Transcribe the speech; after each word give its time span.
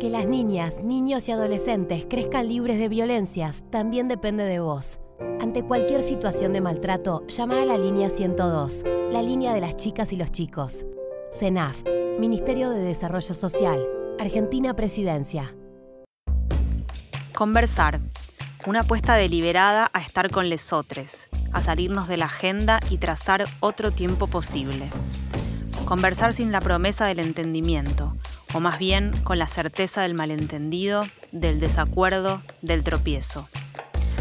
Que 0.00 0.08
las 0.08 0.24
niñas, 0.24 0.82
niños 0.82 1.28
y 1.28 1.32
adolescentes 1.32 2.06
crezcan 2.08 2.48
libres 2.48 2.78
de 2.78 2.88
violencias 2.88 3.64
también 3.68 4.08
depende 4.08 4.44
de 4.44 4.58
vos. 4.58 4.98
Ante 5.42 5.62
cualquier 5.62 6.02
situación 6.02 6.54
de 6.54 6.62
maltrato, 6.62 7.26
llama 7.26 7.60
a 7.60 7.66
la 7.66 7.76
línea 7.76 8.08
102, 8.08 8.82
la 9.12 9.20
línea 9.20 9.52
de 9.52 9.60
las 9.60 9.76
chicas 9.76 10.14
y 10.14 10.16
los 10.16 10.32
chicos. 10.32 10.86
CENAF, 11.30 11.82
Ministerio 12.18 12.70
de 12.70 12.80
Desarrollo 12.80 13.34
Social, 13.34 13.86
Argentina 14.18 14.74
Presidencia. 14.74 15.54
Conversar. 17.34 18.00
Una 18.66 18.80
apuesta 18.80 19.16
deliberada 19.16 19.90
a 19.92 20.00
estar 20.00 20.30
con 20.30 20.48
lesotres, 20.48 21.28
a 21.52 21.60
salirnos 21.60 22.08
de 22.08 22.16
la 22.16 22.24
agenda 22.24 22.80
y 22.88 22.96
trazar 22.96 23.44
otro 23.60 23.90
tiempo 23.90 24.28
posible. 24.28 24.88
Conversar 25.84 26.32
sin 26.32 26.52
la 26.52 26.62
promesa 26.62 27.04
del 27.04 27.18
entendimiento, 27.18 28.16
o 28.52 28.60
más 28.60 28.78
bien 28.78 29.12
con 29.22 29.38
la 29.38 29.46
certeza 29.46 30.02
del 30.02 30.14
malentendido, 30.14 31.04
del 31.32 31.60
desacuerdo, 31.60 32.42
del 32.62 32.82
tropiezo. 32.82 33.48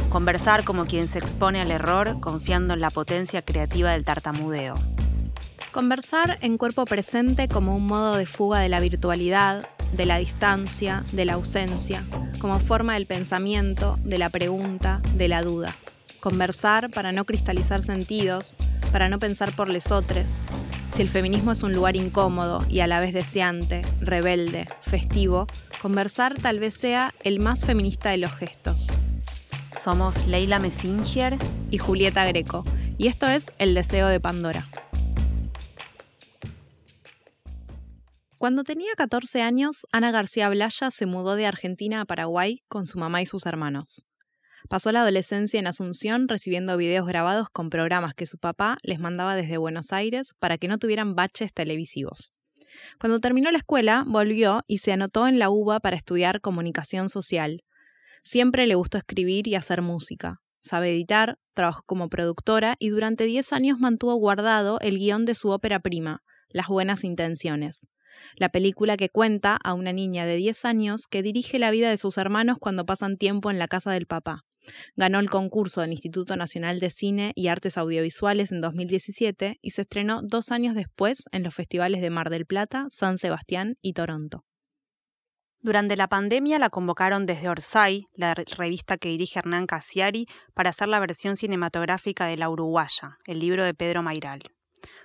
Conversar 0.10 0.64
como 0.64 0.86
quien 0.86 1.08
se 1.08 1.20
expone 1.20 1.62
al 1.62 1.72
error 1.72 2.20
confiando 2.20 2.74
en 2.74 2.82
la 2.82 2.90
potencia 2.90 3.42
creativa 3.42 3.92
del 3.92 4.06
tartamudeo. 4.06 4.76
Conversar 5.72 6.40
en 6.42 6.58
cuerpo 6.58 6.86
presente 6.86 7.48
como 7.48 7.76
un 7.76 7.86
modo 7.86 8.18
de 8.18 8.26
fuga 8.26 8.60
de 8.60 8.70
la 8.70 8.80
virtualidad, 8.80 9.68
de 9.94 10.06
la 10.06 10.18
distancia, 10.18 11.04
de 11.12 11.26
la 11.26 11.34
ausencia, 11.34 12.04
como 12.40 12.60
forma 12.60 12.96
del 12.96 13.06
pensamiento, 13.06 14.00
de 14.04 14.18
la 14.18 14.30
pregunta, 14.30 15.02
de 15.16 15.28
la 15.28 15.42
duda. 15.44 15.76
Conversar 16.20 16.90
para 16.90 17.12
no 17.12 17.26
cristalizar 17.26 17.82
sentidos, 17.82 18.58
para 18.92 19.08
no 19.08 19.20
pensar 19.20 19.52
por 19.56 19.70
lesotres, 19.70 20.42
si 20.94 21.02
el 21.02 21.10
feminismo 21.10 21.52
es 21.52 21.64
un 21.64 21.74
lugar 21.74 21.96
incómodo 21.96 22.66
y 22.70 22.82
a 22.82 22.88
la 22.88 23.00
vez 23.00 23.14
deseante, 23.14 23.84
rebelde, 24.02 24.68
festivo, 24.82 25.48
conversar 25.82 26.36
tal 26.42 26.60
vez 26.60 26.74
sea 26.74 27.14
el 27.24 27.40
más 27.40 27.66
feminista 27.66 28.10
de 28.10 28.18
los 28.18 28.34
gestos. 28.34 28.88
Somos 29.78 30.26
Leila 30.26 30.60
Messinger 30.60 31.38
y 31.72 31.78
Julieta 31.78 32.26
Greco, 32.26 32.66
y 32.98 33.08
esto 33.08 33.28
es 33.28 33.52
El 33.58 33.74
Deseo 33.74 34.08
de 34.08 34.20
Pandora. 34.20 34.68
Cuando 38.38 38.64
tenía 38.64 38.92
14 38.98 39.42
años, 39.42 39.86
Ana 39.92 40.12
García 40.12 40.50
Blaya 40.50 40.92
se 40.92 41.06
mudó 41.06 41.36
de 41.36 41.46
Argentina 41.46 42.02
a 42.02 42.06
Paraguay 42.06 42.62
con 42.68 42.88
su 42.88 42.98
mamá 42.98 43.22
y 43.22 43.26
sus 43.26 43.46
hermanos. 43.46 44.06
Pasó 44.70 44.92
la 44.92 45.02
adolescencia 45.02 45.60
en 45.60 45.66
Asunción 45.66 46.28
recibiendo 46.28 46.78
videos 46.78 47.08
grabados 47.08 47.50
con 47.50 47.72
programas 47.72 48.14
que 48.14 48.28
su 48.28 48.38
papá 48.38 48.78
les 48.84 49.00
mandaba 49.00 49.36
desde 49.36 49.58
Buenos 49.58 49.92
Aires 49.92 50.36
para 50.38 50.60
que 50.60 50.68
no 50.68 50.78
tuvieran 50.78 51.16
baches 51.16 51.54
televisivos. 51.54 52.34
Cuando 53.00 53.20
terminó 53.20 53.50
la 53.50 53.58
escuela, 53.58 54.04
volvió 54.06 54.62
y 54.68 54.78
se 54.78 54.92
anotó 54.92 55.28
en 55.28 55.40
la 55.40 55.50
UBA 55.50 55.80
para 55.80 55.96
estudiar 55.96 56.40
comunicación 56.40 57.10
social. 57.10 57.64
Siempre 58.22 58.68
le 58.68 58.76
gustó 58.76 59.00
escribir 59.00 59.48
y 59.48 59.56
hacer 59.56 59.82
música. 59.82 60.40
Sabe 60.62 60.92
editar, 60.92 61.40
trabajó 61.56 61.82
como 61.88 62.08
productora 62.08 62.76
y 62.78 62.90
durante 62.90 63.24
10 63.24 63.54
años 63.54 63.80
mantuvo 63.80 64.14
guardado 64.18 64.80
el 64.82 65.00
guion 65.00 65.26
de 65.26 65.34
su 65.34 65.50
ópera 65.50 65.80
prima, 65.80 66.22
Las 66.48 66.68
Buenas 66.68 67.04
Intenciones. 67.04 67.88
La 68.36 68.50
película 68.50 68.98
que 68.98 69.10
cuenta 69.10 69.58
a 69.64 69.74
una 69.74 69.94
niña 69.94 70.28
de 70.28 70.36
10 70.36 70.66
años 70.66 71.08
que 71.10 71.24
dirige 71.24 71.58
la 71.58 71.72
vida 71.72 71.90
de 71.90 71.98
sus 71.98 72.20
hermanos 72.20 72.58
cuando 72.60 72.86
pasan 72.86 73.18
tiempo 73.18 73.50
en 73.50 73.58
la 73.58 73.68
casa 73.68 73.92
del 73.92 74.06
papá. 74.06 74.44
Ganó 74.96 75.20
el 75.20 75.30
concurso 75.30 75.82
del 75.82 75.92
Instituto 75.92 76.36
Nacional 76.36 76.80
de 76.80 76.90
Cine 76.90 77.32
y 77.36 77.48
Artes 77.48 77.78
Audiovisuales 77.78 78.52
en 78.52 78.62
2017 78.62 79.60
y 79.62 79.70
se 79.72 79.82
estrenó 79.82 80.22
dos 80.24 80.52
años 80.52 80.76
después 80.76 81.26
en 81.32 81.44
los 81.44 81.56
festivales 81.56 82.02
de 82.02 82.10
Mar 82.10 82.30
del 82.30 82.46
Plata, 82.46 82.88
San 82.90 83.18
Sebastián 83.18 83.78
y 83.82 83.94
Toronto. 83.94 84.46
Durante 85.62 85.98
la 85.98 86.08
pandemia 86.08 86.58
la 86.58 86.70
convocaron 86.70 87.26
desde 87.26 87.50
Orsay, 87.50 88.06
la 88.14 88.34
revista 88.34 88.98
que 88.98 89.10
dirige 89.10 89.40
Hernán 89.40 89.66
Casiari, 89.66 90.26
para 90.54 90.70
hacer 90.70 90.88
la 90.88 91.00
versión 91.00 91.36
cinematográfica 91.36 92.28
de 92.28 92.38
La 92.38 92.50
Uruguaya, 92.50 93.18
el 93.26 93.40
libro 93.40 93.66
de 93.66 93.74
Pedro 93.74 94.02
Mairal. 94.02 94.40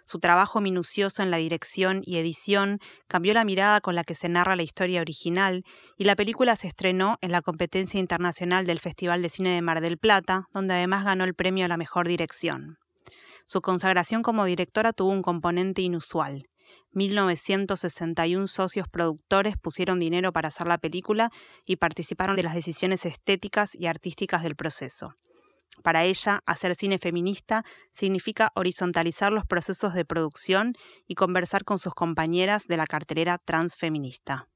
Su 0.07 0.19
trabajo 0.19 0.61
minucioso 0.61 1.23
en 1.23 1.31
la 1.31 1.39
dirección 1.39 2.03
y 2.05 2.19
edición 2.19 2.79
cambió 3.09 3.33
la 3.33 3.45
mirada 3.45 3.81
con 3.81 3.95
la 3.95 4.05
que 4.05 4.15
se 4.15 4.29
narra 4.29 4.57
la 4.57 4.63
historia 4.63 5.01
original 5.01 5.65
y 5.97 6.05
la 6.05 6.15
película 6.15 6.57
se 6.57 6.69
estrenó 6.69 7.17
en 7.23 7.33
la 7.33 7.41
competencia 7.41 7.99
internacional 7.99 8.67
del 8.67 8.81
Festival 8.81 9.23
de 9.23 9.31
Cine 9.31 9.51
de 9.51 9.63
Mar 9.63 9.81
del 9.81 9.99
Plata, 9.99 10.49
donde 10.53 10.75
además 10.75 11.05
ganó 11.05 11.25
el 11.25 11.35
premio 11.35 11.65
a 11.65 11.69
la 11.69 11.79
mejor 11.79 12.07
dirección. 12.07 12.79
Su 13.47 13.61
consagración 13.61 14.23
como 14.23 14.45
directora 14.45 14.93
tuvo 14.93 15.11
un 15.11 15.23
componente 15.23 15.83
inusual. 15.83 16.49
1961 16.93 18.47
socios 18.47 18.89
productores 18.89 19.57
pusieron 19.57 19.99
dinero 19.99 20.33
para 20.33 20.49
hacer 20.49 20.67
la 20.67 20.79
película 20.79 21.31
y 21.65 21.77
participaron 21.77 22.37
de 22.37 22.43
las 22.43 22.55
decisiones 22.55 23.05
estéticas 23.05 23.75
y 23.75 23.87
artísticas 23.87 24.43
del 24.43 24.55
proceso. 24.55 25.15
Para 25.83 26.05
ella, 26.05 26.41
hacer 26.47 26.75
cine 26.75 26.99
feminista 26.99 27.65
significa 27.91 28.53
horizontalizar 28.55 29.33
los 29.33 29.47
procesos 29.47 29.95
de 29.95 30.05
producción 30.05 30.75
y 31.07 31.15
conversar 31.15 31.65
con 31.65 31.79
sus 31.79 31.95
compañeras 31.95 32.67
de 32.67 32.77
la 32.77 32.87
cartelera 32.87 33.39
transfeminista. 33.39 34.49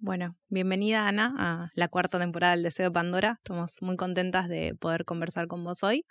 Bueno, 0.00 0.36
bienvenida 0.48 1.08
Ana 1.08 1.34
a 1.38 1.70
la 1.74 1.88
cuarta 1.88 2.20
temporada 2.20 2.54
del 2.54 2.62
Deseo 2.62 2.86
de 2.86 2.92
Pandora. 2.92 3.34
Estamos 3.38 3.82
muy 3.82 3.96
contentas 3.96 4.48
de 4.48 4.76
poder 4.78 5.04
conversar 5.04 5.48
con 5.48 5.64
vos 5.64 5.82
hoy. 5.82 6.04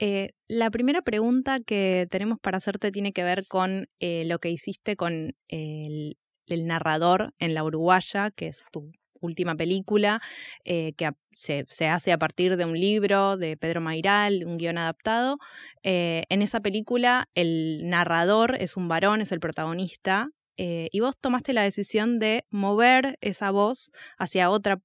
Eh, 0.00 0.30
la 0.48 0.70
primera 0.70 1.00
pregunta 1.02 1.60
que 1.60 2.08
tenemos 2.10 2.40
para 2.40 2.58
hacerte 2.58 2.90
tiene 2.90 3.12
que 3.12 3.22
ver 3.22 3.46
con 3.46 3.86
eh, 4.00 4.24
lo 4.24 4.40
que 4.40 4.50
hiciste 4.50 4.96
con 4.96 5.36
el, 5.46 6.18
el 6.46 6.66
narrador 6.66 7.34
en 7.38 7.54
La 7.54 7.62
Uruguaya, 7.62 8.32
que 8.32 8.48
es 8.48 8.64
tu 8.72 8.90
última 9.24 9.54
película, 9.54 10.20
eh, 10.64 10.92
que 10.96 11.10
se, 11.32 11.66
hace 11.88 12.12
a 12.12 12.18
partir 12.18 12.56
de 12.56 12.64
un 12.64 12.78
libro 12.78 13.36
de 13.36 13.56
Pedro 13.56 13.80
Mairal, 13.80 14.44
un 14.46 14.56
guion 14.56 14.78
adaptado. 14.78 15.38
Eh, 15.82 16.24
en 16.28 16.42
esa 16.42 16.60
película 16.60 17.28
el 17.34 17.88
narrador 17.88 18.56
es 18.60 18.76
un 18.76 18.88
varón, 18.88 19.20
es 19.20 19.32
el 19.32 19.40
protagonista, 19.40 20.30
eh, 20.56 20.88
y 20.92 21.00
vos 21.00 21.16
tomaste 21.18 21.52
la 21.52 21.62
decisión 21.62 22.18
de 22.18 22.44
mover 22.50 23.18
esa 23.20 23.50
voz 23.50 23.92
hacia 24.18 24.50
otro 24.50 24.80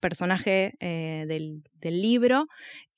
personaje 0.00 0.74
del, 0.80 1.62
del, 1.74 2.02
libro 2.02 2.46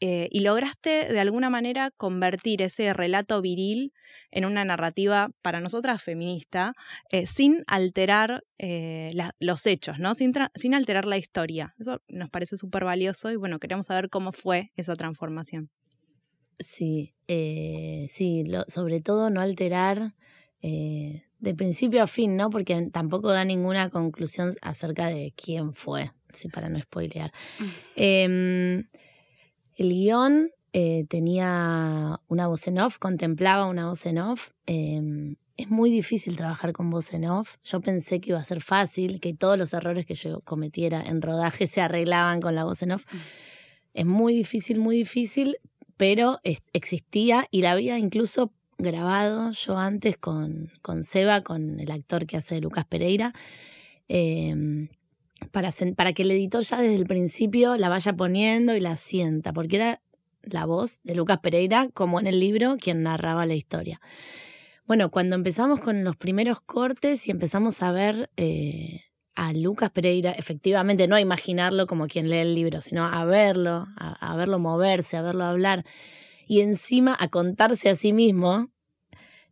y 0.01 0.41
lograste 0.41 1.13
de 1.13 1.21
alguna 1.21 1.51
manera 1.51 1.91
convertir 1.91 2.63
ese 2.63 2.93
relato 2.93 3.41
viril 3.41 3.93
en 4.31 4.45
una 4.45 4.65
narrativa 4.65 5.31
para 5.43 5.61
nosotras 5.61 6.03
feminista, 6.03 6.75
eh, 7.11 7.27
sin 7.27 7.63
alterar 7.67 8.45
eh, 8.59 9.13
los 9.39 9.67
hechos, 9.67 9.99
¿no? 9.99 10.15
Sin, 10.15 10.35
alterar 10.75 11.07
la 11.07 11.19
historia. 11.19 11.75
Eso 11.79 12.01
nos 12.09 12.31
parece 12.31 12.57
súper 12.57 12.85
valioso 12.85 13.31
y 13.31 13.37
bueno, 13.37 13.59
queremos 13.59 13.87
saber 13.87 14.09
cómo 14.09 14.33
fue 14.33 14.73
esa 14.77 14.95
transformación. 14.95 15.71
Sí, 16.59 17.15
eh, 17.27 18.07
sí, 18.11 18.45
sobre 18.69 19.01
todo 19.01 19.31
no 19.31 19.41
alterar 19.41 20.15
de 21.41 21.55
principio 21.55 22.03
a 22.03 22.07
fin, 22.07 22.37
¿no? 22.37 22.51
Porque 22.51 22.89
tampoco 22.93 23.31
da 23.31 23.45
ninguna 23.45 23.91
conclusión 23.91 24.53
acerca 24.61 25.07
de 25.07 25.33
quién 25.37 25.75
fue, 25.75 26.13
para 26.53 26.69
no 26.69 26.79
spoilear. 26.79 27.33
Mm. 27.59 27.65
Em, 27.97 28.89
el 29.77 29.89
guion 29.91 30.51
eh, 30.73 31.07
tenía 31.09 32.21
una 32.29 32.47
voz 32.47 32.67
en 32.67 32.79
off, 32.79 32.99
contemplaba 32.99 33.67
una 33.67 33.89
voz 33.89 34.07
en 34.07 34.19
off. 34.19 34.51
Em, 34.67 35.37
es 35.57 35.69
muy 35.69 35.91
difícil 35.91 36.37
trabajar 36.37 36.73
con 36.73 36.91
voz 36.91 37.13
en 37.13 37.25
off. 37.25 37.57
Yo 37.65 37.81
pensé 37.81 38.21
que 38.21 38.31
iba 38.31 38.39
a 38.39 38.45
ser 38.45 38.61
fácil, 38.61 39.21
que 39.21 39.35
todos 39.35 39.59
los 39.59 39.73
errores 39.75 40.07
que 40.07 40.15
yo 40.15 40.41
cometiera 40.43 41.03
en 41.03 41.23
rodaje 41.23 41.67
se 41.67 41.81
arreglaban 41.81 42.41
con 42.41 42.55
la 42.55 42.65
voz 42.65 42.83
en 42.83 42.93
off. 42.93 43.05
Mm. 43.13 43.17
Es 43.93 44.07
muy 44.07 44.35
difícil, 44.35 44.79
muy 44.79 44.97
difícil, 44.97 45.57
pero 45.97 46.39
existía 46.73 47.47
y 47.51 47.63
la 47.63 47.73
había 47.73 47.99
incluso 47.99 48.53
grabado 48.83 49.53
yo 49.53 49.79
antes 49.79 50.17
con, 50.17 50.71
con 50.83 51.03
Seba, 51.03 51.43
con 51.43 51.81
el 51.81 51.91
actor 51.91 52.27
que 52.27 52.37
hace 52.37 52.61
Lucas 52.61 52.85
Pereira. 52.85 53.33
Em, 54.09 54.89
para, 55.53 55.71
para 55.97 56.13
que 56.13 56.23
el 56.23 56.31
editor 56.31 56.63
ya 56.63 56.81
desde 56.81 56.97
el 56.97 57.07
principio 57.07 57.77
la 57.77 57.89
vaya 57.89 58.13
poniendo 58.13 58.77
y 58.77 58.81
la 58.81 58.97
sienta, 58.97 59.53
porque 59.53 59.77
era 59.77 60.01
la 60.43 60.67
voz 60.67 61.01
de 61.05 61.15
Lucas 61.15 61.39
Pereira, 61.39 61.89
como 61.93 62.21
en 62.21 62.27
el 62.27 62.41
libro, 62.41 62.77
quien 62.81 63.03
narraba 63.03 63.47
la 63.47 63.55
historia. 63.55 64.01
Bueno, 64.87 65.11
cuando 65.11 65.37
empezamos 65.37 65.81
con 65.81 66.03
los 66.03 66.17
primeros 66.17 66.61
cortes 66.61 67.29
y 67.29 67.31
empezamos 67.31 67.83
a 67.83 67.93
ver 67.93 68.31
eh, 68.37 69.03
a 69.37 69.53
Lucas 69.53 69.91
Pereira, 69.91 70.33
efectivamente 70.33 71.07
no 71.07 71.17
a 71.17 71.21
imaginarlo 71.21 71.87
como 71.87 72.07
quien 72.07 72.29
lee 72.29 72.39
el 72.39 72.55
libro, 72.55 72.81
sino 72.81 73.07
a 73.07 73.25
verlo, 73.25 73.87
a, 73.97 74.37
verlo 74.37 74.59
moverse, 74.59 75.17
a 75.17 75.23
verlo 75.23 75.45
hablar 75.45 75.85
y 76.51 76.63
encima 76.63 77.17
a 77.17 77.29
contarse 77.29 77.91
a 77.91 77.95
sí 77.95 78.13
mismo, 78.13 78.73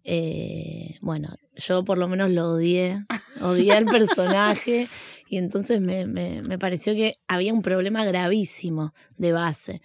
eh, 0.03 0.97
bueno, 1.01 1.37
yo 1.55 1.85
por 1.85 1.97
lo 1.97 2.09
menos 2.09 2.29
lo 2.33 2.51
odié, 2.51 3.05
odié 3.41 3.75
al 3.75 3.85
personaje 3.85 4.89
y 5.29 5.37
entonces 5.37 5.81
me, 5.81 6.07
me 6.07 6.59
pareció 6.59 6.95
que 6.95 7.21
había 7.29 7.53
un 7.55 7.63
problema 7.63 8.05
gravísimo 8.05 8.95
de 9.17 9.31
base. 9.31 9.81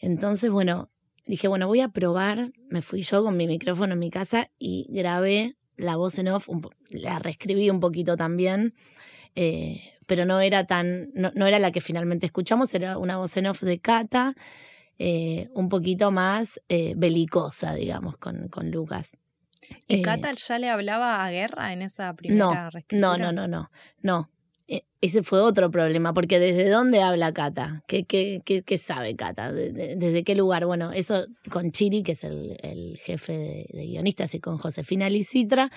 Entonces, 0.00 0.50
bueno, 0.50 0.90
dije, 1.26 1.46
bueno, 1.46 1.68
voy 1.68 1.80
a 1.80 1.90
probar. 1.90 2.50
Me 2.68 2.82
fui 2.82 3.02
yo 3.02 3.22
con 3.22 3.36
mi 3.36 3.46
micrófono 3.46 3.92
en 3.92 4.00
mi 4.00 4.10
casa 4.10 4.50
y 4.58 4.88
grabé 4.90 5.54
la 5.76 5.94
voz 5.94 6.18
en 6.18 6.26
off, 6.26 6.48
la 6.90 7.20
reescribí 7.20 7.70
un 7.70 7.78
poquito 7.78 8.16
también. 8.16 8.74
eh, 9.36 9.80
pero 10.08 10.24
no 10.24 10.40
era 10.40 10.66
tan, 10.66 11.12
no, 11.14 11.46
era 11.46 11.60
la 11.60 11.70
que 11.70 11.82
finalmente 11.82 12.26
escuchamos, 12.26 12.74
era 12.74 12.98
una 12.98 13.18
voz 13.18 13.36
en 13.36 13.46
off 13.46 13.62
de 13.62 13.78
Cata, 13.78 14.34
eh, 14.98 15.48
un 15.54 15.68
poquito 15.68 16.10
más 16.10 16.60
eh, 16.68 16.94
belicosa, 16.96 17.74
digamos, 17.74 18.16
con, 18.16 18.48
con 18.48 18.70
Lucas. 18.70 19.18
¿Y 19.86 20.02
Cata 20.02 20.32
ya 20.32 20.58
le 20.58 20.68
hablaba 20.70 21.24
a 21.24 21.30
guerra 21.30 21.72
en 21.72 21.82
esa 21.82 22.14
primera 22.14 22.70
no, 22.90 23.16
No, 23.16 23.18
no, 23.18 23.32
no, 23.32 23.48
no, 23.48 23.70
no. 24.02 24.30
E, 24.66 24.84
ese 25.00 25.22
fue 25.22 25.40
otro 25.40 25.70
problema, 25.70 26.12
porque 26.12 26.38
¿desde 26.38 26.68
dónde 26.68 27.00
habla 27.00 27.32
Cata? 27.32 27.82
¿Qué, 27.86 28.04
qué, 28.04 28.42
qué, 28.44 28.78
sabe 28.78 29.16
Cata? 29.16 29.52
¿Desde 29.52 30.24
qué 30.24 30.34
lugar? 30.34 30.66
Bueno, 30.66 30.92
eso 30.92 31.26
con 31.50 31.70
Chiri, 31.70 32.02
que 32.02 32.12
es 32.12 32.24
el, 32.24 32.98
jefe 33.02 33.66
de, 33.72 33.86
guionistas, 33.86 34.34
y 34.34 34.40
con 34.40 34.58
Josefina 34.58 35.08
Licitra, 35.08 35.70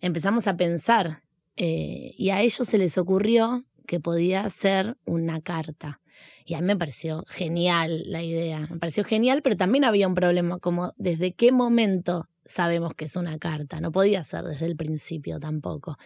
empezamos 0.00 0.46
a 0.46 0.56
pensar, 0.56 1.22
eh, 1.56 2.14
y 2.16 2.30
a 2.30 2.42
ellos 2.42 2.68
se 2.68 2.78
les 2.78 2.98
ocurrió 2.98 3.64
que 3.86 4.00
podía 4.00 4.48
ser 4.50 4.96
una 5.04 5.40
carta. 5.40 6.00
Y 6.44 6.54
a 6.54 6.60
mí 6.60 6.66
me 6.66 6.76
pareció 6.76 7.24
genial 7.28 8.02
la 8.06 8.22
idea, 8.22 8.66
me 8.70 8.78
pareció 8.78 9.02
genial, 9.04 9.40
pero 9.42 9.56
también 9.56 9.84
había 9.84 10.06
un 10.06 10.14
problema, 10.14 10.58
como 10.58 10.92
desde 10.96 11.32
qué 11.32 11.52
momento 11.52 12.28
sabemos 12.44 12.94
que 12.94 13.06
es 13.06 13.16
una 13.16 13.38
carta, 13.38 13.80
no 13.80 13.90
podía 13.92 14.22
ser 14.24 14.44
desde 14.44 14.66
el 14.66 14.76
principio 14.76 15.40
tampoco. 15.40 15.96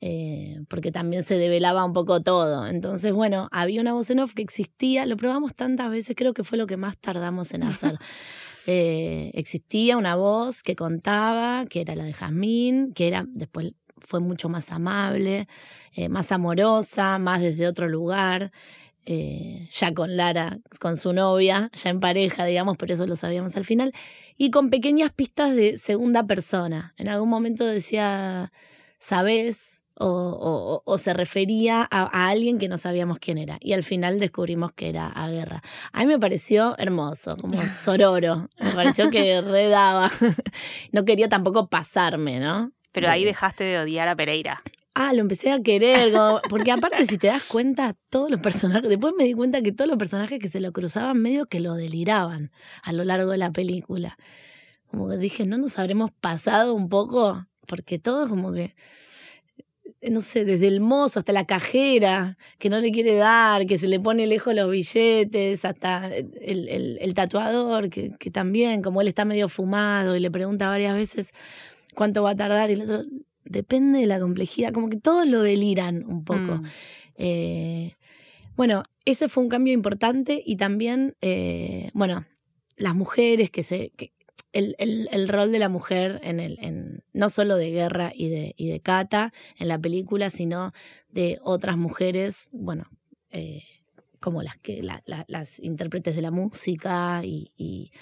Eh, 0.00 0.60
porque 0.68 0.92
también 0.92 1.24
se 1.24 1.36
develaba 1.36 1.84
un 1.84 1.92
poco 1.92 2.22
todo. 2.22 2.66
Entonces, 2.68 3.12
bueno, 3.12 3.48
había 3.50 3.80
una 3.80 3.94
voz 3.94 4.08
en 4.10 4.20
off 4.20 4.32
que 4.32 4.42
existía, 4.42 5.06
lo 5.06 5.16
probamos 5.16 5.54
tantas 5.56 5.90
veces, 5.90 6.14
creo 6.16 6.34
que 6.34 6.44
fue 6.44 6.56
lo 6.56 6.66
que 6.66 6.76
más 6.76 6.96
tardamos 6.96 7.52
en 7.54 7.64
hacer. 7.64 7.98
Eh, 8.70 9.30
existía 9.32 9.96
una 9.96 10.14
voz 10.14 10.62
que 10.62 10.76
contaba, 10.76 11.64
que 11.64 11.80
era 11.80 11.94
la 11.96 12.04
de 12.04 12.12
Jazmín, 12.12 12.92
que 12.92 13.08
era 13.08 13.24
después 13.26 13.72
fue 13.96 14.20
mucho 14.20 14.50
más 14.50 14.70
amable, 14.72 15.48
eh, 15.94 16.10
más 16.10 16.32
amorosa, 16.32 17.18
más 17.18 17.40
desde 17.40 17.66
otro 17.66 17.88
lugar. 17.88 18.52
Ya 19.70 19.94
con 19.94 20.16
Lara, 20.16 20.58
con 20.80 20.96
su 20.96 21.12
novia, 21.12 21.70
ya 21.72 21.90
en 21.90 22.00
pareja, 22.00 22.44
digamos, 22.44 22.76
por 22.76 22.90
eso 22.90 23.06
lo 23.06 23.16
sabíamos 23.16 23.56
al 23.56 23.64
final, 23.64 23.92
y 24.36 24.50
con 24.50 24.70
pequeñas 24.70 25.12
pistas 25.12 25.54
de 25.54 25.78
segunda 25.78 26.26
persona. 26.26 26.94
En 26.98 27.08
algún 27.08 27.28
momento 27.28 27.64
decía, 27.64 28.52
¿sabes? 28.98 29.84
o, 30.00 30.96
se 30.98 31.12
refería 31.12 31.86
a, 31.90 32.28
alguien 32.28 32.58
que 32.58 32.68
no 32.68 32.78
sabíamos 32.78 33.18
quién 33.18 33.38
era. 33.38 33.58
Y 33.60 33.72
al 33.72 33.82
final 33.82 34.20
descubrimos 34.20 34.72
que 34.72 34.88
era 34.88 35.08
a 35.08 35.28
guerra. 35.28 35.62
A 35.92 36.00
mí 36.00 36.06
me 36.06 36.18
pareció 36.18 36.76
hermoso, 36.78 37.36
como 37.36 37.60
sororo. 37.76 38.48
Me 38.60 38.70
pareció 38.72 39.10
que 39.10 39.40
redaba. 39.40 40.10
no 40.92 41.04
quería 41.04 41.28
tampoco 41.28 41.68
pasarme, 41.68 42.40
¿no? 42.40 42.72
Pero 42.92 43.10
ahí 43.10 43.24
dejaste 43.24 43.64
de 43.64 43.78
odiar 43.78 44.08
a 44.08 44.16
Pereira. 44.16 44.62
Ah, 45.00 45.12
lo 45.12 45.20
empecé 45.20 45.52
a 45.52 45.62
querer, 45.62 46.12
porque 46.50 46.72
aparte 46.72 47.06
si 47.06 47.18
te 47.18 47.28
das 47.28 47.46
cuenta, 47.46 47.94
todos 48.10 48.32
los 48.32 48.40
personajes, 48.40 48.88
después 48.88 49.14
me 49.16 49.22
di 49.22 49.32
cuenta 49.32 49.62
que 49.62 49.70
todos 49.70 49.86
los 49.86 49.96
personajes 49.96 50.40
que 50.40 50.48
se 50.48 50.58
lo 50.58 50.72
cruzaban 50.72 51.22
medio 51.22 51.46
que 51.46 51.60
lo 51.60 51.74
deliraban 51.74 52.50
a 52.82 52.92
lo 52.92 53.04
largo 53.04 53.30
de 53.30 53.38
la 53.38 53.52
película. 53.52 54.18
Como 54.88 55.08
que 55.08 55.16
dije, 55.16 55.46
¿no 55.46 55.56
nos 55.56 55.78
habremos 55.78 56.10
pasado 56.10 56.74
un 56.74 56.88
poco? 56.88 57.46
Porque 57.68 58.00
todos 58.00 58.28
como 58.28 58.52
que 58.52 58.74
no 60.02 60.20
sé, 60.20 60.44
desde 60.44 60.66
el 60.66 60.80
mozo 60.80 61.20
hasta 61.20 61.32
la 61.32 61.46
cajera, 61.46 62.36
que 62.58 62.68
no 62.68 62.80
le 62.80 62.90
quiere 62.90 63.14
dar, 63.14 63.66
que 63.66 63.78
se 63.78 63.86
le 63.86 64.00
pone 64.00 64.26
lejos 64.26 64.52
los 64.52 64.68
billetes, 64.68 65.64
hasta 65.64 66.08
el, 66.12 66.98
el, 67.00 67.14
tatuador, 67.14 67.88
que, 67.88 68.10
que, 68.18 68.32
también, 68.32 68.82
como 68.82 69.00
él 69.00 69.06
está 69.06 69.24
medio 69.24 69.48
fumado 69.48 70.16
y 70.16 70.20
le 70.20 70.30
pregunta 70.30 70.68
varias 70.68 70.94
veces 70.96 71.32
cuánto 71.94 72.24
va 72.24 72.30
a 72.30 72.36
tardar, 72.36 72.70
y 72.70 72.74
el 72.74 72.82
otro, 72.82 73.04
depende 73.50 74.00
de 74.00 74.06
la 74.06 74.20
complejidad, 74.20 74.72
como 74.72 74.88
que 74.88 74.96
todos 74.96 75.26
lo 75.26 75.42
deliran 75.42 76.04
un 76.06 76.24
poco. 76.24 76.58
Mm. 76.58 76.66
Eh, 77.16 77.96
bueno, 78.56 78.82
ese 79.04 79.28
fue 79.28 79.42
un 79.42 79.48
cambio 79.48 79.72
importante 79.72 80.42
y 80.44 80.56
también, 80.56 81.16
eh, 81.20 81.90
bueno, 81.94 82.26
las 82.76 82.94
mujeres 82.94 83.50
que 83.50 83.62
se, 83.62 83.92
el, 84.52 84.74
el, 84.78 85.08
el, 85.12 85.28
rol 85.28 85.52
de 85.52 85.58
la 85.58 85.68
mujer 85.68 86.20
en 86.22 86.40
el, 86.40 86.58
en, 86.60 87.04
no 87.12 87.30
solo 87.30 87.56
de 87.56 87.70
Guerra 87.70 88.12
y 88.14 88.28
de, 88.28 88.54
y 88.56 88.68
de 88.68 88.80
Cata 88.80 89.32
en 89.58 89.68
la 89.68 89.78
película, 89.78 90.30
sino 90.30 90.72
de 91.08 91.38
otras 91.42 91.76
mujeres, 91.76 92.50
bueno, 92.52 92.84
eh, 93.30 93.62
como 94.20 94.42
las 94.42 94.56
que 94.58 94.82
las 94.82 95.60
intérpretes 95.60 96.16
de 96.16 96.22
la 96.22 96.30
música 96.30 97.22
y, 97.24 97.52
y, 97.56 97.92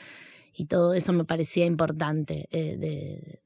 y, 0.54 0.66
todo 0.66 0.94
eso 0.94 1.12
me 1.12 1.24
parecía 1.24 1.66
importante 1.66 2.48
eh, 2.50 2.76
de, 2.76 3.40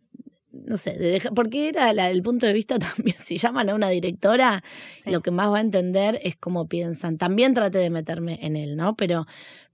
no 0.70 0.76
sé, 0.76 0.92
de 0.92 1.10
dejar, 1.10 1.34
porque 1.34 1.68
era 1.68 1.90
el 1.90 2.22
punto 2.22 2.46
de 2.46 2.52
vista 2.52 2.78
también, 2.96 3.16
si 3.18 3.38
llaman 3.38 3.68
a 3.68 3.74
una 3.74 3.88
directora, 3.88 4.62
lo 5.04 5.20
que 5.20 5.32
más 5.32 5.48
va 5.48 5.58
a 5.58 5.60
entender 5.60 6.20
es 6.22 6.36
cómo 6.36 6.68
piensan. 6.68 7.18
También 7.18 7.54
traté 7.54 7.78
de 7.78 7.90
meterme 7.90 8.38
en 8.40 8.54
él, 8.54 8.76
¿no? 8.76 8.94
Pero, 8.94 9.26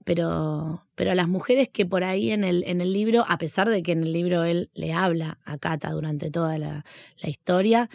pero, 0.05 0.87
pero 0.95 1.13
las 1.13 1.27
mujeres 1.27 1.69
que 1.69 1.85
por 1.85 2.03
ahí 2.03 2.31
en 2.31 2.43
el, 2.43 2.63
en 2.65 2.81
el 2.81 2.93
libro, 2.93 3.25
a 3.27 3.37
pesar 3.37 3.69
de 3.69 3.83
que 3.83 3.91
en 3.91 4.01
el 4.01 4.11
libro 4.11 4.43
él 4.43 4.71
le 4.73 4.91
habla 4.91 5.37
a 5.45 5.59
Cata 5.59 5.91
durante 5.91 6.31
toda 6.31 6.57
la, 6.57 6.83
historia, 7.21 7.91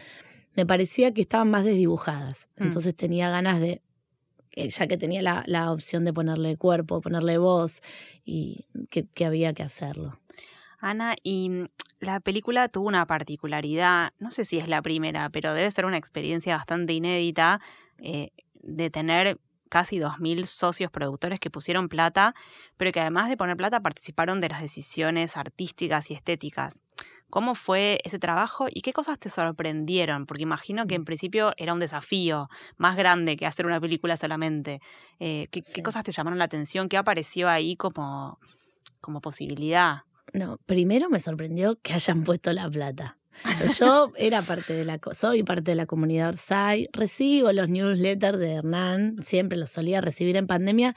me 0.55 0.65
parecía 0.65 1.13
que 1.13 1.23
estaban 1.23 1.51
más 1.51 1.65
desdibujadas. 1.65 2.49
Mm. 2.57 2.63
Entonces 2.63 2.95
tenía 2.95 3.31
ganas 3.31 3.61
de, 3.61 3.83
ya 4.55 4.87
que 4.87 4.97
tenía 4.97 5.23
la, 5.23 5.43
la 5.47 5.73
opción 5.73 6.05
de 6.05 6.13
ponerle 6.13 6.57
cuerpo, 6.57 7.01
ponerle 7.01 7.37
voz, 7.37 7.83
y 8.25 8.67
que, 8.91 9.07
que 9.07 9.25
había 9.25 9.55
que 9.55 9.65
hacerlo. 9.65 10.21
Ana, 10.79 11.17
y 11.25 11.67
la 12.03 12.19
película 12.19 12.69
tuvo 12.69 12.89
una 12.89 13.07
particularidad, 13.07 14.13
no 14.19 14.33
sé 14.33 14.45
si 14.45 14.59
es 14.59 14.69
la 14.69 14.83
primera, 14.83 15.31
pero 15.31 15.55
debe 15.55 15.71
ser 15.71 15.87
una 15.87 15.97
experiencia 15.97 16.57
bastante 16.57 16.93
inédita 16.93 17.61
eh, 17.99 18.31
de 18.55 18.91
tener 18.91 19.39
casi 19.69 20.01
2.000 20.01 20.45
socios 20.47 20.91
productores 20.91 21.39
que 21.39 21.49
pusieron 21.49 21.89
plata, 21.89 22.35
pero 22.77 22.91
que 22.91 23.01
además 23.01 23.29
de 23.29 23.37
poner 23.37 23.57
plata 23.57 23.81
participaron 23.81 24.41
de 24.41 24.49
las 24.49 24.61
decisiones 24.61 25.37
artísticas 25.37 26.11
y 26.11 26.15
estéticas. 26.15 26.83
¿Cómo 27.31 27.55
fue 27.55 28.01
ese 28.03 28.19
trabajo 28.19 28.67
y 28.69 28.81
qué 28.81 28.93
cosas 28.93 29.21
te 29.21 29.31
sorprendieron? 29.31 30.27
Porque 30.27 30.43
imagino 30.43 30.89
que 30.89 30.97
en 30.97 31.05
principio 31.05 31.53
era 31.57 31.73
un 31.73 31.79
desafío 31.79 32.49
más 32.79 32.97
grande 32.97 33.37
que 33.37 33.47
hacer 33.47 33.65
una 33.65 33.81
película 33.81 34.17
solamente. 34.17 34.81
Eh, 35.21 35.47
¿qué, 35.53 35.83
cosas 35.85 36.03
te 36.03 36.11
llamaron 36.11 36.41
la 36.41 36.47
atención? 36.47 36.89
¿Qué 36.89 36.97
apareció 36.97 37.49
ahí 37.49 37.77
como, 37.77 38.41
como 39.01 39.21
posibilidad? 39.21 40.03
No, 40.33 40.59
primero 40.67 41.11
me 41.11 41.21
sorprendió 41.21 41.79
que 41.81 41.95
hayan 41.95 42.25
puesto 42.25 42.53
la 42.53 42.69
plata. 42.71 43.19
Yo 43.79 44.13
era 44.17 44.43
parte 44.43 44.75
de 44.75 44.85
la, 44.85 45.01
soy 45.13 45.43
parte 45.43 45.73
de 45.73 45.75
la 45.75 45.87
comunidad 45.87 46.29
Orsay, 46.29 46.89
recibo 46.93 47.51
los 47.53 47.69
newsletters 47.69 48.39
de 48.39 48.53
Hernán, 48.53 49.17
siempre 49.23 49.59
los 49.59 49.71
solía 49.71 50.01
recibir 50.01 50.37
en 50.37 50.47
pandemia, 50.47 50.95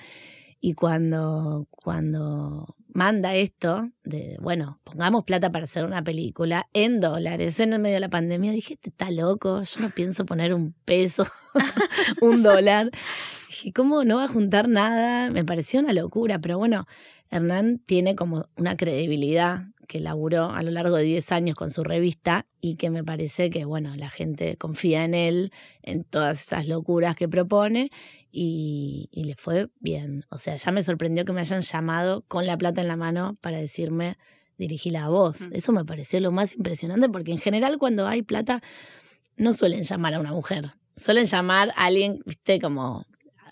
y 0.59 0.73
cuando, 0.73 1.67
cuando 1.71 2.75
manda 2.87 3.35
esto, 3.35 3.91
de, 4.03 4.37
bueno, 4.41 4.79
pongamos 4.83 5.25
plata 5.25 5.51
para 5.51 5.65
hacer 5.65 5.85
una 5.85 6.03
película 6.03 6.67
en 6.73 7.01
dólares 7.01 7.59
en 7.59 7.73
el 7.73 7.79
medio 7.79 7.95
de 7.95 7.99
la 7.99 8.09
pandemia, 8.09 8.51
dije, 8.51 8.73
este 8.75 8.89
está 8.89 9.11
loco, 9.11 9.61
yo 9.63 9.81
no 9.81 9.89
pienso 9.89 10.25
poner 10.25 10.53
un 10.53 10.73
peso, 10.85 11.27
un 12.21 12.41
dólar. 12.41 12.89
Dije, 13.49 13.73
¿cómo 13.73 14.05
no 14.05 14.17
va 14.17 14.23
a 14.23 14.27
juntar 14.29 14.69
nada? 14.69 15.29
Me 15.29 15.43
pareció 15.43 15.81
una 15.81 15.93
locura, 15.93 16.39
pero 16.39 16.57
bueno, 16.57 16.87
Hernán 17.29 17.79
tiene 17.85 18.15
como 18.15 18.47
una 18.55 18.77
credibilidad 18.77 19.65
que 19.87 19.99
laburó 19.99 20.51
a 20.51 20.61
lo 20.63 20.71
largo 20.71 20.97
de 20.97 21.03
10 21.03 21.31
años 21.31 21.55
con 21.55 21.71
su 21.71 21.83
revista 21.83 22.45
y 22.59 22.75
que 22.75 22.89
me 22.89 23.03
parece 23.03 23.49
que, 23.49 23.65
bueno, 23.65 23.95
la 23.95 24.09
gente 24.09 24.57
confía 24.57 25.05
en 25.05 25.13
él, 25.13 25.51
en 25.83 26.03
todas 26.03 26.41
esas 26.41 26.67
locuras 26.67 27.15
que 27.15 27.29
propone 27.29 27.91
y, 28.31 29.09
le 29.13 29.35
fue 29.35 29.69
bien. 29.79 30.25
O 30.29 30.37
sea, 30.37 30.55
ya 30.57 30.71
me 30.71 30.83
sorprendió 30.83 31.25
que 31.25 31.33
me 31.33 31.41
hayan 31.41 31.61
llamado 31.61 32.23
con 32.27 32.45
la 32.45 32.57
plata 32.57 32.81
en 32.81 32.87
la 32.87 32.97
mano 32.97 33.37
para 33.41 33.57
decirme, 33.57 34.17
dirigí 34.57 34.89
la 34.89 35.07
voz. 35.09 35.49
Mm. 35.49 35.55
Eso 35.55 35.71
me 35.71 35.85
pareció 35.85 36.19
lo 36.19 36.31
más 36.31 36.55
impresionante 36.55 37.09
porque 37.09 37.31
en 37.31 37.39
general 37.39 37.77
cuando 37.77 38.07
hay 38.07 38.21
plata 38.21 38.61
no 39.37 39.53
suelen 39.53 39.83
llamar 39.83 40.15
a 40.15 40.19
una 40.19 40.31
mujer. 40.31 40.73
Suelen 40.97 41.25
llamar 41.25 41.71
a 41.75 41.85
alguien, 41.85 42.21
viste, 42.25 42.59
como 42.59 43.05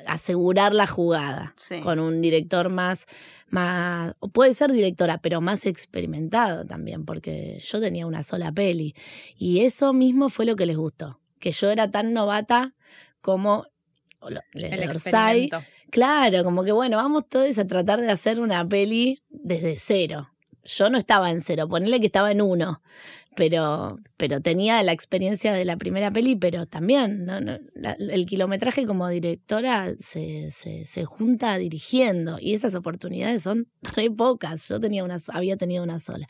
asegurar 0.08 0.74
la 0.74 0.88
jugada 0.88 1.56
con 1.84 2.00
un 2.00 2.22
director 2.22 2.70
más, 2.70 3.06
más, 3.50 4.14
puede 4.32 4.54
ser 4.54 4.72
directora, 4.72 5.20
pero 5.20 5.42
más 5.42 5.66
experimentado 5.66 6.66
también, 6.66 7.06
porque 7.06 7.60
yo 7.64 7.80
tenía 7.80 8.06
una 8.06 8.24
sola 8.24 8.52
peli. 8.52 8.96
Y 9.38 9.62
eso 9.62 9.94
mismo 9.94 10.30
fue 10.30 10.46
lo 10.46 10.56
que 10.56 10.66
les 10.66 10.78
gustó, 10.78 11.20
que 11.40 11.52
yo 11.52 11.70
era 11.70 11.90
tan 11.90 12.14
novata 12.14 12.76
como 13.22 13.68
el 14.54 14.90
Claro, 15.90 16.44
como 16.44 16.64
que 16.64 16.72
bueno, 16.72 16.98
vamos 16.98 17.30
todos 17.30 17.58
a 17.60 17.68
tratar 17.68 18.02
de 18.02 18.10
hacer 18.10 18.40
una 18.40 18.68
peli 18.68 19.22
desde 19.30 19.76
cero. 19.76 20.32
Yo 20.64 20.90
no 20.90 20.98
estaba 20.98 21.30
en 21.30 21.42
cero, 21.42 21.68
ponerle 21.68 22.00
que 22.00 22.08
estaba 22.08 22.32
en 22.32 22.42
uno 22.42 22.82
pero, 23.36 24.00
pero 24.18 24.42
tenía 24.42 24.82
la 24.84 24.92
experiencia 24.92 25.54
de 25.54 25.66
la 25.66 25.78
primera 25.78 26.12
peli, 26.12 26.36
pero 26.36 26.66
también 26.66 27.26
¿no? 27.26 27.38
el 27.38 28.26
kilometraje 28.26 28.86
como 28.86 29.08
directora 29.10 29.94
se, 29.98 30.52
se, 30.52 31.06
junta 31.06 31.58
dirigiendo 31.58 32.38
y 32.40 32.54
esas 32.54 32.76
oportunidades 32.76 33.44
son 33.44 33.68
re 33.82 34.10
pocas. 34.10 34.68
Yo 34.68 34.80
tenía 34.80 35.04
una, 35.04 35.18
había 35.30 35.58
tenido 35.58 35.84
una 35.84 36.00
sola. 36.00 36.28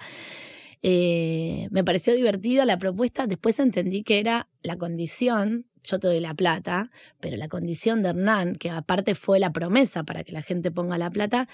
Eh, 0.81 1.69
me 1.71 1.83
pareció 1.83 2.13
divertida 2.13 2.65
la 2.65 2.77
propuesta, 2.77 3.25
después 3.25 3.57
entendí 3.59 4.03
que 4.03 4.19
era 4.19 4.49
la 4.63 4.77
condición, 4.77 5.65
yo 5.83 5.97
te 5.99 6.07
doy 6.07 6.19
la 6.19 6.33
plata, 6.33 6.91
pero 7.21 7.37
la 7.37 7.47
condición 7.47 8.03
de 8.03 8.09
Hernán, 8.09 8.55
que 8.55 8.69
aparte 8.69 9.15
fue 9.15 9.39
la 9.39 9.53
promesa 9.53 10.03
para 10.03 10.25
que 10.25 10.33
la 10.33 10.41
gente 10.41 10.71
ponga 10.71 10.97
la 10.97 11.09
plata, 11.09 11.47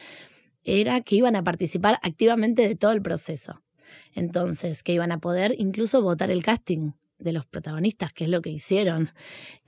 era 0.63 1.01
que 1.01 1.15
iban 1.15 1.35
a 1.35 1.43
participar 1.43 1.99
activamente 2.01 2.67
de 2.67 2.75
todo 2.75 2.91
el 2.91 3.01
proceso. 3.01 3.61
Entonces, 4.13 4.83
que 4.83 4.93
iban 4.93 5.11
a 5.11 5.19
poder 5.19 5.55
incluso 5.57 6.01
votar 6.01 6.31
el 6.31 6.43
casting 6.43 6.91
de 7.19 7.33
los 7.33 7.45
protagonistas, 7.45 8.13
que 8.13 8.23
es 8.23 8.29
lo 8.29 8.41
que 8.41 8.49
hicieron, 8.49 9.09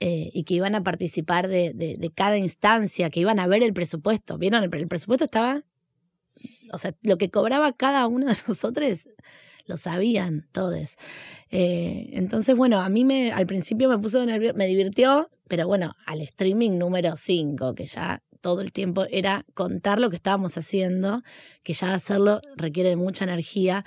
eh, 0.00 0.30
y 0.32 0.44
que 0.44 0.54
iban 0.54 0.74
a 0.74 0.82
participar 0.82 1.48
de, 1.48 2.12
cada 2.14 2.38
instancia, 2.38 3.10
que 3.10 3.20
iban 3.20 3.38
a 3.38 3.46
ver 3.46 3.62
el 3.62 3.72
presupuesto. 3.72 4.38
¿Vieron? 4.38 4.64
El, 4.64 4.88
presupuesto 4.88 5.24
estaba, 5.24 5.62
o 6.72 6.78
sea, 6.78 6.94
lo 7.02 7.18
que 7.18 7.30
cobraba 7.30 7.72
cada 7.72 8.06
uno 8.06 8.26
de 8.26 8.36
nosotros 8.48 9.08
lo 9.66 9.76
sabían 9.76 10.48
todos. 10.52 10.96
Eh, 11.50 12.10
entonces, 12.12 12.56
bueno, 12.56 12.80
a 12.80 12.88
mí 12.88 13.04
me, 13.04 13.32
al 13.32 13.46
principio 13.46 13.88
me 13.88 13.98
puso 13.98 14.24
nervioso, 14.24 14.56
me 14.56 14.66
divirtió, 14.66 15.30
pero 15.46 15.66
bueno, 15.66 15.94
al 16.06 16.20
streaming 16.22 16.78
número 16.78 17.14
5, 17.16 17.74
que 17.74 17.86
ya 17.86 18.22
todo 18.42 18.60
el 18.60 18.72
tiempo 18.72 19.06
era 19.10 19.46
contar 19.54 19.98
lo 19.98 20.10
que 20.10 20.16
estábamos 20.16 20.58
haciendo, 20.58 21.22
que 21.62 21.72
ya 21.72 21.94
hacerlo 21.94 22.42
requiere 22.56 22.96
mucha 22.96 23.24
energía, 23.24 23.84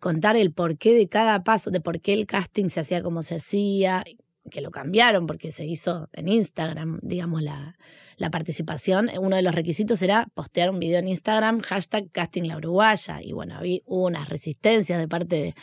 contar 0.00 0.36
el 0.36 0.52
porqué 0.52 0.92
de 0.94 1.08
cada 1.08 1.44
paso, 1.44 1.70
de 1.70 1.80
por 1.80 2.00
qué 2.00 2.14
el 2.14 2.26
casting 2.26 2.70
se 2.70 2.80
hacía 2.80 3.02
como 3.02 3.22
se 3.22 3.36
hacía, 3.36 4.02
que 4.50 4.60
lo 4.60 4.70
cambiaron 4.72 5.26
porque 5.26 5.52
se 5.52 5.66
hizo 5.66 6.08
en 6.12 6.28
Instagram, 6.28 6.98
digamos, 7.02 7.42
la, 7.42 7.76
la 8.18 8.30
participación. 8.30 9.10
Uno 9.18 9.36
de 9.36 9.42
los 9.42 9.54
requisitos 9.54 10.02
era 10.02 10.26
postear 10.34 10.70
un 10.70 10.80
video 10.80 10.98
en 10.98 11.08
Instagram, 11.08 11.60
hashtag 11.60 12.10
casting 12.10 12.42
la 12.42 12.56
uruguaya. 12.56 13.20
Y 13.22 13.32
bueno, 13.32 13.54
había 13.56 13.80
unas 13.86 14.28
resistencias 14.28 14.98
de 14.98 15.08
parte 15.08 15.54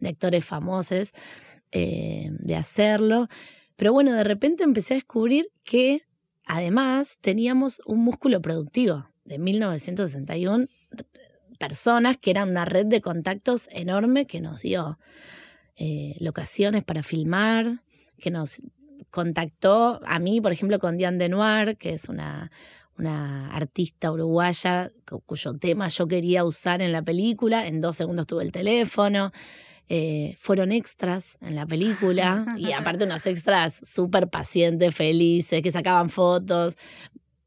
de, 0.00 0.08
actores 0.08 0.44
famosos 0.44 1.12
eh, 1.72 2.30
de 2.32 2.56
hacerlo. 2.56 3.28
Pero 3.76 3.92
bueno, 3.92 4.12
de 4.12 4.24
repente 4.24 4.62
empecé 4.62 4.94
a 4.94 4.96
descubrir 4.96 5.48
que 5.64 6.02
además 6.46 7.18
teníamos 7.20 7.82
un 7.86 8.04
músculo 8.04 8.40
productivo 8.40 9.08
de 9.24 9.38
1961 9.38 10.66
personas, 11.58 12.16
que 12.18 12.30
eran 12.30 12.50
una 12.50 12.64
red 12.64 12.86
de 12.86 13.00
contactos 13.00 13.68
enorme 13.70 14.26
que 14.26 14.40
nos 14.40 14.62
dio 14.62 14.98
eh, 15.76 16.16
locaciones 16.18 16.84
para 16.84 17.02
filmar, 17.02 17.82
que 18.18 18.30
nos 18.30 18.62
contactó 19.10 20.00
a 20.04 20.18
mí, 20.18 20.40
por 20.40 20.52
ejemplo, 20.52 20.78
con 20.78 20.96
Diane 20.96 21.18
Denoir, 21.18 21.76
que 21.76 21.92
es 21.92 22.08
una, 22.08 22.50
una 22.98 23.54
artista 23.54 24.10
uruguaya 24.10 24.90
cuyo 25.26 25.54
tema 25.58 25.88
yo 25.88 26.06
quería 26.08 26.44
usar 26.44 26.82
en 26.82 26.92
la 26.92 27.02
película. 27.02 27.66
En 27.66 27.80
dos 27.80 27.96
segundos 27.96 28.26
tuve 28.26 28.42
el 28.42 28.52
teléfono. 28.52 29.32
Eh, 29.94 30.36
fueron 30.38 30.72
extras 30.72 31.36
en 31.42 31.54
la 31.54 31.66
película 31.66 32.46
y 32.56 32.72
aparte 32.72 33.04
unos 33.04 33.26
extras 33.26 33.78
súper 33.84 34.30
pacientes, 34.30 34.94
felices, 34.94 35.60
que 35.60 35.70
sacaban 35.70 36.08
fotos 36.08 36.78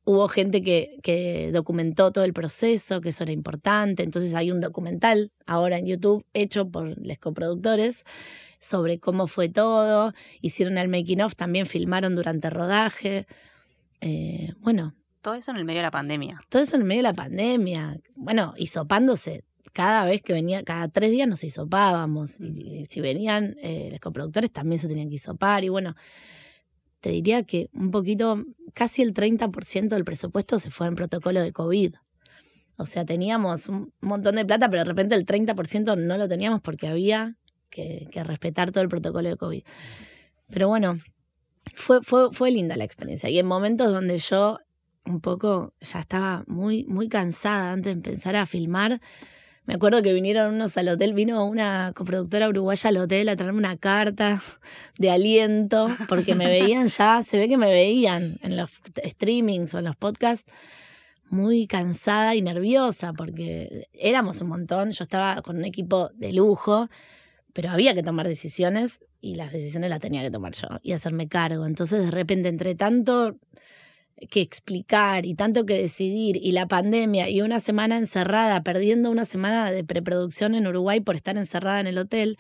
hubo 0.08 0.28
gente 0.28 0.62
que, 0.62 1.00
que, 1.02 1.50
documentó 1.52 2.12
todo 2.12 2.24
el 2.24 2.34
proceso, 2.34 3.02
que 3.02 3.10
eso 3.10 3.24
era 3.24 3.32
importante. 3.32 4.04
Entonces 4.04 4.36
hay 4.36 4.52
un 4.52 4.62
documental 4.62 5.32
ahora 5.48 5.80
en 5.80 5.88
YouTube 5.88 6.24
hecho 6.36 6.70
por 6.70 6.96
los 7.04 7.18
coproductores 7.18 8.04
sobre 8.60 9.00
cómo 9.00 9.26
fue 9.26 9.50
todo. 9.50 10.14
Hicieron 10.42 10.78
el 10.78 10.88
making 10.88 11.22
of, 11.22 11.36
también 11.36 11.66
filmaron 11.66 12.16
durante 12.16 12.50
el 12.50 12.54
rodaje. 12.54 13.26
Eh, 14.02 14.54
bueno. 14.60 14.94
Todo 15.22 15.34
eso 15.34 15.50
en 15.50 15.58
el 15.58 15.66
medio 15.66 15.80
de 15.80 15.84
la 15.86 15.92
pandemia. 15.92 16.40
Todo 16.50 16.62
eso 16.62 16.76
en 16.76 16.84
el 16.84 16.88
medio 16.88 17.00
de 17.00 17.10
la 17.10 17.14
pandemia. 17.14 18.00
Bueno, 18.14 18.54
hisopándose. 18.58 19.44
Cada 19.76 20.06
vez 20.06 20.22
que 20.22 20.32
venía, 20.32 20.64
cada 20.64 20.88
tres 20.88 21.12
días 21.12 21.28
nos 21.28 21.44
hisopábamos. 21.44 22.40
Y, 22.40 22.86
si 22.86 23.02
venían 23.02 23.58
eh, 23.62 23.90
los 23.92 24.00
coproductores 24.00 24.50
también 24.50 24.80
se 24.80 24.88
tenían 24.88 25.10
que 25.10 25.16
hisopar. 25.16 25.66
Y 25.66 25.70
bueno, 25.70 25.96
te 27.02 27.10
diría 27.10 27.44
que 27.44 27.70
un 27.74 27.92
poquito, 27.92 28.42
casi 28.74 29.02
el 29.02 29.14
30% 29.14 29.90
del 29.90 30.06
presupuesto 30.06 30.60
se 30.60 30.72
fue 30.72 30.88
en 30.88 30.96
protocolo 30.96 31.42
de 31.42 31.52
COVID. 31.52 31.94
O 32.78 32.86
sea, 32.86 33.04
teníamos 33.04 33.68
un 33.68 33.92
montón 34.00 34.36
de 34.36 34.46
plata, 34.46 34.70
pero 34.70 34.84
de 34.84 34.86
repente 34.86 35.14
el 35.14 35.26
30% 35.26 35.98
no 35.98 36.18
lo 36.18 36.30
teníamos 36.30 36.62
porque 36.62 36.88
había 36.88 37.36
que, 37.70 38.08
respetar 38.24 38.72
todo 38.72 38.82
el 38.82 38.88
protocolo 38.88 39.28
de 39.28 39.36
COVID. 39.36 39.64
Pero 40.52 40.70
bueno, 40.70 40.96
fue, 41.74 42.02
fue, 42.02 42.30
fue 42.32 42.50
linda 42.50 42.78
la 42.78 42.86
experiencia. 42.86 43.30
Y 43.30 43.40
en 43.40 43.46
momentos 43.46 43.92
donde 43.92 44.20
yo 44.20 44.58
un 45.04 45.20
poco 45.20 45.74
ya 45.82 46.00
estaba 46.00 46.46
muy, 46.48 46.86
muy 46.86 47.10
cansada 47.10 47.74
antes 47.74 47.88
de 47.88 47.92
empezar 47.92 48.38
a 48.38 48.46
filmar, 48.46 49.02
me 49.66 49.74
acuerdo 49.74 50.02
que 50.02 50.14
vinieron 50.14 50.54
unos 50.54 50.78
al 50.78 50.90
hotel, 50.90 51.14
vino 51.14 51.46
una 51.46 51.92
coproductora 51.96 52.48
uruguaya 52.48 52.90
al 52.90 52.98
hotel 52.98 53.30
a 53.30 53.36
traerme 53.36 53.60
una 53.60 53.78
carta 53.78 54.42
de 54.98 55.10
aliento, 55.10 55.88
porque 56.08 56.36
me 56.36 56.48
veían 56.48 56.88
ya, 56.88 57.24
se 57.24 57.38
ve 57.38 57.50
que 57.50 57.58
me 57.58 57.70
veían 57.70 58.38
en 58.42 58.58
los 58.58 58.70
streamings 59.04 59.74
o 59.74 59.80
en 59.80 59.86
los 59.86 59.96
podcasts 59.96 60.52
muy 61.30 61.66
cansada 61.66 62.36
y 62.36 62.42
nerviosa, 62.42 63.14
porque 63.14 63.88
éramos 63.94 64.42
un 64.42 64.50
montón, 64.50 64.92
yo 64.92 65.04
estaba 65.04 65.42
con 65.42 65.58
un 65.58 65.66
equipo 65.66 66.10
de 66.14 66.32
lujo, 66.34 66.88
pero 67.54 67.72
había 67.72 67.96
que 67.96 68.04
tomar 68.04 68.28
decisiones 68.28 69.00
y 69.22 69.36
las 69.36 69.52
decisiones 69.52 69.90
las 69.90 70.00
tenía 70.00 70.22
que 70.22 70.30
tomar 70.30 70.54
yo 70.54 70.68
y 70.84 70.92
hacerme 70.92 71.28
cargo. 71.28 71.66
Entonces 71.66 72.06
de 72.06 72.12
repente 72.12 72.50
entre 72.50 72.76
tanto 72.76 73.38
que 74.30 74.42
explicar 74.42 75.26
y 75.26 75.36
tanto 75.36 75.66
que 75.66 75.78
decidir 75.82 76.38
y 76.38 76.52
la 76.52 76.68
pandemia 76.68 77.30
y 77.30 77.42
una 77.42 77.60
semana 77.60 77.98
encerrada, 77.98 78.64
perdiendo 78.64 79.12
una 79.12 79.26
semana 79.26 79.72
de 79.72 79.84
preproducción 79.84 80.56
en 80.56 80.68
Uruguay 80.68 81.02
por 81.02 81.16
estar 81.16 81.38
encerrada 81.38 81.80
en 81.80 81.88
el 81.88 81.98
hotel 81.98 82.38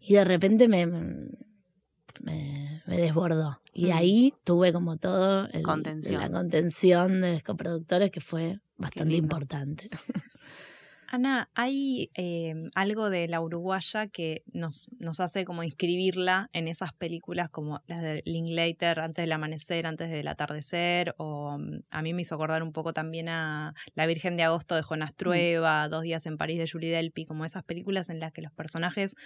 y 0.00 0.14
de 0.14 0.24
repente 0.24 0.66
me, 0.66 0.86
me, 0.86 2.82
desbordó. 2.86 3.60
Y 3.72 3.86
mm. 3.86 3.92
ahí 3.92 4.34
tuve 4.44 4.72
como 4.72 4.96
todo 4.96 5.46
el, 5.48 5.62
la 5.62 6.30
contención 6.30 7.20
de 7.20 7.34
los 7.34 7.42
coproductores 7.42 8.10
que 8.10 8.20
fue 8.20 8.58
bastante 8.76 9.16
importante. 9.16 9.90
Ana, 11.12 11.50
hay 11.54 12.08
em, 12.14 12.70
algo 12.76 13.10
de 13.10 13.26
la 13.26 13.40
uruguaya 13.40 14.06
que 14.06 14.44
nos, 14.52 14.88
nos 15.00 15.18
hace 15.18 15.44
como 15.44 15.64
inscribirla 15.64 16.48
en 16.52 16.68
esas 16.68 16.92
películas 16.92 17.50
como 17.50 17.82
las 17.88 18.00
de 18.00 18.22
Linklater, 18.26 19.00
Antes 19.00 19.24
del 19.24 19.32
Amanecer, 19.32 19.88
Antes 19.88 20.08
del 20.08 20.28
Atardecer, 20.28 21.16
o 21.18 21.58
mm, 21.58 21.80
a 21.90 22.02
mí 22.02 22.14
me 22.14 22.22
hizo 22.22 22.36
acordar 22.36 22.62
un 22.62 22.72
poco 22.72 22.92
también 22.92 23.28
a 23.28 23.74
La 23.96 24.06
Virgen 24.06 24.36
de 24.36 24.44
Agosto 24.44 24.76
de 24.76 24.84
Jonas 24.84 25.10
mm. 25.12 25.16
Trueba, 25.16 25.88
Dos 25.88 26.04
días 26.04 26.26
en 26.26 26.36
París 26.36 26.58
de 26.58 26.70
Julie 26.70 26.92
Delpy, 26.92 27.26
como 27.26 27.44
esas 27.44 27.64
películas 27.64 28.08
en 28.08 28.20
las 28.20 28.32
que 28.32 28.42
los 28.42 28.52
personajes 28.52 29.16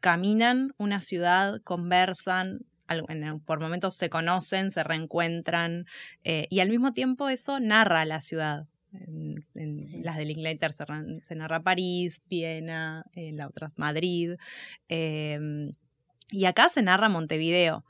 caminan 0.00 0.72
una 0.78 1.00
ciudad, 1.00 1.60
conversan, 1.62 2.66
por 3.46 3.60
momentos 3.60 3.94
se 3.94 4.10
conocen, 4.10 4.72
se 4.72 4.82
reencuentran 4.82 5.84
eh, 6.24 6.48
y 6.50 6.58
al 6.58 6.70
mismo 6.70 6.92
tiempo 6.92 7.28
eso 7.28 7.60
narra 7.60 8.04
la 8.04 8.20
ciudad. 8.20 8.66
En, 8.92 9.44
las 10.02 10.16
de 10.16 10.24
Linklater 10.24 10.72
se, 10.72 10.84
se, 11.22 11.34
narra 11.34 11.62
París, 11.62 12.22
Viena, 12.28 13.04
en 13.14 13.36
la 13.36 13.46
otra 13.46 13.72
Madrid. 13.76 14.34
Em, 14.88 15.72
y 16.30 16.44
acá 16.44 16.68
se 16.68 16.82
narra 16.82 17.08
Montevideo. 17.08 17.84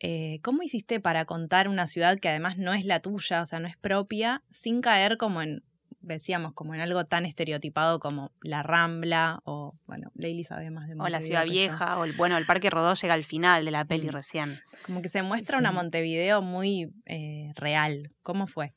Eh, 0.00 0.40
¿Cómo 0.42 0.62
hiciste 0.62 0.98
para 0.98 1.24
contar 1.26 1.68
una 1.68 1.86
ciudad 1.86 2.18
que 2.18 2.28
además 2.28 2.56
no 2.56 2.72
es 2.72 2.84
la 2.84 3.00
tuya, 3.00 3.42
o 3.42 3.46
sea, 3.46 3.60
no 3.60 3.68
es 3.68 3.76
propia, 3.76 4.42
sin 4.48 4.80
caer 4.80 5.18
como 5.18 5.42
en, 5.42 5.62
decíamos, 6.00 6.54
como 6.54 6.74
en 6.74 6.80
algo 6.80 7.04
tan 7.04 7.26
estereotipado 7.26 8.00
como 8.00 8.32
la 8.40 8.62
Rambla 8.62 9.40
o, 9.44 9.74
bueno, 9.86 10.10
Leili 10.14 10.44
sabe 10.44 10.70
más 10.70 10.88
de 10.88 10.94
Montevideo. 10.94 11.04
O 11.04 11.08
la 11.08 11.20
Ciudad 11.20 11.44
Vieja, 11.44 11.98
o 11.98 12.04
el, 12.04 12.14
bueno, 12.14 12.38
el 12.38 12.46
Parque 12.46 12.70
Rodó 12.70 12.94
llega 12.94 13.14
al 13.14 13.24
final 13.24 13.64
de 13.64 13.70
la 13.70 13.84
peli 13.84 14.06
mm. 14.06 14.10
recién. 14.10 14.58
Como 14.86 15.02
que 15.02 15.08
se 15.08 15.22
muestra 15.22 15.58
una 15.58 15.72
Montevideo 15.72 16.40
muy 16.40 16.92
eh, 17.06 17.52
real. 17.54 18.10
¿Cómo 18.22 18.46
fue? 18.46 18.72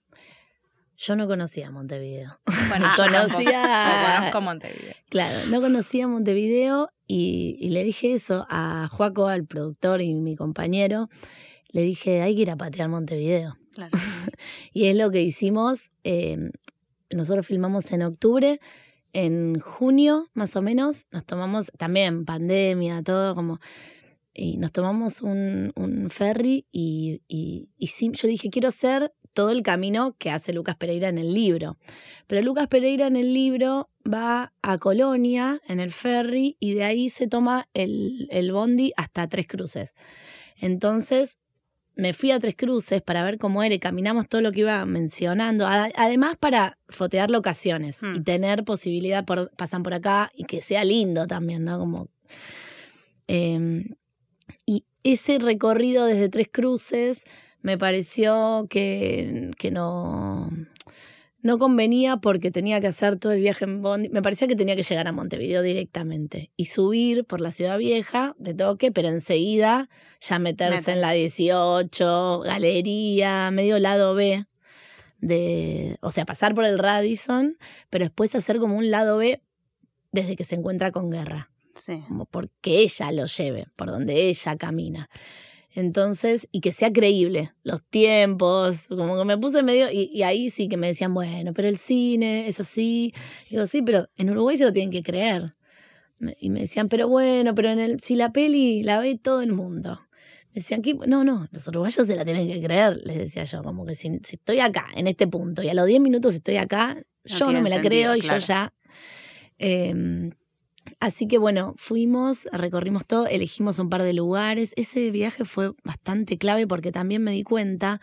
Yo 1.05 1.17
no 1.17 1.27
conocía 1.27 1.69
Montevideo. 1.69 2.39
Bueno, 2.69 2.87
conocía. 2.95 4.17
conozco 4.17 4.41
Montevideo. 4.41 4.93
Claro, 5.09 5.49
no 5.49 5.59
conocía 5.59 6.07
Montevideo 6.07 6.91
y, 7.07 7.69
le 7.71 7.83
dije 7.83 8.13
eso 8.13 8.45
a 8.49 8.87
Juaco, 8.89 9.27
al 9.27 9.45
productor 9.45 10.01
y 10.01 10.13
mi 10.13 10.37
compañero. 10.37 11.09
Le 11.71 11.81
dije, 11.81 12.21
hay 12.21 12.35
que 12.35 12.43
ir 12.43 12.51
a 12.51 12.55
patear 12.55 12.87
Montevideo. 12.87 13.57
Claro. 13.73 13.91
y 14.73 14.85
es 14.85 14.95
lo 14.95 15.11
que 15.11 15.21
hicimos. 15.21 15.91
Em, 16.05 16.51
nosotros 17.13 17.45
filmamos 17.45 17.91
en 17.91 18.03
octubre. 18.03 18.61
En 19.11 19.59
junio, 19.59 20.29
más 20.33 20.55
o 20.55 20.61
menos, 20.61 21.07
nos 21.11 21.25
tomamos 21.25 21.69
también 21.77 22.23
pandemia, 22.23 23.03
todo 23.03 23.35
como 23.35 23.59
y 24.33 24.57
nos 24.57 24.71
tomamos 24.71 25.21
un, 25.21 25.71
un 25.75 26.09
ferry 26.09 26.65
y, 26.71 27.21
y, 27.27 27.69
y 27.77 27.87
yo 28.13 28.27
dije, 28.27 28.49
quiero 28.49 28.71
ser 28.71 29.13
todo 29.33 29.51
el 29.51 29.63
camino 29.63 30.15
que 30.17 30.31
hace 30.31 30.53
Lucas 30.53 30.75
Pereira 30.75 31.09
en 31.09 31.17
el 31.17 31.33
libro. 31.33 31.77
Pero 32.27 32.41
Lucas 32.41 32.67
Pereira 32.67 33.07
en 33.07 33.15
el 33.15 33.33
libro 33.33 33.89
va 34.11 34.53
a 34.61 34.77
Colonia 34.77 35.61
en 35.67 35.79
el 35.79 35.91
ferry 35.91 36.57
y 36.59 36.73
de 36.73 36.83
ahí 36.83 37.09
se 37.09 37.27
toma 37.27 37.67
el, 37.73 38.27
el 38.31 38.51
bondi 38.51 38.93
hasta 38.95 39.27
Tres 39.27 39.47
Cruces. 39.47 39.95
Entonces, 40.57 41.39
me 41.95 42.13
fui 42.13 42.31
a 42.31 42.39
Tres 42.39 42.55
Cruces 42.55 43.01
para 43.01 43.23
ver 43.23 43.37
cómo 43.37 43.63
era 43.63 43.75
y 43.75 43.79
caminamos 43.79 44.27
todo 44.27 44.41
lo 44.41 44.51
que 44.51 44.61
iba 44.61 44.85
mencionando. 44.85 45.67
Además, 45.67 46.37
para 46.39 46.77
fotear 46.89 47.29
locaciones 47.29 48.01
y 48.01 48.19
hmm. 48.19 48.23
tener 48.23 48.63
posibilidad, 48.63 49.25
por, 49.25 49.51
pasan 49.55 49.83
por 49.83 49.93
acá 49.93 50.31
y 50.35 50.45
que 50.45 50.61
sea 50.61 50.83
lindo 50.83 51.27
también, 51.27 51.63
¿no? 51.63 51.77
Como. 51.77 52.09
Em, 53.27 53.95
y 54.65 54.85
ese 55.03 55.39
recorrido 55.39 56.05
desde 56.05 56.29
Tres 56.29 56.49
Cruces 56.51 57.25
me 57.63 57.77
pareció 57.77 58.67
que, 58.69 59.51
que 59.57 59.71
no 59.71 60.49
no 61.43 61.59
convenía 61.59 62.17
porque 62.17 62.51
tenía 62.51 62.79
que 62.79 62.87
hacer 62.87 63.19
todo 63.19 63.33
el 63.33 63.41
viaje 63.41 63.65
en 63.65 63.81
Bondi. 63.81 64.07
Me 64.09 64.21
parecía 64.21 64.47
que 64.47 64.55
tenía 64.55 64.77
que 64.77 64.83
llegar 64.83 65.07
a 65.07 65.11
Montevideo 65.11 65.61
directamente 65.61 66.51
y 66.55 66.65
subir 66.65 67.25
por 67.25 67.41
la 67.41 67.51
ciudad 67.51 67.77
vieja 67.77 68.33
de 68.39 68.53
toque, 68.53 68.93
pero 68.93 69.09
enseguida 69.09 69.89
ya 70.21 70.39
meterse 70.39 70.93
en 70.93 71.01
la 71.01 71.11
18, 71.11 72.39
galería, 72.39 73.51
medio 73.51 73.77
lado 73.77 74.15
B. 74.15 74.45
De, 75.19 75.97
o 76.01 76.11
sea, 76.11 76.25
pasar 76.25 76.55
por 76.55 76.63
el 76.65 76.79
Radisson, 76.79 77.57
pero 77.89 78.05
después 78.05 78.33
hacer 78.35 78.57
como 78.59 78.77
un 78.77 78.89
lado 78.89 79.17
B 79.17 79.41
desde 80.11 80.37
que 80.37 80.45
se 80.45 80.55
encuentra 80.55 80.91
con 80.91 81.11
guerra. 81.11 81.49
Sí. 81.75 82.03
Como 82.07 82.25
porque 82.25 82.79
ella 82.79 83.11
lo 83.11 83.25
lleve, 83.25 83.67
por 83.75 83.89
donde 83.89 84.29
ella 84.29 84.55
camina. 84.55 85.09
Entonces, 85.75 86.47
y 86.51 86.61
que 86.61 86.71
sea 86.71 86.93
creíble, 86.93 87.51
los 87.63 87.83
tiempos, 87.83 88.85
como 88.89 89.17
que 89.17 89.25
me 89.25 89.37
puse 89.39 89.63
medio, 89.63 89.89
y, 89.91 90.21
ahí 90.21 90.51
sí 90.51 90.69
que 90.69 90.77
me 90.77 90.87
decían, 90.87 91.13
bueno, 91.15 91.51
pero 91.53 91.67
el 91.67 91.77
cine 91.77 92.47
es 92.47 92.59
así. 92.59 93.11
Y 93.47 93.55
digo, 93.55 93.65
sí, 93.65 93.81
pero 93.81 94.07
en 94.15 94.29
Uruguay 94.29 94.55
se 94.55 94.65
lo 94.65 94.71
tienen 94.71 94.91
que 94.91 95.01
creer. 95.01 95.51
Y 96.39 96.51
me 96.51 96.61
decían, 96.61 96.89
pero 96.89 97.07
bueno, 97.07 97.55
pero 97.55 97.69
en 97.69 97.79
el, 97.79 97.99
si 98.01 98.15
la 98.15 98.31
peli 98.31 98.83
la 98.83 98.99
ve 98.99 99.17
todo 99.17 99.41
el 99.41 99.51
mundo. 99.51 99.99
Me 100.49 100.61
decían, 100.61 100.83
no, 101.07 101.23
no, 101.23 101.47
los 101.51 101.67
uruguayos 101.67 102.05
se 102.05 102.15
la 102.15 102.23
tienen 102.23 102.47
que 102.47 102.61
creer, 102.61 103.01
les 103.03 103.17
decía 103.17 103.43
yo, 103.43 103.63
como 103.63 103.87
que 103.87 103.95
si, 103.95 104.19
estoy 104.31 104.59
acá, 104.59 104.85
en 104.95 105.07
este 105.07 105.25
punto, 105.25 105.63
y 105.63 105.69
a 105.69 105.73
los 105.73 105.87
10 105.87 105.99
minutos 105.99 106.35
estoy 106.35 106.57
acá, 106.57 107.01
yo 107.25 107.51
no 107.51 107.61
me 107.61 107.71
la 107.71 107.81
creo 107.81 108.15
y 108.15 108.21
yo 108.21 108.37
ya... 108.37 108.71
Em, 109.57 110.31
Así 110.99 111.27
que 111.27 111.37
bueno, 111.37 111.73
fuimos, 111.77 112.47
recorrimos 112.51 113.05
todo, 113.05 113.27
elegimos 113.27 113.79
un 113.79 113.89
par 113.89 114.03
de 114.03 114.13
lugares. 114.13 114.73
Ese 114.75 115.11
viaje 115.11 115.45
fue 115.45 115.73
bastante 115.83 116.37
clave 116.37 116.67
porque 116.67 116.91
también 116.91 117.23
me 117.23 117.31
di 117.31 117.43
cuenta 117.43 118.01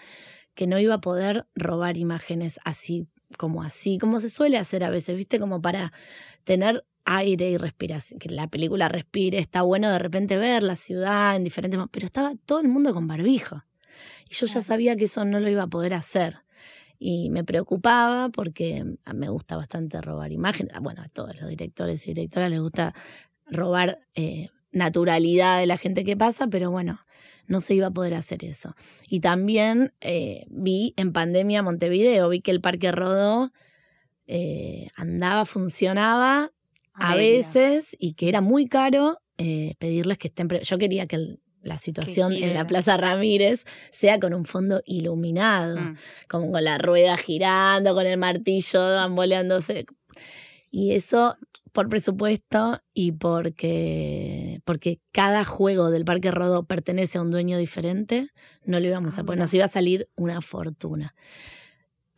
que 0.55 0.67
no 0.67 0.79
iba 0.79 0.95
a 0.95 1.01
poder 1.01 1.47
robar 1.55 1.97
imágenes 1.97 2.59
así 2.65 3.07
como 3.37 3.63
así, 3.63 3.99
como 3.99 4.21
se 4.21 4.29
suele 4.29 4.59
hacer 4.59 4.83
a 4.85 4.91
veces, 4.91 5.17
¿viste? 5.17 5.39
Como 5.39 5.63
para 5.63 5.93
tener 6.45 6.85
aire 7.05 7.51
y 7.51 7.57
respiración, 7.57 8.19
que 8.19 8.29
la 8.29 8.49
película 8.49 8.89
respire, 8.89 9.39
está 9.39 9.63
bueno 9.63 9.91
de 9.91 9.99
repente 9.99 10.37
ver 10.37 10.63
la 10.63 10.77
ciudad 10.77 11.37
en 11.37 11.45
diferentes... 11.45 11.81
Pero 11.91 12.07
estaba 12.07 12.35
todo 12.45 12.61
el 12.61 12.69
mundo 12.69 12.93
con 12.93 13.07
barbijo. 13.07 13.65
Y 14.29 14.35
yo 14.35 14.47
ya 14.47 14.61
sabía 14.61 14.97
que 14.97 15.05
eso 15.05 15.25
no 15.25 15.41
lo 15.41 15.49
iba 15.49 15.65
a 15.65 15.69
poder 15.69 15.95
hacer 15.95 16.45
y 17.03 17.31
me 17.31 17.45
preocupaba 17.45 18.29
porque 18.29 18.85
me 19.15 19.31
gusta 19.31 19.57
bastante 19.57 20.03
robar 20.03 20.33
imágenes. 20.33 20.75
Bueno, 20.83 21.01
a 21.01 21.09
todos 21.09 21.35
los 21.41 21.49
directores 21.49 22.07
y 22.07 22.13
directoras 22.13 22.51
les 22.51 22.61
gusta 22.61 22.95
robar 23.47 24.01
eh, 24.15 24.51
naturalidad 24.71 25.59
de 25.59 25.67
la 25.67 25.79
gente 25.79 26.05
que 26.05 26.19
pasa, 26.19 26.47
pero 26.49 26.71
bueno, 26.71 27.01
no 27.47 27.63
se 27.63 27.75
iba 27.75 27.87
a 27.87 27.91
poder 27.91 28.15
hacer 28.15 28.45
eso. 28.45 28.75
Y 29.09 29.21
también 29.21 29.95
eh, 30.03 30.45
vi 30.51 30.93
en 30.99 31.15
pandemia 31.15 31.63
Montevideo, 31.63 32.29
vi 32.29 32.43
que 32.43 32.51
el 32.51 32.61
Parque 32.61 32.93
Rodó 32.93 33.51
eh, 34.27 34.89
andaba, 34.95 35.47
funcionaba 35.47 36.53
a, 36.93 37.17
veces 37.17 37.97
y 37.99 38.13
que 38.13 38.29
era 38.29 38.43
muy 38.43 38.67
caro 38.67 39.23
pedirles 39.79 40.19
que 40.19 40.29
estén... 40.29 40.49
Yo 40.49 40.77
quería 40.77 41.07
que 41.07 41.17
el 41.17 41.41
la 41.63 41.79
situación 41.79 42.33
en 42.33 42.55
la 42.55 42.67
Plaza 42.67 42.97
Ramírez 42.97 43.65
sea 43.91 44.19
con 44.19 44.35
un 44.35 44.45
fondo 44.45 44.83
iluminado, 44.87 45.77
mm. 45.79 45.97
como 46.29 46.51
con 46.51 46.65
la 46.65 46.79
rueda 46.79 47.17
girando, 47.17 47.95
con 47.95 48.07
el 48.07 48.19
martillo 48.19 48.81
bamboleándose. 48.95 49.87
Y 50.71 50.93
eso 50.93 51.37
por 51.73 51.89
presupuesto 51.89 52.83
y 52.95 53.13
porque, 53.13 54.61
porque 54.65 55.01
cada 55.13 55.45
juego 55.45 55.91
del 55.91 56.05
Parque 56.05 56.31
Rodó 56.31 56.65
pertenece 56.65 57.19
a 57.19 57.23
un 57.23 57.31
dueño 57.31 57.59
diferente, 57.59 58.29
no 58.65 58.81
lo 58.81 58.87
íbamos 58.87 59.19
a 59.19 59.21
ah, 59.21 59.25
poner, 59.25 59.41
nos 59.41 59.55
iba 59.55 59.67
a 59.67 59.69
salir 59.69 60.09
una 60.17 60.41
fortuna 60.41 61.15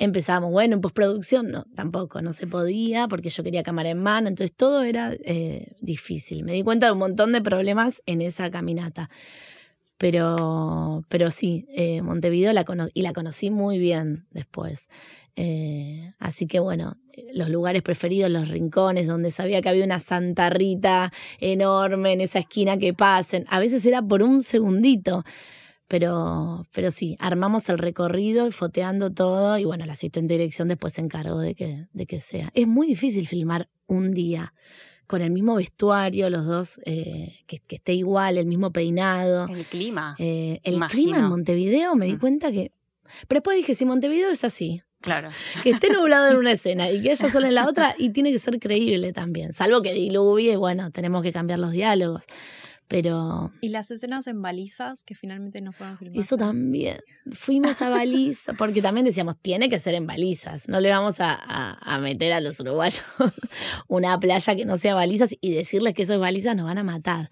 empezamos, 0.03 0.51
bueno, 0.51 0.75
en 0.75 0.81
postproducción 0.81 1.51
no, 1.53 1.65
tampoco, 1.77 2.23
no 2.23 2.33
se 2.33 2.47
podía 2.47 3.07
porque 3.07 3.31
yo 3.31 3.45
quería 3.45 3.63
cámara 3.63 3.91
en 3.91 4.03
mano, 4.03 4.29
entonces 4.29 4.55
todo 4.55 4.83
era 4.83 5.13
eh, 5.25 5.77
difícil. 5.81 6.43
Me 6.45 6.53
di 6.53 6.63
cuenta 6.63 6.87
de 6.87 6.93
un 6.93 6.99
montón 6.99 7.33
de 7.33 7.41
problemas 7.41 8.03
en 8.07 8.21
esa 8.21 8.51
caminata. 8.51 9.11
Pero, 9.99 11.05
pero 11.09 11.31
sí, 11.31 11.67
eh, 11.69 12.03
Montevideo 12.03 12.53
la 12.53 12.65
y 12.93 13.03
la 13.03 13.13
conocí 13.13 13.51
muy 13.51 13.79
bien 13.79 14.27
después. 14.33 14.89
Eh, 15.37 16.13
así 16.19 16.49
que 16.49 16.59
bueno, 16.59 16.97
los 17.33 17.49
lugares 17.49 17.83
preferidos, 17.83 18.29
los 18.29 18.49
rincones, 18.49 19.07
donde 19.07 19.31
sabía 19.31 19.63
que 19.63 19.69
había 19.69 19.85
una 19.85 20.01
Santa 20.01 20.51
Rita 20.51 21.13
enorme 21.39 22.13
en 22.13 22.21
esa 22.21 22.41
esquina 22.41 22.77
que 22.79 22.93
pasen. 22.93 23.45
A 23.49 23.61
veces 23.61 23.87
era 23.87 24.03
por 24.03 24.25
un 24.25 24.43
segundito. 24.43 25.25
Pero, 25.93 26.67
pero 26.73 26.91
sí, 26.91 27.19
armamos 27.21 27.69
el 27.69 27.77
recorrido 27.77 28.47
y 28.47 28.51
foteando 28.51 29.13
todo 29.13 29.59
y 29.59 29.67
bueno, 29.67 29.85
la 29.85 29.93
asistente 29.93 30.33
de 30.33 30.39
dirección 30.39 30.69
después 30.69 30.95
se 30.95 31.03
encargó 31.03 31.39
de 31.39 31.55
que, 31.55 31.87
de 31.93 32.07
que 32.07 32.19
sea. 32.19 32.49
Es 32.55 32.67
muy 32.67 32.87
difícil 32.87 33.29
filmar 33.29 33.69
un 33.89 34.15
día 34.15 34.55
con 35.07 35.21
el 35.21 35.31
mismo 35.31 35.55
vestuario, 35.55 36.31
los 36.31 36.47
dos, 36.47 36.81
eh, 36.87 37.41
que, 37.47 37.61
esté 37.69 37.93
igual, 37.93 38.39
el 38.39 38.47
mismo 38.47 38.73
peinado. 38.73 39.47
El 39.49 39.67
clima. 39.67 40.17
Eh, 40.19 40.61
el 40.65 40.81
clima 40.87 41.19
en 41.19 41.27
Montevideo, 41.27 41.95
me 41.95 42.07
di 42.07 42.15
mm. 42.15 42.21
cuenta 42.21 42.51
que... 42.51 42.73
Pero 43.29 43.41
después 43.41 43.59
dije, 43.59 43.75
si 43.75 43.85
Montevideo 43.85 44.31
es 44.31 44.45
así, 44.45 44.81
Claro. 45.03 45.29
Que 45.63 45.71
esté 45.71 45.91
nublado 45.91 46.31
en 46.31 46.37
una 46.37 46.53
escena 46.53 46.91
y 46.91 47.03
que 47.03 47.11
ella 47.11 47.29
sola 47.29 47.49
en 47.49 47.55
la 47.55 47.69
otra, 47.69 47.95
y 47.99 48.13
tiene 48.13 48.33
que 48.33 48.39
ser 48.39 48.59
creíble 48.59 49.13
también. 49.13 49.53
Salvo 49.53 49.83
que 49.83 49.93
diluvie, 49.93 50.57
bueno, 50.57 50.91
tenemos 50.91 51.23
que 51.23 51.33
cambiar 51.33 51.59
los 51.59 51.73
diálogos. 51.73 52.25
Pero. 52.93 53.51
¿Y 53.63 53.71
las 53.71 53.91
escenas 53.91 54.27
en 54.27 54.43
balizas 54.43 55.03
que 55.03 55.15
finalmente 55.15 55.63
no 55.63 55.73
fueron 55.73 55.97
filmadas? 55.97 56.27
Eso 56.27 56.37
también. 56.37 57.01
Fuimos 57.33 57.81
a 57.81 57.89
balizas, 57.89 58.55
porque 58.59 58.83
también 58.83 59.07
decíamos, 59.07 59.39
tiene 59.41 59.71
que 59.71 59.79
ser 59.79 59.95
en 59.95 60.07
balizas. 60.07 60.69
No 60.69 60.79
le 60.79 60.91
vamos 60.91 61.19
a, 61.21 61.33
a, 61.33 61.99
meter 62.01 62.35
a 62.35 62.41
los 62.43 62.61
uruguayos 62.61 63.03
una 63.89 64.21
playa 64.21 64.55
que 64.55 64.67
no 64.67 64.77
sea 64.77 64.95
balizas 64.95 65.35
y 65.41 65.55
decirles 65.55 65.95
que 65.95 66.03
eso 66.03 66.13
es 66.13 66.21
balizas 66.21 66.55
nos 66.55 66.67
van 66.67 66.77
a 66.77 66.83
matar. 66.83 67.31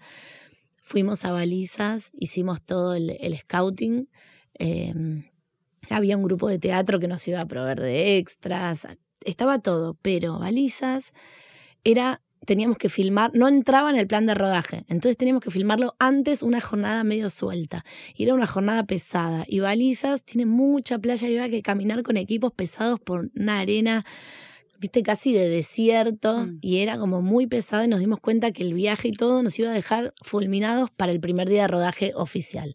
Fuimos 0.81 1.25
a 1.25 1.31
balizas, 1.31 2.09
hicimos 2.17 2.59
todo 2.63 2.95
el, 2.95 3.37
scouting. 3.37 4.09
Em, 4.55 5.25
había 5.91 6.17
un 6.17 6.23
grupo 6.23 6.49
de 6.49 6.57
teatro 6.57 6.99
que 6.99 7.07
nos 7.07 7.27
iba 7.27 7.39
a 7.39 7.45
proveer 7.45 7.79
de 7.79 8.17
extras. 8.17 8.87
Estaba 9.23 9.59
todo, 9.59 9.95
pero 10.01 10.39
balizas 10.39 11.13
era 11.83 12.23
teníamos 12.45 12.77
que 12.77 12.89
filmar, 12.89 13.31
no 13.33 13.47
entraba 13.47 13.89
en 13.89 13.97
el 13.97 14.07
plan 14.07 14.25
de 14.25 14.33
rodaje, 14.33 14.83
entonces 14.87 15.17
teníamos 15.17 15.43
que 15.43 15.51
filmarlo 15.51 15.95
antes 15.99 16.41
una 16.41 16.59
jornada 16.59 17.03
medio 17.03 17.29
suelta. 17.29 17.85
Y 18.15 18.23
era 18.23 18.33
una 18.33 18.47
jornada 18.47 18.83
pesada. 18.85 19.45
Y 19.47 19.59
Balizas 19.59 20.23
tiene 20.23 20.45
mucha 20.45 20.99
playa 20.99 21.27
y 21.27 21.37
había 21.37 21.49
que 21.49 21.61
caminar 21.61 22.03
con 22.03 22.17
equipos 22.17 22.51
pesados 22.53 22.99
por 22.99 23.29
una 23.35 23.59
arena, 23.59 24.05
viste, 24.79 25.03
casi 25.03 25.33
de 25.33 25.47
desierto. 25.47 26.45
Mm. 26.45 26.57
Y 26.61 26.77
era 26.79 26.97
como 26.97 27.21
muy 27.21 27.47
pesado 27.47 27.83
y 27.83 27.87
nos 27.87 27.99
dimos 27.99 28.19
cuenta 28.19 28.51
que 28.51 28.63
el 28.63 28.73
viaje 28.73 29.09
y 29.09 29.13
todo 29.13 29.43
nos 29.43 29.57
iba 29.59 29.69
a 29.69 29.73
dejar 29.73 30.13
fulminados 30.21 30.89
para 30.89 31.11
el 31.11 31.19
primer 31.19 31.47
día 31.47 31.63
de 31.63 31.67
rodaje 31.67 32.13
oficial. 32.15 32.73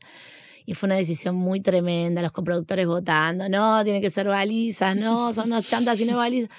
Y 0.64 0.74
fue 0.74 0.88
una 0.88 0.96
decisión 0.96 1.37
muy 1.37 1.61
tremenda, 1.61 2.22
los 2.22 2.33
coproductores 2.33 2.88
votando, 2.88 3.48
no, 3.48 3.85
tiene 3.85 4.00
que 4.00 4.11
ser 4.11 4.26
balizas, 4.26 4.96
no, 4.96 5.33
son 5.33 5.46
unos 5.46 5.66
chantas 5.68 6.00
y 6.00 6.05
no 6.05 6.16
balizas. 6.16 6.50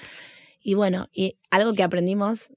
Y 0.62 0.74
bueno, 0.74 1.08
y 1.12 1.36
algo 1.50 1.74
que 1.74 1.82
aprendimos 1.82 2.52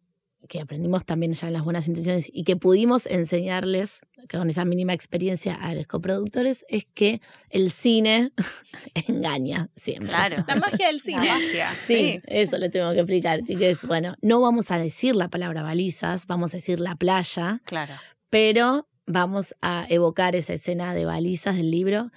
que 0.48 0.60
aprendimos 0.60 1.06
también 1.06 1.34
ya 1.34 1.48
en 1.48 1.54
las 1.54 1.64
buenas 1.64 1.88
intenciones 1.88 2.30
y 2.32 2.44
que 2.44 2.56
pudimos 2.56 3.06
enseñarles 3.06 4.06
con 4.30 4.50
esa 4.50 4.66
mínima 4.66 4.94
experiencia 4.94 5.56
a 5.56 5.74
los 5.74 5.88
coproductores 5.88 6.66
es 6.70 6.86
que 6.94 7.22
el 7.50 7.72
cine 7.72 8.32
engaña 9.08 9.70
siempre. 9.76 10.10
Claro. 10.10 10.44
La 10.48 10.56
magia 10.56 10.88
del 10.88 11.02
cine. 11.02 11.26
La 11.26 11.34
magia. 11.34 11.70
Sí, 11.72 12.20
eso 12.28 12.58
lo 12.58 12.70
tengo 12.70 12.92
que 12.92 13.00
explicar. 13.00 13.42
Así 13.44 13.56
que 13.56 13.72
es, 13.72 13.86
bueno, 13.86 14.16
no 14.22 14.42
vamos 14.42 14.72
a 14.72 14.78
decir 14.78 15.16
la 15.16 15.30
palabra 15.30 15.62
balizas, 15.62 16.28
vamos 16.28 16.54
a 16.54 16.58
decir 16.58 16.80
la 16.80 16.96
playa. 16.96 17.62
Claro. 17.66 17.94
Pero 18.30 18.88
vamos 19.06 19.56
a 19.62 19.86
evocar 19.90 20.36
esa 20.36 20.54
escena 20.54 20.94
de 20.94 21.06
balizas 21.06 21.58
del 21.58 21.72
libro 21.72 22.12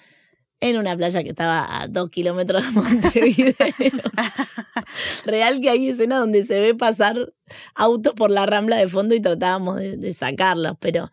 en 0.70 0.79
una 0.79 0.96
playa 0.96 1.22
que 1.22 1.29
estaba 1.29 1.83
a 1.83 1.88
dos 1.88 2.09
kilómetros 2.09 2.62
de 2.64 2.70
Montevideo. 2.70 3.55
Real 5.27 5.61
que 5.61 5.68
hay 5.68 5.88
escenas 5.90 6.20
donde 6.20 6.42
se 6.44 6.59
ve 6.59 6.74
pasar 6.74 7.35
autos 7.74 8.14
por 8.14 8.31
la 8.31 8.46
rambla 8.46 8.77
de 8.77 8.88
fondo 8.88 9.14
y 9.14 9.20
tratábamos 9.20 9.77
de, 9.77 10.12
sacarlos, 10.14 10.79
pero, 10.81 11.11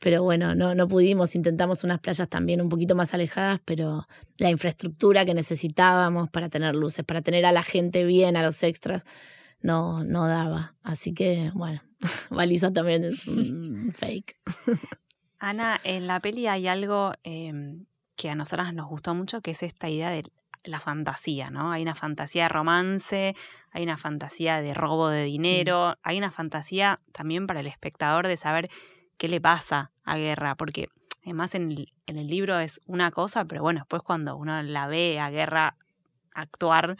pero 0.00 0.24
bueno, 0.24 0.56
no, 0.56 0.74
no 0.74 0.88
pudimos. 0.88 1.36
Intentamos 1.36 1.84
unas 1.84 2.00
playas 2.00 2.28
también 2.28 2.60
un 2.60 2.68
poquito 2.68 2.96
más 2.96 3.14
alejadas, 3.14 3.60
pero 3.64 4.08
la 4.38 4.50
infraestructura 4.50 5.24
que 5.24 5.34
necesitábamos 5.34 6.28
para 6.28 6.48
tener 6.48 6.74
luces, 6.74 7.04
para 7.04 7.22
tener 7.22 7.46
a 7.46 7.52
la 7.52 7.62
gente 7.62 8.04
bien, 8.04 8.36
a 8.36 8.42
los 8.42 8.60
extras, 8.64 9.04
no, 9.60 10.02
no 10.02 10.26
daba. 10.26 10.74
Así 10.82 11.14
que, 11.14 11.52
bueno, 11.54 11.80
Baliza 12.30 12.72
también 12.72 13.04
es 13.04 13.28
un 13.28 13.92
fake. 13.96 14.36
Ana, 15.38 15.80
en 15.84 16.08
la 16.08 16.18
peli 16.18 16.48
hay 16.48 16.66
algo 16.66 17.12
em, 17.22 17.86
que 18.20 18.28
a 18.28 18.34
nosotras 18.34 18.74
nos 18.74 18.86
gustó 18.86 19.14
mucho, 19.14 19.40
que 19.40 19.52
es 19.52 19.62
esta 19.62 19.88
idea 19.88 20.10
de 20.10 20.24
la 20.64 20.78
fantasía, 20.78 21.48
¿no? 21.48 21.72
Hay 21.72 21.80
una 21.80 21.94
fantasía 21.94 22.42
de 22.42 22.48
romance, 22.50 23.34
hay 23.70 23.82
una 23.82 23.96
fantasía 23.96 24.60
de 24.60 24.74
robo 24.74 25.08
de 25.08 25.24
dinero, 25.24 25.96
hay 26.02 26.18
una 26.18 26.30
fantasía 26.30 26.98
también 27.12 27.46
para 27.46 27.60
el 27.60 27.66
espectador 27.66 28.26
de 28.26 28.36
saber 28.36 28.68
qué 29.16 29.30
le 29.30 29.40
pasa 29.40 29.90
a 30.04 30.18
Guerra, 30.18 30.54
porque 30.54 30.88
además 31.22 31.54
en 31.54 31.70
el, 31.70 31.94
en 32.04 32.18
el 32.18 32.26
libro 32.26 32.58
es 32.58 32.82
una 32.84 33.10
cosa, 33.10 33.46
pero 33.46 33.62
bueno, 33.62 33.80
después 33.80 34.02
cuando 34.02 34.36
uno 34.36 34.62
la 34.62 34.86
ve 34.86 35.18
a 35.18 35.30
Guerra 35.30 35.78
actuar, 36.34 36.98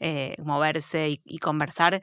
eh, 0.00 0.36
moverse 0.42 1.20
y, 1.22 1.38
conversar, 1.38 2.00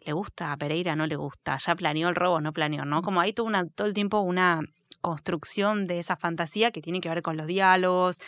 le 0.00 0.12
gusta 0.14 0.52
a 0.52 0.56
Pereira, 0.56 0.96
no 0.96 1.06
le 1.06 1.16
gusta, 1.16 1.58
ya 1.58 1.76
planeó 1.76 2.08
el 2.08 2.14
robo, 2.14 2.40
no 2.40 2.54
planeó, 2.54 2.86
¿no? 2.86 3.02
Como 3.02 3.20
hay 3.20 3.34
todo, 3.34 3.46
una, 3.46 3.68
todo 3.68 3.86
el 3.86 3.92
tiempo 3.92 4.20
una 4.20 4.62
construcción 5.00 5.86
de 5.86 5.98
esa 5.98 6.16
fantasía 6.16 6.70
que 6.70 6.82
tiene 6.82 7.00
que 7.00 7.08
ver 7.08 7.22
con 7.22 7.36
los 7.36 7.46
diálogos, 7.46 8.18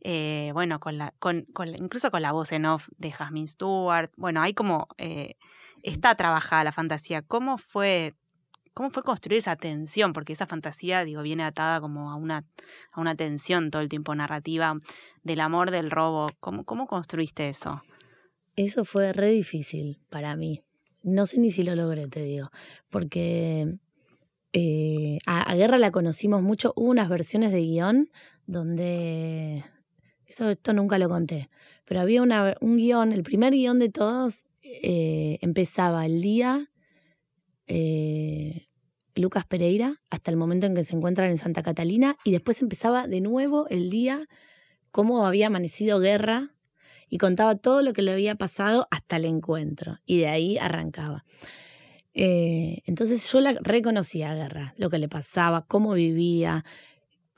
eh, 0.00 0.50
bueno, 0.52 0.78
con 0.80 0.98
la, 0.98 1.14
con, 1.18 1.46
incluso 1.78 2.10
con 2.10 2.22
la 2.22 2.32
voz 2.32 2.52
en 2.52 2.66
off 2.66 2.88
de 2.96 3.12
Jasmine 3.12 3.48
Stewart. 3.48 4.10
Bueno, 4.16 4.40
hay 4.42 4.54
como 4.54 4.88
eh, 4.98 5.34
está 5.82 6.14
trabajada 6.14 6.64
la 6.64 6.72
fantasía. 6.72 7.22
¿Cómo 7.22 7.58
fue, 7.58 8.14
cómo 8.74 8.90
fue 8.90 9.02
construir 9.02 9.38
esa 9.38 9.56
tensión? 9.56 10.12
Porque 10.12 10.32
esa 10.32 10.46
fantasía, 10.46 11.04
digo, 11.04 11.22
viene 11.22 11.44
atada 11.44 11.80
como 11.80 12.10
a 12.10 12.16
una, 12.16 12.44
a 12.92 13.00
una 13.00 13.14
tensión 13.14 13.70
todo 13.70 13.82
el 13.82 13.88
tiempo 13.88 14.14
narrativa 14.14 14.76
del 15.22 15.40
amor, 15.40 15.70
del 15.70 15.90
robo. 15.90 16.30
¿Cómo, 16.40 16.64
cómo 16.64 16.86
construiste 16.86 17.48
eso? 17.48 17.82
Eso 18.56 18.84
fue 18.84 19.12
re 19.12 19.30
difícil 19.30 20.00
para 20.08 20.36
mí. 20.36 20.62
No 21.02 21.26
sé 21.26 21.38
ni 21.38 21.52
si 21.52 21.62
lo 21.62 21.76
logré, 21.76 22.08
te 22.08 22.22
digo, 22.22 22.50
porque 22.90 23.78
eh, 24.58 25.18
a, 25.26 25.54
Guerra 25.54 25.76
la 25.76 25.90
conocimos 25.90 26.40
mucho. 26.40 26.72
Hubo 26.76 26.88
unas 26.88 27.10
versiones 27.10 27.52
de 27.52 27.60
guion 27.60 28.10
donde. 28.46 29.62
Eso, 30.24 30.48
esto 30.48 30.72
nunca 30.72 30.96
lo 30.96 31.10
conté. 31.10 31.50
Pero 31.84 32.00
había 32.00 32.22
un 32.22 32.76
guion, 32.78 33.12
el 33.12 33.22
primer 33.22 33.52
guion 33.52 33.78
de 33.78 33.90
todos 33.90 34.46
eh, 34.62 35.38
empezaba 35.42 36.06
el 36.06 36.22
día 36.22 36.70
eh, 37.66 38.66
Lucas 39.14 39.44
Pereira 39.44 40.00
hasta 40.08 40.30
el 40.30 40.38
momento 40.38 40.66
en 40.66 40.74
que 40.74 40.84
se 40.84 40.96
encuentran 40.96 41.30
en 41.30 41.36
Santa 41.36 41.62
Catalina 41.62 42.16
y 42.24 42.32
después 42.32 42.62
empezaba 42.62 43.06
de 43.06 43.20
nuevo 43.20 43.68
el 43.68 43.90
día 43.90 44.26
cómo 44.90 45.26
había 45.26 45.48
amanecido 45.48 46.00
guerra 46.00 46.54
y 47.10 47.18
contaba 47.18 47.56
todo 47.56 47.82
lo 47.82 47.92
que 47.92 48.02
le 48.02 48.12
había 48.12 48.36
pasado 48.36 48.88
hasta 48.90 49.16
el 49.16 49.26
encuentro 49.26 49.98
y 50.06 50.18
de 50.18 50.28
ahí 50.28 50.58
arrancaba. 50.58 51.24
Eh, 52.18 52.82
entonces 52.86 53.30
yo 53.30 53.40
la 53.42 53.58
reconocía 53.60 54.30
a 54.30 54.34
Guerra, 54.34 54.74
lo 54.78 54.88
que 54.88 54.98
le 54.98 55.06
pasaba, 55.06 55.66
cómo 55.68 55.92
vivía, 55.92 56.64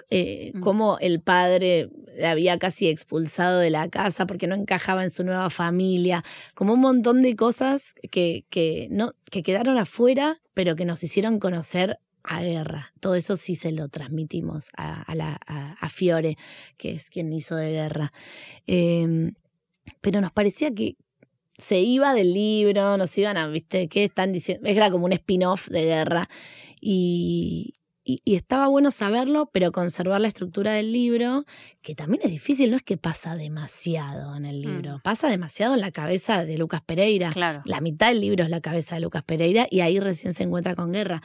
eh, 0.09 0.53
mm. 0.55 0.61
cómo 0.61 0.99
el 1.01 1.21
padre 1.21 1.91
la 2.17 2.31
había 2.31 2.61
casi 2.61 2.87
expulsado 2.87 3.59
de 3.59 3.71
la 3.71 3.89
casa 3.89 4.25
porque 4.25 4.47
no 4.47 4.55
encajaba 4.55 5.03
en 5.03 5.11
su 5.11 5.25
nueva 5.25 5.51
familia, 5.51 6.25
como 6.55 6.75
un 6.75 6.81
montón 6.81 7.23
de 7.23 7.35
cosas 7.35 7.97
que, 8.13 8.45
que, 8.51 8.87
no, 8.93 9.15
que 9.33 9.43
quedaron 9.43 9.79
afuera, 9.79 10.41
pero 10.55 10.77
que 10.77 10.85
nos 10.85 11.03
hicieron 11.03 11.41
conocer 11.41 11.99
a 12.23 12.41
Guerra. 12.43 12.93
Todo 13.01 13.17
eso 13.17 13.37
sí 13.37 13.57
se 13.57 13.73
lo 13.73 13.89
transmitimos 13.89 14.71
a, 14.77 15.13
la, 15.17 15.41
a, 15.45 15.89
Fiore, 15.89 16.37
que 16.77 16.93
es 16.93 17.11
quien 17.11 17.33
hizo 17.33 17.57
de 17.57 17.73
Guerra. 17.73 18.13
Em, 18.69 19.35
pero 20.01 20.21
nos 20.21 20.31
parecía 20.31 20.73
que, 20.73 20.97
se 21.59 21.81
iba 21.81 22.15
del 22.15 22.33
libro, 22.33 22.97
nos 22.97 23.17
iban 23.19 23.37
a, 23.37 23.49
viste, 23.49 23.89
¿qué 23.89 24.05
están 24.05 24.33
diciendo? 24.33 24.69
Era 24.69 24.91
como 24.91 25.05
un 25.05 25.13
spin-off 25.13 25.69
de 25.69 25.85
guerra. 25.85 26.29
Y, 26.81 27.75
y, 28.05 28.37
estaba 28.37 28.69
bueno 28.69 28.93
saberlo, 28.93 29.51
pero 29.53 29.73
conservar 29.73 30.21
la 30.21 30.29
estructura 30.29 30.73
del 30.73 30.93
libro, 30.93 31.45
que 31.83 31.97
también 31.97 32.23
es 32.25 32.31
difícil, 32.31 32.71
no 32.71 32.77
es 32.77 32.83
que 32.83 32.97
pasa 32.97 33.35
demasiado 33.35 34.37
en 34.37 34.47
el 34.47 34.63
libro, 34.63 34.99
mm. 34.99 35.01
pasa 35.03 35.29
demasiado 35.29 35.75
en 35.75 35.81
la 35.81 35.91
cabeza 35.91 36.45
de 36.45 36.57
Lucas 36.57 36.81
Pereira. 36.81 37.31
Claro. 37.31 37.61
La 37.65 37.81
mitad 37.81 38.09
del 38.09 38.21
libro 38.21 38.45
es 38.45 38.51
la 38.51 38.61
cabeza 38.61 38.95
de 38.95 39.03
Lucas 39.03 39.25
Pereira 39.25 39.67
y 39.69 39.81
ahí 39.81 39.99
recién 39.99 40.35
se 40.35 40.45
encuentra 40.45 40.77
con 40.77 40.93
Guerra. 40.93 41.21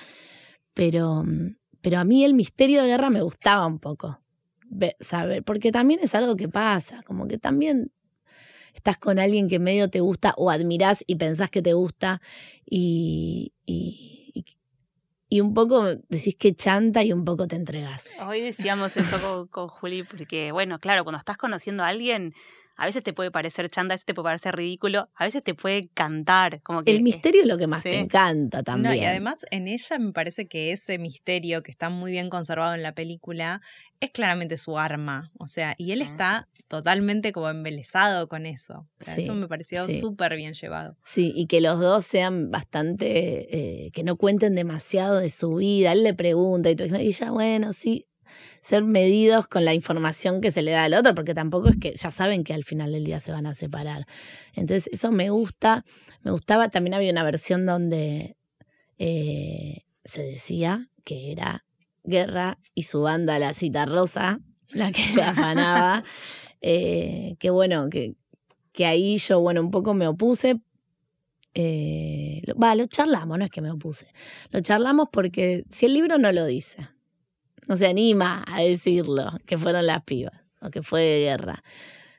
Pero, 0.73 1.23
pero 1.81 1.99
a 1.99 2.03
mí 2.03 2.25
el 2.25 2.33
misterio 2.33 2.81
de 2.81 2.87
Guerra 2.87 3.11
me 3.11 3.21
gustaba 3.21 3.67
un 3.67 3.79
poco. 3.79 4.19
Saber, 4.99 5.43
porque 5.43 5.71
también 5.71 5.99
es 6.01 6.15
algo 6.15 6.35
que 6.35 6.49
pasa, 6.49 7.03
como 7.03 7.27
que 7.27 7.37
también 7.37 7.91
estás 8.73 8.97
con 8.97 9.19
alguien 9.19 9.47
que 9.47 9.59
medio 9.59 9.89
te 9.89 9.99
gusta 9.99 10.33
o 10.37 10.49
admirás 10.49 11.03
y 11.07 11.15
pensás 11.15 11.49
que 11.49 11.61
te 11.61 11.73
gusta 11.73 12.21
y, 12.65 13.53
y, 13.65 14.45
y 15.29 15.41
un 15.41 15.53
poco 15.53 15.85
decís 16.09 16.35
que 16.35 16.53
chanta 16.53 17.03
y 17.03 17.11
un 17.11 17.25
poco 17.25 17.47
te 17.47 17.55
entregas. 17.55 18.11
Hoy 18.25 18.41
decíamos 18.41 18.95
eso 18.97 19.19
con, 19.19 19.47
con 19.47 19.67
Juli 19.67 20.03
porque, 20.03 20.51
bueno, 20.51 20.79
claro, 20.79 21.03
cuando 21.03 21.17
estás 21.17 21.37
conociendo 21.37 21.83
a 21.83 21.87
alguien 21.87 22.33
a 22.75 22.85
veces 22.85 23.03
te 23.03 23.13
puede 23.13 23.31
parecer 23.31 23.69
chanda, 23.69 23.93
a 23.93 23.95
veces 23.95 24.05
te 24.05 24.13
puede 24.13 24.25
parecer 24.25 24.55
ridículo, 24.55 25.03
a 25.15 25.25
veces 25.25 25.43
te 25.43 25.53
puede 25.53 25.89
cantar. 25.93 26.61
Como 26.63 26.83
que, 26.83 26.91
el 26.91 27.03
misterio 27.03 27.41
es 27.41 27.47
lo 27.47 27.57
que 27.57 27.67
más 27.67 27.83
te 27.83 27.99
encanta 27.99 28.63
también. 28.63 28.95
y 28.95 29.05
además 29.05 29.45
en 29.51 29.67
ella 29.67 29.99
me 29.99 30.11
parece 30.11 30.47
que 30.47 30.71
ese 30.71 30.97
misterio 30.97 31.63
que 31.63 31.71
está 31.71 31.89
muy 31.89 32.11
bien 32.11 32.29
conservado 32.29 32.73
en 32.73 32.83
la 32.83 32.93
película 32.93 33.61
es 33.99 34.11
claramente 34.11 34.57
su 34.57 34.77
arma. 34.77 35.31
O 35.39 35.47
sea, 35.47 35.75
y 35.77 35.91
él 35.91 36.01
ah. 36.01 36.05
está 36.05 36.49
totalmente 36.67 37.31
como 37.31 37.49
embelesado 37.49 38.27
con 38.27 38.45
eso. 38.45 38.87
eso 38.99 39.33
me 39.33 39.47
pareció 39.47 39.87
súper 39.89 40.35
bien 40.35 40.53
llevado. 40.53 40.97
Sí, 41.03 41.31
y 41.35 41.47
que 41.47 41.61
los 41.61 41.79
dos 41.79 42.05
sean 42.05 42.51
bastante, 42.51 43.85
eh, 43.85 43.91
que 43.91 44.03
no 44.03 44.17
cuenten 44.17 44.55
demasiado 44.55 45.19
de 45.19 45.29
su 45.29 45.55
vida. 45.55 45.93
Él 45.93 46.03
le 46.03 46.13
pregunta 46.13 46.69
y 46.69 46.75
tú 46.75 46.83
dices, 46.83 47.01
y 47.01 47.11
ya 47.11 47.31
bueno, 47.31 47.71
sí, 47.71 48.07
ser 48.63 48.85
medidos 48.85 49.49
con 49.49 49.65
la 49.65 49.73
información 49.73 50.39
que 50.39 50.49
se 50.49 50.61
le 50.61 50.71
da 50.71 50.85
al 50.85 50.93
otro, 50.93 51.13
porque 51.13 51.33
tampoco 51.33 51.67
es 51.67 51.77
que 51.77 51.93
ya 51.95 52.09
saben 52.11 52.45
que 52.45 52.53
al 52.53 52.63
final 52.63 52.93
del 52.93 53.03
día 53.03 53.19
se 53.19 53.33
van 53.33 53.45
a 53.45 53.53
separar. 53.53 54.07
Entonces, 54.53 54.89
eso 54.93 55.11
me 55.11 55.29
gusta. 55.29 55.83
Me 56.21 56.31
gustaba, 56.31 56.69
también 56.69 56.93
había 56.93 57.11
una 57.11 57.25
versión 57.25 57.65
donde 57.65 58.37
eh, 58.97 59.81
se 60.05 60.23
decía 60.23 60.89
que 61.03 61.33
era 61.33 61.65
Guerra 62.05 62.57
y 62.73 62.83
su 62.83 63.01
banda 63.01 63.37
La 63.37 63.53
Cita 63.53 63.85
Rosa, 63.85 64.39
la 64.69 64.93
que 64.93 65.13
la 65.13 65.31
afanaba. 65.31 66.03
eh, 66.61 67.35
que 67.39 67.49
bueno, 67.49 67.89
que, 67.89 68.15
que 68.71 68.85
ahí 68.85 69.17
yo, 69.17 69.41
bueno, 69.41 69.59
un 69.59 69.71
poco 69.71 69.93
me 69.93 70.07
opuse, 70.07 70.61
eh, 71.53 72.41
va, 72.61 72.75
lo 72.75 72.87
charlamos, 72.87 73.37
no 73.37 73.43
es 73.43 73.51
que 73.51 73.59
me 73.59 73.71
opuse. 73.71 74.07
Lo 74.51 74.61
charlamos 74.61 75.09
porque 75.11 75.65
si 75.69 75.85
el 75.85 75.93
libro 75.93 76.17
no 76.17 76.31
lo 76.31 76.45
dice, 76.45 76.87
no 77.67 77.75
se 77.75 77.87
anima 77.87 78.43
a 78.47 78.61
decirlo, 78.61 79.37
que 79.45 79.57
fueron 79.57 79.87
las 79.87 80.03
pibas 80.03 80.43
o 80.61 80.69
que 80.69 80.81
fue 80.81 81.01
de 81.01 81.19
guerra. 81.21 81.63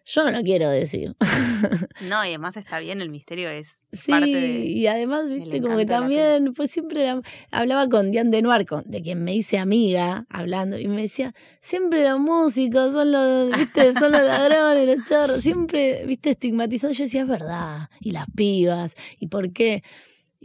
Yo 0.07 0.23
no 0.23 0.31
lo 0.31 0.43
quiero 0.43 0.69
decir. 0.69 1.17
No, 2.03 2.25
y 2.25 2.29
además 2.29 2.57
está 2.57 2.79
bien, 2.79 3.01
el 3.01 3.09
misterio 3.09 3.49
es 3.49 3.81
sí, 3.93 4.13
y 4.13 4.87
además, 4.87 5.31
viste, 5.31 5.63
como 5.63 5.77
que 5.77 5.87
también, 5.87 6.53
pues 6.53 6.71
siempre 6.71 7.09
hablaba 7.51 7.89
con 7.89 8.11
Diane 8.11 8.31
de 8.31 8.43
Nuarco, 8.43 8.83
de 8.85 9.01
quien 9.01 9.23
me 9.23 9.35
hice 9.35 9.59
amiga, 9.59 10.27
hablando, 10.29 10.79
y 10.79 10.89
me 10.89 11.03
decía, 11.03 11.35
siempre 11.61 12.07
los 12.07 12.21
músicos 12.21 12.93
son 12.93 13.13
los, 13.13 13.57
viste, 13.57 13.93
son 13.95 14.13
los 14.13 14.23
ladrones, 14.27 14.87
los 14.87 15.09
chorros, 15.09 15.41
siempre, 15.41 16.05
viste, 16.05 16.31
estigmatizado. 16.31 16.93
Yo 16.93 17.05
decía, 17.05 17.23
es 17.23 17.29
verdad, 17.29 17.89
y 18.01 18.11
las 18.11 18.27
pibas, 18.35 18.97
y 19.19 19.29
por 19.29 19.53
qué. 19.53 19.83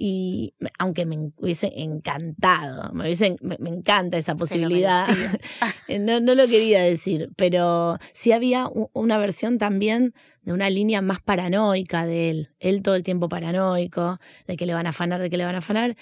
Y 0.02 0.54
aunque 0.78 1.06
me 1.06 1.34
hubiese 1.36 1.74
encantado, 1.76 2.94
me, 2.94 3.04
hubiese, 3.04 3.36
me, 3.42 3.58
encanta 3.70 4.18
esa 4.18 4.38
posibilidad, 4.38 5.06
no, 6.00 6.22
no, 6.22 6.36
lo 6.36 6.48
quería 6.48 6.82
decir, 6.84 7.30
pero 7.36 7.98
sí 8.14 8.32
había 8.32 8.70
una 8.94 9.18
versión 9.18 9.58
también 9.58 10.14
de 10.42 10.54
una 10.54 10.70
línea 10.70 11.02
más 11.02 11.20
paranoica 11.20 12.06
de 12.06 12.30
él, 12.30 12.50
él 12.60 12.82
todo 12.82 12.96
el 12.96 13.04
tiempo 13.04 13.28
paranoico, 13.28 14.22
de 14.48 14.56
que 14.56 14.66
le 14.66 14.74
van 14.74 14.88
a 14.88 14.92
afanar, 14.92 15.22
de 15.22 15.30
que 15.30 15.36
le 15.36 15.44
van 15.44 15.56
a 15.56 15.58
afanar. 15.58 15.98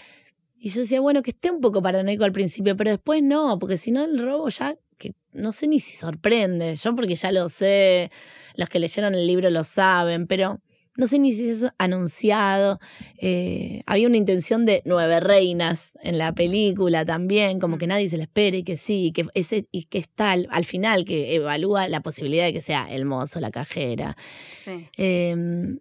Y 0.59 0.69
yo 0.69 0.81
decía, 0.81 1.01
bueno, 1.01 1.23
que 1.23 1.31
esté 1.31 1.49
un 1.49 1.59
poco 1.59 1.81
paranoico 1.81 2.23
al 2.23 2.31
principio, 2.31 2.77
pero 2.77 2.91
después 2.91 3.23
no, 3.23 3.57
porque 3.57 3.77
si 3.77 3.89
no 3.89 4.05
el 4.05 4.19
robo 4.19 4.49
ya, 4.49 4.75
que 4.99 5.15
no 5.33 5.51
sé 5.51 5.67
ni 5.67 5.79
si 5.79 5.97
sorprende, 5.97 6.75
yo 6.75 6.95
porque 6.95 7.15
ya 7.15 7.31
lo 7.31 7.49
sé, 7.49 8.11
los 8.53 8.69
que 8.69 8.77
leyeron 8.77 9.15
el 9.15 9.25
libro 9.25 9.49
lo 9.49 9.63
saben, 9.63 10.27
pero 10.27 10.61
no 10.97 11.07
sé 11.07 11.19
ni 11.19 11.31
si 11.31 11.49
es 11.49 11.65
anunciado. 11.77 12.79
Eh, 13.17 13.83
había 13.85 14.07
una 14.07 14.17
intención 14.17 14.65
de 14.65 14.81
nueve 14.83 15.19
reinas 15.19 15.97
en 16.01 16.17
la 16.17 16.33
película 16.33 17.05
también, 17.05 17.59
como 17.59 17.77
que 17.77 17.87
nadie 17.87 18.09
se 18.09 18.17
la 18.17 18.23
espere 18.23 18.57
y 18.57 18.63
que 18.63 18.75
sí, 18.75 19.13
que 19.13 19.27
ese, 19.33 19.67
y 19.71 19.83
que 19.83 19.99
está 19.99 20.31
al, 20.31 20.65
final, 20.65 21.05
que 21.05 21.35
evalúa 21.35 21.87
la 21.87 22.01
posibilidad 22.01 22.45
de 22.45 22.53
que 22.53 22.61
sea 22.61 22.87
el 22.89 23.05
mozo, 23.05 23.39
la 23.39 23.51
cajera. 23.51 24.17
Sí. 24.51 24.89
Em, 24.97 25.79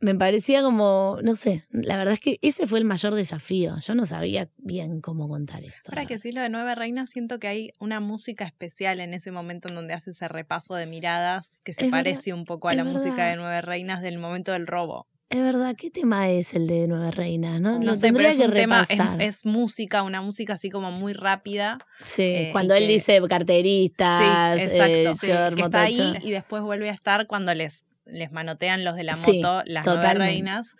me 0.00 0.14
parecía 0.14 0.62
como, 0.62 1.18
no 1.22 1.34
sé, 1.34 1.62
la 1.70 1.96
verdad 1.96 2.14
es 2.14 2.20
que 2.20 2.38
ese 2.42 2.66
fue 2.66 2.78
el 2.78 2.84
mayor 2.84 3.14
desafío. 3.14 3.78
Yo 3.80 3.94
no 3.94 4.06
sabía 4.06 4.48
bien 4.56 5.00
cómo 5.00 5.28
contar 5.28 5.64
esto. 5.64 5.90
Ahora 5.90 6.06
que 6.06 6.18
sí, 6.18 6.30
lo 6.32 6.40
de 6.40 6.48
Nueve 6.48 6.74
Reinas, 6.74 7.10
siento 7.10 7.38
que 7.40 7.48
hay 7.48 7.70
una 7.80 7.98
música 8.00 8.44
especial 8.44 9.00
en 9.00 9.12
ese 9.14 9.30
momento 9.32 9.68
en 9.68 9.74
donde 9.74 9.94
hace 9.94 10.10
ese 10.12 10.28
repaso 10.28 10.74
de 10.74 10.86
miradas 10.86 11.62
que 11.64 11.72
se 11.72 11.88
parece 11.88 12.32
un 12.32 12.44
poco 12.44 12.68
a 12.68 12.74
la 12.74 12.84
música 12.84 13.26
de 13.26 13.36
Nueve 13.36 13.60
Reinas 13.60 14.00
del 14.02 14.18
momento 14.18 14.52
del 14.52 14.66
robo. 14.66 15.06
es 15.30 15.40
verdad, 15.42 15.74
¿qué 15.76 15.90
tema 15.90 16.30
es 16.30 16.54
el 16.54 16.66
de 16.68 16.86
Nueve 16.88 17.10
Reinas? 17.10 17.60
No, 17.60 17.78
No 17.78 17.84
Lo 17.84 17.94
sé, 17.96 18.02
tendría 18.02 18.28
pero 18.28 18.32
es 18.32 18.38
que 18.38 18.44
un 18.46 18.54
tema, 18.54 18.82
es, 18.82 18.88
repasar. 18.90 19.20
es 19.22 19.44
música, 19.44 20.02
una 20.02 20.22
música 20.22 20.54
así 20.54 20.70
como 20.70 20.90
muy 20.90 21.12
rápida. 21.12 21.78
sí, 22.04 22.22
eh, 22.22 22.48
cuando 22.52 22.74
él 22.74 22.86
que- 22.86 22.92
dice 22.94 23.20
carteristas, 23.28 24.56
sí, 24.56 24.62
exacto. 24.62 24.92
eh, 24.94 25.14
Sí, 25.20 25.26
chor, 25.26 25.54
que 25.54 25.62
está 25.62 25.82
ahí 25.82 26.14
y 26.22 26.30
después 26.30 26.62
vuelve 26.62 26.88
a 26.88 26.92
estar 26.92 27.26
cuando 27.26 27.52
les, 27.54 27.84
les 28.10 28.32
manotean 28.32 28.84
los 28.84 28.96
de 28.96 29.04
la 29.04 29.14
Sí, 29.14 29.40
moto, 29.42 29.62
las 29.66 29.84
nueve 29.86 30.14
reinas. 30.14 30.74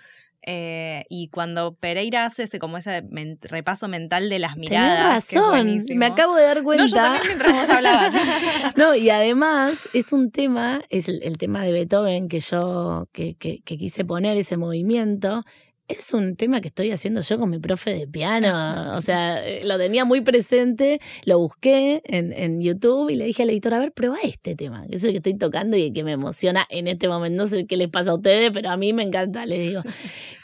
Eh, 0.50 1.04
y 1.10 1.28
cuando 1.28 1.74
Pereira 1.74 2.24
hace 2.24 2.44
ese 2.44 2.58
como 2.60 2.78
ese 2.78 3.02
men- 3.02 3.38
repaso 3.42 3.88
mental 3.88 4.28
de 4.30 4.38
las 4.38 4.54
Tenés 4.54 4.70
miradas. 4.70 5.28
es 5.32 5.34
razón, 5.34 5.82
me 5.96 6.06
acabo 6.06 6.36
de 6.36 6.44
dar 6.44 6.62
cuenta. 6.62 6.84
No, 6.84 6.88
yo 6.88 6.94
también 6.96 7.22
mientras 7.26 7.52
vos 7.66 7.68
hablabas. 7.76 8.14
No, 8.76 8.94
y 8.94 9.10
además 9.10 9.88
es 9.94 10.12
un 10.12 10.30
tema, 10.30 10.80
es 10.90 11.08
el, 11.08 11.22
el 11.24 11.38
tema 11.38 11.64
de 11.64 11.72
Beethoven 11.72 12.28
que 12.28 12.38
yo 12.40 13.08
que, 13.12 13.34
que- 13.34 13.60
que 13.64 13.76
quise 13.76 14.04
poner, 14.04 14.36
ese 14.36 14.56
movimiento. 14.56 15.44
Es 15.88 16.12
un 16.12 16.36
tema 16.36 16.60
que 16.60 16.68
estoy 16.68 16.90
haciendo 16.90 17.22
yo 17.22 17.38
con 17.38 17.48
mi 17.48 17.58
profe 17.58 17.94
de 17.94 18.06
piano. 18.06 18.84
O 18.98 19.00
sea, 19.00 19.46
eh, 19.46 19.64
lo 19.64 19.78
tenía 19.78 20.04
muy 20.04 20.20
presente, 20.20 21.00
lo 21.24 21.38
busqué 21.38 22.02
en, 22.04 22.32
en 22.32 22.60
YouTube 22.60 23.10
y 23.10 23.16
le 23.16 23.24
dije 23.24 23.42
al 23.42 23.50
editor, 23.50 23.74
a 23.74 23.78
ver, 23.78 23.92
prueba 23.92 24.16
este 24.22 24.54
tema, 24.54 24.86
que 24.86 24.96
es 24.96 25.04
el 25.04 25.12
que 25.12 25.18
estoy 25.18 25.38
tocando 25.38 25.76
y 25.76 25.84
el 25.84 25.92
que 25.92 26.04
me 26.04 26.12
emociona 26.12 26.66
en 26.68 26.88
este 26.88 27.08
momento. 27.08 27.42
No 27.42 27.48
sé 27.48 27.66
qué 27.66 27.76
les 27.76 27.88
pasa 27.88 28.10
a 28.10 28.14
ustedes, 28.14 28.50
pero 28.50 28.70
a 28.70 28.76
mí 28.76 28.92
me 28.92 29.02
encanta, 29.02 29.46
le 29.46 29.58
digo. 29.58 29.82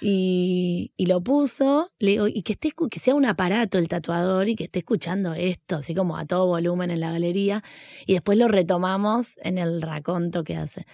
Y, 0.07 0.93
y 0.99 1.07
lo 1.07 1.23
puso, 1.23 1.91
le 1.99 2.11
digo, 2.13 2.29
y 2.29 2.43
que, 2.43 2.53
esté, 2.53 2.73
que 2.91 2.99
sea 2.99 3.15
un 3.15 3.25
aparato 3.25 3.79
el 3.79 3.89
tatuador 3.89 4.51
y 4.51 4.55
que 4.55 4.65
esté 4.65 4.81
escuchando 4.81 5.33
esto, 5.33 5.77
así 5.77 5.95
como 5.95 6.19
a 6.19 6.27
todo 6.27 6.47
volumen 6.47 6.91
en 6.91 7.01
la 7.01 7.11
galería. 7.11 7.63
Y 8.07 8.13
después 8.13 8.37
lo 8.37 8.49
retomamos 8.49 9.39
en 9.43 9.57
el 9.57 9.81
raconto 9.81 10.45
que 10.45 10.57
hace. 10.57 10.87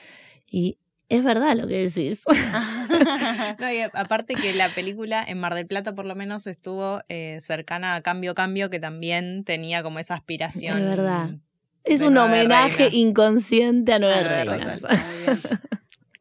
Y 0.48 0.78
es 1.10 1.22
verdad 1.22 1.54
lo 1.56 1.66
que 1.68 1.88
decís. 1.88 2.22
No, 3.60 3.70
y 3.72 3.80
aparte 3.80 4.34
que 4.34 4.52
la 4.54 4.68
película 4.68 5.22
en 5.26 5.38
Mar 5.38 5.54
del 5.54 5.66
Plata 5.66 5.94
por 5.94 6.06
lo 6.06 6.14
menos 6.14 6.46
estuvo 6.46 7.02
eh, 7.08 7.38
cercana 7.40 7.94
a 7.94 8.00
Cambio 8.02 8.34
Cambio, 8.34 8.68
que 8.70 8.80
también 8.80 9.44
tenía 9.44 9.82
como 9.82 9.98
esa 9.98 10.14
aspiración. 10.14 10.78
Es 10.78 10.84
verdad. 10.84 11.30
Es 11.84 12.02
un 12.02 12.14
Nueve 12.14 12.40
homenaje 12.40 12.76
Reinas. 12.84 12.94
inconsciente 12.94 13.92
a 13.92 13.98
Nueve 13.98 14.16
Nueve 14.22 14.44
Reinas. 14.44 14.82
Reinas. 14.82 15.60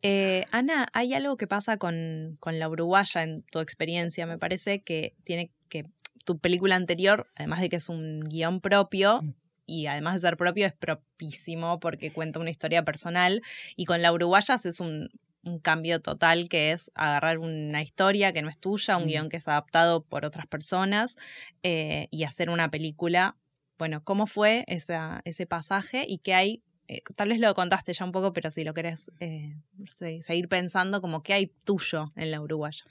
Eh, 0.02 0.46
Ana, 0.52 0.88
hay 0.94 1.14
algo 1.14 1.36
que 1.38 1.48
pasa 1.48 1.76
con, 1.78 2.38
con 2.40 2.58
la 2.60 2.70
uruguaya 2.70 3.24
en 3.24 3.44
tu 3.44 3.60
experiencia. 3.60 4.26
Me 4.26 4.38
parece 4.38 4.82
que 4.82 5.14
tiene 5.26 5.52
que 5.68 5.86
tu 6.24 6.40
película 6.40 6.76
anterior, 6.76 7.28
además 7.36 7.60
de 7.62 7.70
que 7.70 7.76
es 7.78 7.90
un 7.90 8.22
guion 8.22 8.62
propio, 8.62 9.22
Mm. 9.24 9.34
Y 9.70 9.88
además 9.88 10.16
de 10.16 10.22
ser 10.22 10.36
propio, 10.38 10.66
es 10.66 10.74
propísimo 10.74 11.80
porque 11.80 12.12
cuenta 12.12 12.40
una 12.40 12.50
historia 12.50 12.84
personal. 12.84 13.42
Y 13.76 13.86
con 13.86 14.02
la 14.02 14.12
uruguaya 14.12 14.56
es 14.56 14.80
un, 14.80 15.10
un 15.44 15.60
cambio 15.60 16.02
total 16.02 16.50
que 16.50 16.72
es 16.72 16.92
agarrar 16.96 17.38
una 17.38 17.82
historia 17.82 18.34
que 18.34 18.42
no 18.42 18.50
es 18.50 18.58
tuya, 18.60 18.98
un 18.98 19.04
Mm. 19.04 19.08
guion 19.08 19.30
que 19.30 19.38
es 19.38 19.48
adaptado 19.48 20.04
por 20.04 20.26
otras 20.26 20.48
personas 20.48 21.18
eh, 21.64 22.08
y 22.12 22.24
hacer 22.24 22.50
una 22.50 22.70
película. 22.72 23.36
Bueno, 23.78 24.04
¿cómo 24.04 24.28
fue 24.28 24.64
esa, 24.68 25.22
ese 25.26 25.46
pasaje 25.46 26.06
y 26.08 26.18
qué 26.20 26.34
hay? 26.34 26.64
eh, 26.92 27.04
tal 27.16 27.30
vez 27.30 27.40
lo 27.40 27.54
contaste 27.54 27.94
ya 27.94 28.04
un 28.04 28.12
poco, 28.12 28.34
pero 28.34 28.50
si 28.50 28.64
lo 28.64 28.74
querés 28.74 29.12
eh, 29.20 29.56
se- 29.86 30.24
seguir 30.24 30.48
pensando, 30.48 31.02
como 31.02 31.22
qué 31.22 31.34
hay 31.36 31.46
tuyo 31.64 32.12
en 32.16 32.32
la 32.32 32.42
uruguaya. 32.42 32.84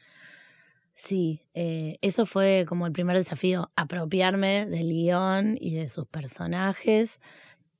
Sí, 0.98 1.44
eh, 1.54 1.96
eso 2.02 2.26
fue 2.26 2.64
como 2.68 2.84
el 2.84 2.92
primer 2.92 3.16
desafío, 3.16 3.70
apropiarme 3.76 4.66
del 4.66 4.88
guion 4.88 5.56
y 5.60 5.74
de 5.74 5.88
sus 5.88 6.08
personajes. 6.08 7.20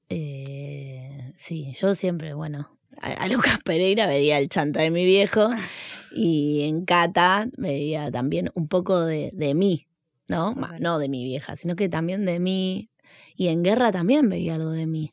Eh, 0.09 1.33
sí, 1.35 1.73
yo 1.81 1.95
siempre, 1.97 2.35
bueno, 2.35 2.79
a, 3.01 3.09
a 3.09 3.27
Lucas 3.29 3.59
Pereira 3.65 4.07
veía 4.07 4.39
el 4.39 4.49
chanta 4.49 4.83
de 4.83 4.93
mi 4.93 5.05
viejo 5.05 5.51
y 6.13 6.63
en 6.69 6.85
Cata 6.85 7.49
veía 7.57 8.09
también 8.13 8.53
un 8.55 8.69
poco 8.69 9.01
de, 9.01 9.31
de 9.35 9.53
mí, 9.53 9.89
¿no? 10.29 10.55
No 10.79 11.01
de 11.01 11.09
mi 11.09 11.25
vieja, 11.25 11.57
sino 11.57 11.75
que 11.75 11.89
también 11.89 12.25
de 12.25 12.39
mí. 12.39 12.89
Y 13.35 13.49
en 13.49 13.65
Guerra 13.65 13.91
también 13.91 14.29
veía 14.29 14.55
algo 14.55 14.71
de 14.71 14.87
mí, 14.87 15.11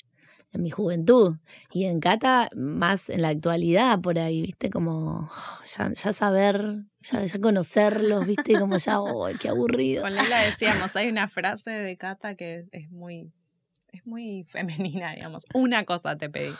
en 0.56 0.64
mi 0.64 0.70
juventud. 0.70 1.36
Y 1.72 1.86
en 1.86 2.00
Cata 2.00 2.50
más 2.56 3.10
en 3.10 3.22
la 3.22 3.30
actualidad, 3.30 4.00
por 4.02 4.18
ahí, 4.20 4.42
¿viste? 4.42 4.70
Como 4.70 5.30
ya, 5.78 5.92
ya 5.94 6.14
saber, 6.14 6.84
ya, 7.02 7.24
ya 7.24 7.40
conocerlos, 7.40 8.26
¿viste? 8.26 8.60
Como 8.60 8.78
ya, 8.78 9.00
oh, 9.02 9.28
qué 9.40 9.50
aburrido. 9.50 10.02
Con 10.04 10.16
Lola 10.16 10.42
decíamos, 10.42 10.96
hay 10.96 11.10
una 11.10 11.28
frase 11.28 11.70
de 11.70 11.98
Cata 11.98 12.36
que 12.36 12.66
es 12.72 12.90
muy, 12.90 13.32
es 13.92 14.06
muy 14.06 14.44
femenina, 14.50 15.14
digamos. 15.14 15.46
Una 15.54 15.84
cosa 15.84 16.18
te 16.18 16.30
pedí. 16.30 16.54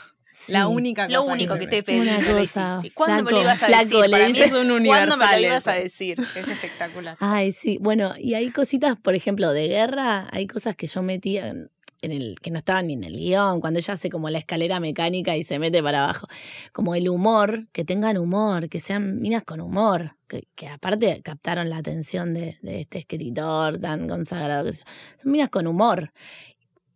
La 0.48 0.66
Sí. 0.66 0.72
única 0.72 1.06
cosa. 1.06 1.14
Lo 1.18 1.24
único 1.24 1.54
que 1.54 1.66
te 1.66 1.82
pedí, 1.82 1.98
Una 2.00 2.18
me 2.18 2.24
lo 2.32 2.38
cosa. 2.40 2.80
¿Cuándo 2.92 3.22
me 3.22 3.30
flaco, 3.30 3.30
lo 3.30 3.40
ibas 3.40 3.62
a 3.62 3.66
flaco, 3.68 3.84
decir? 4.02 4.10
Para 4.10 4.28
mí 4.28 4.38
es 4.38 4.52
un 4.52 4.84
¿Cuándo 4.86 5.16
me 5.16 5.40
lo 5.40 5.46
ibas 5.46 5.66
a 5.66 5.72
decir? 5.72 6.18
Es 6.36 6.46
espectacular. 6.48 7.16
Ay, 7.20 7.52
sí. 7.52 7.78
Bueno, 7.80 8.12
y 8.18 8.34
hay 8.34 8.50
cositas, 8.50 8.98
por 8.98 9.14
ejemplo, 9.14 9.50
de 9.54 9.68
guerra, 9.68 10.28
hay 10.30 10.46
cosas 10.46 10.76
que 10.76 10.88
yo 10.88 11.00
metía 11.02 11.54
en 12.02 12.12
el 12.12 12.38
que 12.40 12.50
no 12.50 12.58
estaban 12.58 12.86
ni 12.86 12.94
en 12.94 13.04
el 13.04 13.14
guion, 13.14 13.60
cuando 13.60 13.78
ella 13.78 13.94
hace 13.94 14.10
como 14.10 14.30
la 14.30 14.38
escalera 14.38 14.80
mecánica 14.80 15.36
y 15.36 15.44
se 15.44 15.58
mete 15.58 15.82
para 15.82 16.04
abajo. 16.04 16.26
Como 16.72 16.94
el 16.94 17.08
humor, 17.08 17.68
que 17.72 17.84
tengan 17.84 18.18
humor, 18.18 18.68
que 18.68 18.80
sean 18.80 19.20
minas 19.20 19.44
con 19.44 19.60
humor, 19.60 20.16
que, 20.28 20.46
que 20.54 20.68
aparte 20.68 21.20
captaron 21.22 21.70
la 21.70 21.78
atención 21.78 22.34
de, 22.34 22.56
de 22.62 22.80
este 22.80 22.98
escritor 22.98 23.78
tan 23.78 24.08
consagrado. 24.08 24.64
Que 24.64 24.72
son 24.72 24.86
son 25.16 25.32
minas 25.32 25.48
con 25.48 25.66
humor, 25.66 26.12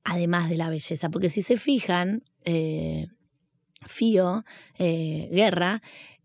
además 0.05 0.51
de 0.51 0.57
la 0.57 0.71
belleza, 0.71 1.11
porque 1.11 1.29
si 1.29 1.43
se 1.43 1.57
fijan, 1.57 2.23
eh, 2.45 3.07
Fío, 3.87 4.45
eh, 4.79 5.29
Guerra, 5.33 5.83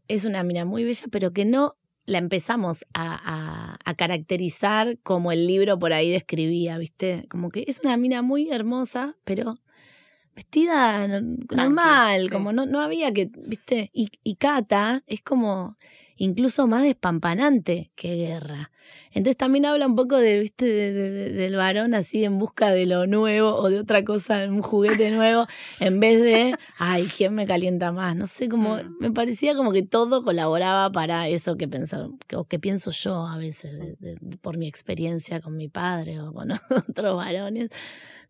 es 0.08 0.26
una 0.26 0.44
mina 0.44 0.66
muy 0.66 0.84
bella, 0.84 1.06
pero 1.12 1.32
que 1.32 1.46
no 1.46 1.76
la 2.06 2.18
empezamos 2.20 2.86
a, 2.94 3.15
a- 3.15 3.78
a 3.84 3.94
caracterizar 3.96 4.98
como 5.04 5.32
el 5.32 5.48
libro 5.48 5.80
por 5.80 5.94
ahí 5.94 6.12
describía, 6.12 6.78
¿viste? 6.78 7.26
Como 7.30 7.50
que 7.50 7.65
es 7.68 7.82
una 7.84 7.98
mina 7.98 8.22
muy 8.22 8.50
hermosa, 8.52 9.15
pero 9.24 9.60
vestida 10.36 11.08
no- 11.08 11.38
normal, 11.56 12.24
sí. 12.24 12.30
como 12.30 12.52
no, 12.54 12.65
no 12.65 12.82
había 12.82 13.12
que, 13.13 13.30
¿viste? 13.48 13.89
Y, 13.94 14.10
y 14.24 14.36
Cata 14.36 15.04
es 15.08 15.22
como 15.22 15.78
incluso 16.17 16.67
más 16.67 16.84
despampanante 16.84 17.91
que 17.95 18.15
Guerra. 18.15 18.71
Entonces 19.12 19.38
también 19.38 19.65
habla 19.65 19.88
un 19.88 19.95
poco 19.95 20.17
de, 20.17 20.39
¿viste? 20.39 20.65
de- 20.65 20.93
de- 20.93 21.10
de- 21.12 21.30
del 21.34 21.56
varón 21.56 21.93
así 21.95 22.23
en 22.23 22.38
busca 22.38 22.69
de 22.71 22.86
lo 22.86 23.08
nuevo 23.08 23.56
o 23.56 23.69
de 23.69 23.80
otra 23.80 24.04
cosa, 24.06 24.45
un 24.47 24.62
juguete 24.62 25.10
nuevo, 25.12 25.47
en 25.80 25.99
vez 25.99 26.21
de, 26.21 26.56
ay, 26.78 27.08
¿quién 27.17 27.34
me 27.34 27.47
calienta 27.47 27.91
más? 27.91 28.15
No 28.15 28.28
sé, 28.28 28.47
como 28.47 28.78
me 28.99 29.12
parecía 29.12 29.56
como 29.56 29.71
que 29.71 29.82
todo 29.84 30.21
colaboraba 30.23 30.91
para 30.91 31.28
eso 31.30 31.58
que 31.58 31.67
pensaba, 31.67 32.10
que, 32.28 32.36
o 32.36 32.43
que 32.45 32.60
pienso 32.60 32.91
yo 32.91 33.25
a 33.25 33.38
veces, 33.38 33.80
de- 33.99 34.17
por 34.41 34.58
mi 34.58 34.67
experiencia 34.67 35.41
con 35.41 35.58
mi 35.58 35.67
padre 35.67 36.19
o 36.21 36.32
con 36.32 36.49
otros 36.89 37.15
varones, 37.17 37.69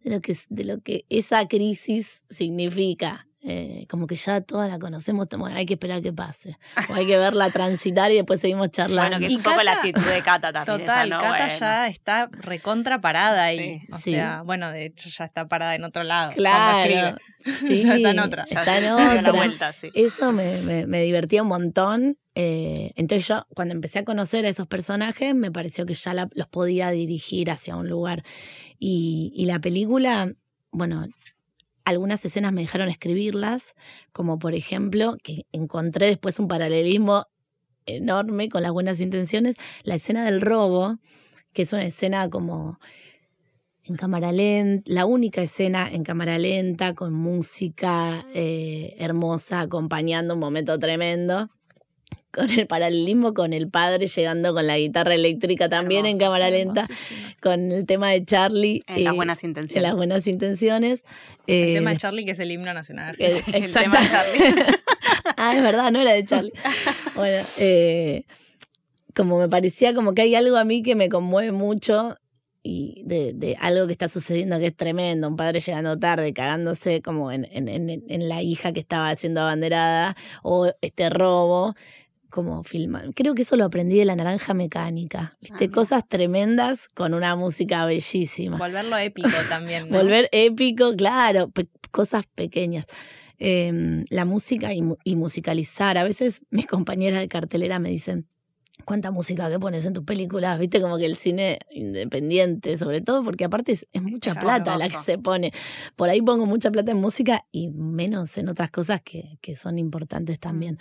de 0.04 0.12
lo 0.12 0.22
que, 0.22 0.38
de 0.50 0.64
lo 0.64 0.80
que 0.82 1.06
esa 1.10 1.48
crisis 1.48 2.26
significa. 2.30 3.28
Eh, 3.48 3.86
como 3.92 4.08
que 4.08 4.16
ya 4.16 4.42
toda 4.42 4.68
la 4.68 4.80
conocemos, 4.80 5.28
bueno, 5.38 5.56
hay 5.56 5.68
que 5.68 5.76
esperar 5.76 6.02
que 6.02 6.12
pase. 6.12 6.58
O 6.90 6.96
hay 6.96 7.06
que 7.06 7.16
verla 7.18 7.52
transitar 7.52 8.12
y 8.12 8.16
después 8.16 8.40
seguimos 8.42 8.72
charlando. 8.72 9.02
Bueno, 9.04 9.20
que 9.20 9.28
es 9.28 9.34
Y 9.34 9.36
un 9.36 9.44
poco 9.44 9.62
la 9.62 9.74
actitud 9.74 10.02
de 10.02 10.22
Cata 10.24 10.52
también. 10.52 10.78
esa, 10.82 10.86
Total, 10.86 11.10
¿no? 11.12 11.18
Cata 11.20 11.38
Bueno. 11.46 11.60
ya 11.60 11.88
está 11.88 12.28
recontra 12.32 13.02
parada 13.02 13.44
ahí. 13.44 13.80
Sí. 13.82 13.88
o 13.94 13.98
Sí. 14.00 14.12
sea, 14.12 14.42
bueno, 14.44 14.72
de 14.72 14.88
hecho 14.88 15.10
ya 15.10 15.26
está 15.26 15.48
parada 15.48 15.76
en 15.76 15.84
otro 15.84 16.04
lado. 16.04 16.32
Claro. 16.32 17.18
Sí, 17.60 17.84
Ya 17.84 17.96
está 17.98 18.10
en 18.12 18.20
otra. 18.20 18.46
Ya 18.46 18.60
está 18.62 18.78
en 18.80 18.90
otra. 19.20 19.32
vuelta, 19.32 19.74
sí. 19.74 19.92
Eso 19.94 20.32
me, 20.32 20.58
me, 20.64 20.88
me 20.88 21.04
divertía 21.04 21.44
un 21.44 21.50
montón. 21.50 22.18
eh, 22.34 22.94
entonces 22.96 23.28
yo, 23.28 23.46
cuando 23.56 23.76
empecé 23.76 24.00
a 24.00 24.04
conocer 24.06 24.46
a 24.46 24.50
esos 24.50 24.66
personajes, 24.68 25.36
me 25.36 25.52
pareció 25.52 25.86
que 25.86 25.94
ya 25.94 26.16
la- 26.16 26.30
los 26.34 26.48
podía 26.48 26.90
dirigir 26.90 27.52
hacia 27.52 27.76
un 27.76 27.88
lugar. 27.90 28.24
Y, 28.80 29.32
y 29.36 29.46
la 29.46 29.60
película, 29.60 30.32
bueno, 30.72 31.06
algunas 31.86 32.26
escenas 32.26 32.52
me 32.52 32.62
dejaron 32.62 32.90
escribirlas, 32.90 33.76
como 34.12 34.40
por 34.40 34.56
ejemplo, 34.56 35.16
que 35.24 35.46
encontré 35.52 36.08
después 36.08 36.40
un 36.40 36.48
paralelismo 36.48 37.28
enorme 37.86 38.50
con 38.50 38.64
las 38.64 38.72
buenas 38.72 39.00
intenciones, 39.00 39.56
la 39.84 39.96
escena 39.96 40.26
del 40.26 40.42
robo, 40.42 40.98
que 41.54 41.62
es 41.62 41.72
una 41.74 41.86
escena 41.86 42.30
como 42.30 42.80
en 43.84 43.96
cámara 43.96 44.32
lenta, 44.32 44.92
la 44.92 45.06
única 45.06 45.44
escena 45.44 45.88
en 45.92 46.04
cámara 46.04 46.40
lenta, 46.40 46.96
con 46.96 47.14
música 47.14 48.26
eh, 48.34 48.96
hermosa, 48.98 49.62
acompañando 49.62 50.34
un 50.34 50.40
momento 50.40 50.80
tremendo. 50.80 51.50
Con 52.32 52.50
el 52.50 52.68
paralelismo 52.68 53.34
con 53.34 53.54
el 53.54 53.70
padre 53.70 54.08
llegando 54.08 54.54
con 54.54 54.68
la 54.68 54.78
guitarra 54.78 55.16
eléctrica 55.16 55.70
también 55.70 56.06
en 56.06 56.18
cámara 56.18 56.50
lenta, 56.50 56.86
con 57.42 57.72
el 57.72 57.86
tema 57.86 58.10
de 58.10 58.26
Charlie. 58.26 58.84
En 58.88 59.06
las 59.06 59.14
eh, 59.14 59.16
buenas 59.16 59.44
en 59.44 59.50
intenciones. 59.52 59.90
las 59.90 59.96
buenas 59.96 60.28
intenciones. 60.28 61.06
El 61.48 61.70
eh, 61.70 61.74
tema 61.74 61.92
de 61.92 61.98
Charlie, 61.98 62.26
que 62.26 62.32
es 62.32 62.40
el 62.40 62.52
himno 62.52 62.74
nacional. 62.74 63.16
El 63.20 63.72
tema 63.72 64.02
de 64.02 64.10
Charlie. 64.10 64.66
ah, 65.38 65.56
es 65.56 65.64
verdad, 65.64 65.92
no 65.92 66.02
era 66.02 66.12
de 66.12 66.26
Charlie. 66.26 66.54
Bueno, 67.16 67.42
eh, 67.58 68.26
como 69.16 69.40
me 69.40 69.48
parecía 69.48 69.94
como 69.94 70.14
que 70.14 70.24
hay 70.24 70.36
algo 70.36 70.58
a 70.58 70.66
mí 70.66 70.84
que 70.84 70.96
me 70.96 71.08
conmueve 71.08 71.54
mucho 71.54 72.18
y 72.68 73.04
de, 73.06 73.34
de 73.34 73.56
algo 73.60 73.86
que 73.86 73.92
está 73.92 74.08
sucediendo 74.08 74.58
que 74.58 74.66
es 74.66 74.76
tremendo, 74.76 75.28
un 75.28 75.36
padre 75.36 75.60
llegando 75.60 76.00
tarde, 76.00 76.34
cagándose 76.34 77.04
como 77.04 77.32
en, 77.32 77.46
en, 77.52 77.70
en, 77.70 78.04
en 78.10 78.28
la 78.28 78.42
hija 78.42 78.74
que 78.74 78.80
estaba 78.80 79.16
siendo 79.16 79.42
abanderada, 79.42 80.18
o 80.42 80.74
este 80.82 81.12
robo, 81.12 81.76
como 82.36 82.62
filmar. 82.64 83.14
Creo 83.14 83.34
que 83.34 83.44
eso 83.44 83.56
lo 83.56 83.64
aprendí 83.64 83.98
de 83.98 84.04
la 84.04 84.16
naranja 84.18 84.54
mecánica. 84.54 85.38
¿Viste? 85.40 85.66
Ah. 85.66 85.72
Cosas 85.72 86.06
tremendas 86.08 86.90
con 86.90 87.14
una 87.14 87.36
música 87.38 87.86
bellísima. 87.86 88.58
Volverlo 88.58 88.98
épico 88.98 89.30
también. 89.50 89.90
¿no? 89.90 89.98
Volver 89.98 90.28
épico, 90.34 90.94
claro, 90.98 91.50
pe- 91.50 91.70
cosas 91.92 92.26
pequeñas. 92.36 92.86
Em, 93.38 94.04
la 94.10 94.26
música 94.26 94.74
y, 94.74 94.82
mu- 94.82 94.98
y 95.06 95.16
musicalizar. 95.16 95.98
A 95.98 96.04
veces 96.04 96.42
mis 96.50 96.68
compañeras 96.68 97.22
de 97.22 97.28
cartelera 97.30 97.80
me 97.80 97.90
dicen, 97.90 98.28
¿cuánta 98.84 99.12
música 99.12 99.50
que 99.50 99.58
pones 99.58 99.86
en 99.86 99.94
tus 99.94 100.04
películas? 100.04 100.60
Viste, 100.60 100.82
como 100.82 100.98
que 100.98 101.06
el 101.06 101.16
cine 101.16 101.60
independiente, 101.72 102.78
sobre 102.78 103.00
todo 103.02 103.24
porque 103.24 103.46
aparte 103.46 103.72
es, 103.72 103.88
es 103.94 104.02
mucha 104.02 104.32
Es 104.34 104.38
plata 104.40 104.78
la 104.78 104.90
que 104.90 105.00
se 105.00 105.18
pone. 105.18 105.52
Por 105.96 106.10
ahí 106.10 106.22
pongo 106.22 106.46
mucha 106.46 106.70
plata 106.72 106.92
en 106.92 106.98
música 106.98 107.46
y 107.52 107.70
menos 107.70 108.38
en 108.38 108.50
otras 108.50 108.72
cosas 108.72 109.02
que, 109.02 109.38
que 109.42 109.56
son 109.56 109.78
importantes 109.80 110.40
también. 110.40 110.78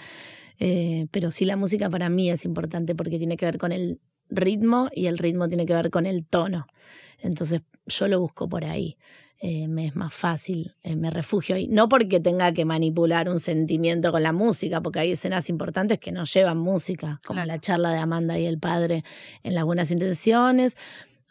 Eh, 0.58 1.06
pero 1.10 1.30
sí 1.30 1.44
la 1.44 1.56
música 1.56 1.90
para 1.90 2.08
mí 2.08 2.30
es 2.30 2.44
importante 2.44 2.94
porque 2.94 3.18
tiene 3.18 3.36
que 3.36 3.46
ver 3.46 3.58
con 3.58 3.72
el 3.72 4.00
ritmo 4.30 4.88
y 4.92 5.06
el 5.06 5.18
ritmo 5.18 5.48
tiene 5.48 5.66
que 5.66 5.74
ver 5.74 5.90
con 5.90 6.06
el 6.06 6.24
tono. 6.26 6.66
Entonces 7.20 7.62
yo 7.86 8.08
lo 8.08 8.20
busco 8.20 8.48
por 8.48 8.64
ahí. 8.64 8.96
Eh, 9.40 9.68
me 9.68 9.86
es 9.86 9.96
más 9.96 10.14
fácil, 10.14 10.74
eh, 10.82 10.96
me 10.96 11.10
refugio 11.10 11.56
ahí. 11.56 11.68
No 11.68 11.88
porque 11.88 12.18
tenga 12.18 12.52
que 12.52 12.64
manipular 12.64 13.28
un 13.28 13.40
sentimiento 13.40 14.10
con 14.10 14.22
la 14.22 14.32
música, 14.32 14.80
porque 14.80 15.00
hay 15.00 15.12
escenas 15.12 15.50
importantes 15.50 15.98
que 15.98 16.12
no 16.12 16.24
llevan 16.24 16.56
música, 16.56 17.20
como 17.26 17.38
Claro. 17.38 17.48
la 17.48 17.58
charla 17.58 17.90
de 17.90 17.98
Amanda 17.98 18.38
y 18.38 18.46
el 18.46 18.58
padre 18.58 19.04
en 19.42 19.54
las 19.54 19.64
buenas 19.64 19.90
intenciones. 19.90 20.76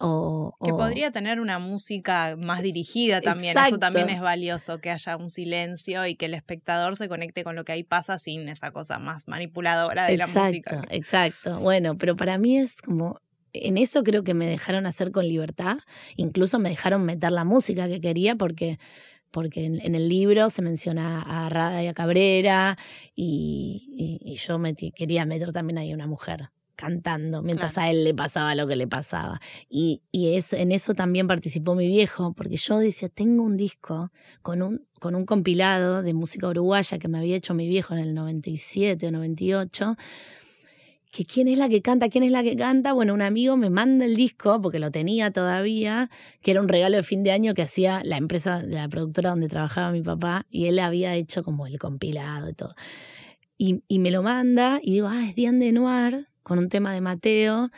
O, 0.06 0.58
Que 0.64 0.72
o- 0.74 0.78
podría 0.78 1.12
tener 1.12 1.40
una 1.40 1.60
música 1.60 2.36
más 2.38 2.62
dirigida 2.62 3.22
también. 3.22 3.58
Eso 3.58 3.78
también 3.80 4.10
es 4.10 4.20
valioso, 4.22 4.80
que 4.80 4.92
haya 4.92 5.16
un 5.16 5.32
silencio 5.32 6.06
y 6.06 6.16
que 6.16 6.26
el 6.26 6.34
espectador 6.34 6.98
se 6.98 7.08
conecte 7.08 7.46
con 7.46 7.56
lo 7.56 7.64
que 7.64 7.72
ahí 7.72 7.84
pasa 7.84 8.20
sin 8.20 8.50
esa 8.50 8.72
cosa 8.72 9.00
más 9.00 9.28
manipuladora 9.30 10.06
de 10.08 10.18
la 10.18 10.28
música. 10.28 10.84
Exacto. 10.90 11.58
Bueno, 11.62 11.98
pero 11.98 12.16
para 12.18 12.38
mí 12.38 12.58
es 12.58 12.82
como. 12.82 13.20
En 13.54 13.78
eso 13.78 14.04
creo 14.04 14.24
que 14.24 14.34
me 14.34 14.48
dejaron 14.48 14.86
hacer 14.88 15.12
con 15.12 15.28
libertad. 15.28 15.78
Incluso 16.18 16.58
me 16.60 16.70
dejaron 16.70 17.04
meter 17.06 17.32
la 17.32 17.44
música 17.46 17.88
que 17.88 18.02
quería 18.02 18.36
porque. 18.36 18.80
Porque 19.32 19.66
en, 19.66 19.80
en 19.82 19.96
el 19.96 20.10
libro 20.10 20.50
se 20.52 20.62
menciona 20.62 21.22
a 21.22 21.50
Rada 21.50 21.82
y 21.82 21.88
a 21.88 21.94
Cabrera 21.96 22.78
y, 23.16 23.88
y- 24.24 24.32
y 24.34 24.36
yo 24.36 24.60
metí- 24.60 24.94
quería 24.94 25.26
meter 25.26 25.52
también 25.52 25.80
ahí 25.80 25.92
una 25.94 26.06
mujer 26.08 26.50
cantando 26.76 27.42
mientras 27.42 27.78
a 27.78 27.90
él 27.90 28.04
le 28.04 28.14
pasaba 28.14 28.56
lo 28.56 28.68
que 28.68 28.76
le 28.76 28.88
pasaba. 28.88 29.40
Y, 29.70 30.02
y 30.12 30.36
es, 30.36 30.54
en 30.54 30.72
eso 30.72 30.94
también 30.94 31.28
participó 31.28 31.76
mi 31.76 31.88
viejo, 31.88 32.34
porque 32.34 32.58
yo 32.58 32.80
decía, 32.80 33.10
tengo 33.10 33.44
un 33.44 33.58
disco 33.58 34.12
con 34.42 34.62
un, 34.62 34.86
con 35.00 35.16
un 35.16 35.26
compilado 35.26 36.02
de 36.02 36.14
música 36.14 36.48
uruguaya 36.48 36.98
que 36.98 37.08
me 37.08 37.20
había 37.20 37.36
hecho 37.36 37.54
mi 37.54 37.68
viejo 37.68 37.94
en 37.94 38.00
el 38.00 38.14
97 38.14 39.08
o 39.08 39.12
98, 39.12 39.96
que 41.12 41.26
quién 41.26 41.48
es 41.48 41.60
la 41.60 41.70
que 41.70 41.84
canta, 41.84 42.10
quién 42.10 42.24
es 42.24 42.32
la 42.32 42.42
que 42.42 42.56
canta. 42.56 42.92
Bueno, 42.92 43.14
un 43.14 43.22
amigo 43.22 43.56
me 43.56 43.70
manda 43.70 44.06
el 44.06 44.16
disco, 44.16 44.60
porque 44.62 44.80
lo 44.80 44.90
tenía 44.90 45.30
todavía, 45.32 46.10
que 46.42 46.52
era 46.52 46.60
un 46.60 46.68
regalo 46.68 46.98
de 46.98 47.04
fin 47.04 47.22
de 47.22 47.32
año 47.32 47.54
que 47.54 47.62
hacía 47.62 48.02
la 48.04 48.18
empresa 48.18 48.64
de 48.64 48.74
la 48.74 48.90
productora 48.90 49.30
donde 49.30 49.48
trabajaba 49.48 49.92
mi 49.92 50.02
papá, 50.02 50.48
y 50.50 50.66
él 50.66 50.80
había 50.80 51.14
hecho 51.14 51.44
como 51.44 51.68
el 51.68 51.78
compilado 51.78 52.50
y 52.50 52.54
todo. 52.54 52.74
Y, 53.60 53.84
y 53.88 54.00
me 54.00 54.10
lo 54.10 54.24
manda 54.24 54.80
y 54.82 54.94
digo, 54.94 55.08
ah, 55.08 55.24
es 55.28 55.36
Diane 55.36 55.64
de 55.64 55.72
Noir, 55.72 56.28
con 56.44 56.60
un 56.60 56.70
tema 56.70 56.94
de 56.94 57.02
Mateo, 57.02 57.72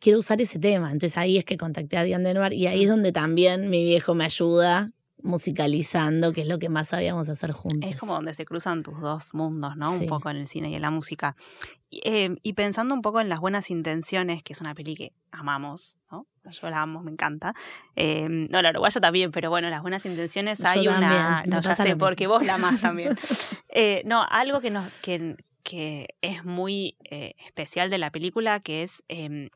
quiero 0.00 0.18
usar 0.18 0.40
ese 0.40 0.58
tema. 0.58 0.92
Entonces 0.92 1.16
ahí 1.16 1.38
es 1.38 1.44
que 1.44 1.56
contacté 1.56 1.96
a 1.96 2.02
Diane 2.02 2.28
de 2.28 2.34
Noir 2.34 2.52
y 2.52 2.66
ahí 2.66 2.84
es 2.84 2.88
donde 2.88 3.12
también 3.12 3.70
mi 3.70 3.84
viejo 3.84 4.14
me 4.14 4.24
ayuda 4.24 4.90
musicalizando, 5.22 6.32
que 6.32 6.42
es 6.42 6.46
lo 6.46 6.58
que 6.58 6.68
más 6.68 6.88
sabíamos 6.88 7.28
hacer 7.28 7.52
juntos. 7.52 7.90
Es 7.90 7.96
como 7.96 8.14
donde 8.14 8.34
se 8.34 8.44
cruzan 8.44 8.82
tus 8.82 9.00
dos 9.00 9.34
mundos, 9.34 9.76
¿no? 9.76 9.94
Sí. 9.94 10.02
Un 10.02 10.06
poco 10.06 10.30
en 10.30 10.36
el 10.36 10.46
cine 10.46 10.70
y 10.70 10.74
en 10.74 10.82
la 10.82 10.90
música. 10.90 11.34
Y, 11.90 12.00
eh, 12.04 12.36
y 12.42 12.52
pensando 12.52 12.94
un 12.94 13.02
poco 13.02 13.20
en 13.20 13.28
Las 13.28 13.40
Buenas 13.40 13.70
Intenciones, 13.70 14.42
que 14.42 14.52
es 14.52 14.60
una 14.60 14.74
peli 14.74 14.94
que 14.94 15.12
amamos, 15.32 15.96
¿no? 16.10 16.26
Yo 16.50 16.70
la 16.70 16.82
amo, 16.82 17.02
me 17.02 17.10
encanta. 17.10 17.54
Eh, 17.94 18.26
no, 18.28 18.62
la 18.62 18.70
uruguaya 18.70 19.00
también, 19.00 19.30
pero 19.30 19.50
bueno, 19.50 19.68
Las 19.68 19.82
Buenas 19.82 20.06
Intenciones 20.06 20.58
Yo 20.60 20.68
hay 20.68 20.88
una... 20.88 21.00
también, 21.00 21.50
No, 21.50 21.60
ya 21.60 21.74
sé, 21.74 21.96
porque 21.96 22.26
vos 22.26 22.46
la 22.46 22.54
amás 22.54 22.80
también. 22.80 23.16
Eh, 23.70 24.02
no, 24.06 24.24
algo 24.28 24.60
que, 24.60 24.70
nos, 24.70 24.90
que, 25.02 25.36
que 25.68 26.14
es 26.22 26.46
muy 26.46 26.96
eh, 27.10 27.34
especial 27.44 27.90
de 27.90 27.98
la 27.98 28.10
película, 28.10 28.58
que 28.58 28.82
es 28.82 29.04
eh, 29.10 29.50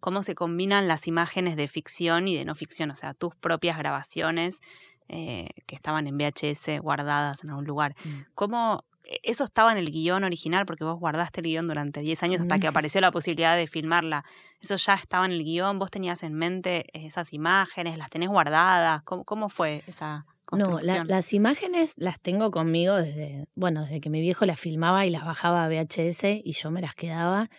cómo 0.00 0.22
se 0.22 0.34
combinan 0.34 0.88
las 0.88 1.06
imágenes 1.06 1.56
de 1.56 1.68
ficción 1.68 2.26
y 2.26 2.34
de 2.34 2.46
no 2.46 2.54
ficción, 2.54 2.90
o 2.90 2.96
sea, 2.96 3.12
tus 3.12 3.34
propias 3.34 3.76
grabaciones 3.76 4.62
eh, 5.10 5.50
que 5.66 5.74
estaban 5.74 6.06
en 6.06 6.16
VHS 6.16 6.80
guardadas 6.80 7.44
en 7.44 7.50
algún 7.50 7.66
lugar. 7.66 7.94
Mm. 8.02 8.08
¿Cómo 8.34 8.86
eh, 9.04 9.20
eso 9.22 9.44
estaba 9.44 9.70
en 9.70 9.76
el 9.76 9.90
guion 9.90 10.24
original? 10.24 10.64
Porque 10.64 10.84
vos 10.84 10.98
guardaste 10.98 11.42
el 11.42 11.48
guion 11.48 11.68
durante 11.68 12.00
10 12.00 12.22
años 12.22 12.40
hasta 12.40 12.56
Mm. 12.56 12.60
que 12.60 12.66
apareció 12.68 13.02
la 13.02 13.12
posibilidad 13.12 13.54
de 13.54 13.66
filmarla. 13.66 14.24
¿Eso 14.62 14.76
ya 14.76 14.94
estaba 14.94 15.26
en 15.26 15.32
el 15.32 15.44
guion? 15.44 15.78
¿Vos 15.78 15.90
tenías 15.90 16.22
en 16.22 16.32
mente 16.32 16.86
esas 16.94 17.34
imágenes? 17.34 17.98
¿Las 17.98 18.08
tenés 18.08 18.30
guardadas? 18.30 19.02
¿Cómo, 19.02 19.24
cómo 19.24 19.50
fue 19.50 19.84
esa 19.86 20.24
No, 20.52 20.78
la- 20.80 21.04
las 21.04 21.32
imágenes 21.34 21.94
las 21.96 22.18
tengo 22.20 22.50
conmigo 22.50 22.96
desde, 22.96 23.46
bueno, 23.54 23.82
desde 23.82 24.00
que 24.00 24.08
mi 24.10 24.20
viejo 24.20 24.46
las 24.46 24.58
filmaba 24.58 25.04
y 25.06 25.10
las 25.10 25.24
bajaba 25.24 25.64
a 25.64 25.68
VHS 25.68 26.24
y 26.42 26.52
yo 26.52 26.70
me 26.70 26.80
las 26.80 26.94
quedaba 26.94 27.50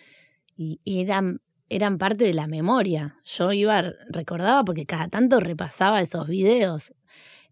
y, 0.57 0.79
y 0.83 1.01
eran, 1.01 1.41
eran 1.69 1.97
parte 1.99 2.25
de 2.25 2.33
la 2.33 2.47
memoria. 2.47 3.17
Yo 3.25 3.51
iba, 3.53 3.83
recordaba 4.09 4.63
porque 4.65 4.85
cada 4.85 5.07
tanto 5.07 5.39
repasaba 5.39 6.01
esos 6.01 6.27
videos. 6.27 6.93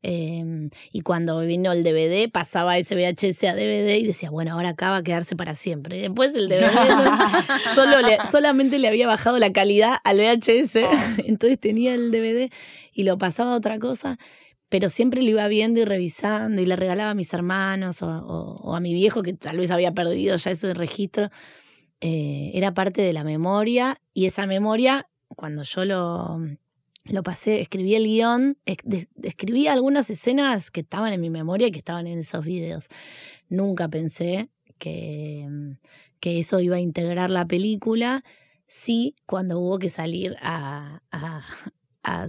Eh, 0.03 0.69
y 0.91 1.01
cuando 1.01 1.39
vino 1.41 1.71
el 1.71 1.83
DVD, 1.83 2.29
pasaba 2.31 2.77
ese 2.77 2.95
VHS 2.95 3.43
a 3.45 3.55
DVD 3.55 3.97
y 3.97 4.05
decía, 4.05 4.29
bueno, 4.29 4.53
ahora 4.53 4.69
acá 4.69 4.91
va 4.91 4.97
a 4.97 5.03
quedarse 5.03 5.35
para 5.35 5.55
siempre. 5.55 5.97
Y 5.97 6.01
después 6.01 6.35
el 6.35 6.49
DVD 6.49 6.61
no- 6.71 7.17
solo 7.75 8.01
le- 8.01 8.17
solamente 8.29 8.77
le 8.79 8.87
había 8.87 9.07
bajado 9.07 9.37
la 9.39 9.51
calidad 9.51 9.97
al 10.03 10.17
VHS, 10.17 10.77
entonces 11.25 11.59
tenía 11.59 11.93
el 11.95 12.11
DVD 12.11 12.51
y 12.93 13.03
lo 13.03 13.17
pasaba 13.17 13.53
a 13.53 13.57
otra 13.57 13.79
cosa 13.79 14.17
pero 14.69 14.89
siempre 14.89 15.21
lo 15.21 15.29
iba 15.29 15.47
viendo 15.47 15.79
y 15.79 15.85
revisando 15.85 16.61
y 16.61 16.65
le 16.65 16.75
regalaba 16.75 17.11
a 17.11 17.15
mis 17.15 17.33
hermanos 17.33 18.01
o, 18.01 18.75
a 18.75 18.79
mi 18.79 18.93
viejo 18.93 19.23
que 19.23 19.33
tal 19.33 19.57
vez 19.57 19.71
había 19.71 19.93
perdido 19.93 20.35
ya 20.35 20.51
ese 20.51 20.73
registro. 20.73 21.29
Eh, 22.01 22.51
era 22.53 22.73
parte 22.73 23.01
de 23.01 23.13
la 23.13 23.23
memoria 23.23 23.99
y 24.13 24.25
esa 24.27 24.45
memoria, 24.45 25.09
cuando 25.29 25.63
yo 25.63 25.83
lo, 25.85 26.39
lo 27.05 27.23
pasé, 27.23 27.61
escribí 27.61 27.95
el 27.95 28.03
guion, 28.05 28.57
es- 28.65 28.77
de- 28.83 29.07
escribí 29.23 29.67
algunas 29.67 30.09
escenas 30.09 30.69
que 30.69 30.81
estaban 30.81 31.11
en 31.13 31.21
mi 31.21 31.29
memoria 31.31 31.67
y 31.67 31.71
que 31.71 31.79
estaban 31.79 32.05
en 32.07 32.19
esos 32.19 32.45
videos. 32.45 32.87
Nunca 33.49 33.87
pensé 33.87 34.49
que, 34.77 35.47
que 36.19 36.39
eso 36.39 36.59
iba 36.59 36.75
a 36.75 36.79
integrar 36.79 37.29
la 37.31 37.45
película. 37.47 38.23
Sí, 38.67 39.15
cuando 39.25 39.59
hubo 39.59 39.79
que 39.79 39.89
salir 39.89 40.35
a- 40.41 41.01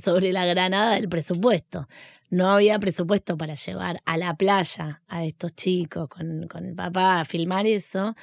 sobre 0.02 0.32
la 0.32 0.44
granada 0.44 0.94
del 0.94 1.08
presupuesto 1.08 1.86
no 2.30 2.50
había 2.50 2.78
presupuesto 2.78 3.36
para 3.36 3.54
llevar 3.54 4.02
a 4.04 4.16
la 4.16 4.36
playa 4.36 5.02
a 5.08 5.24
estos 5.24 5.54
chicos 5.54 6.08
con, 6.08 6.46
con 6.48 6.66
el 6.66 6.74
papá 6.74 7.20
a 7.20 7.24
filmar 7.24 7.66
eso. 7.66 8.14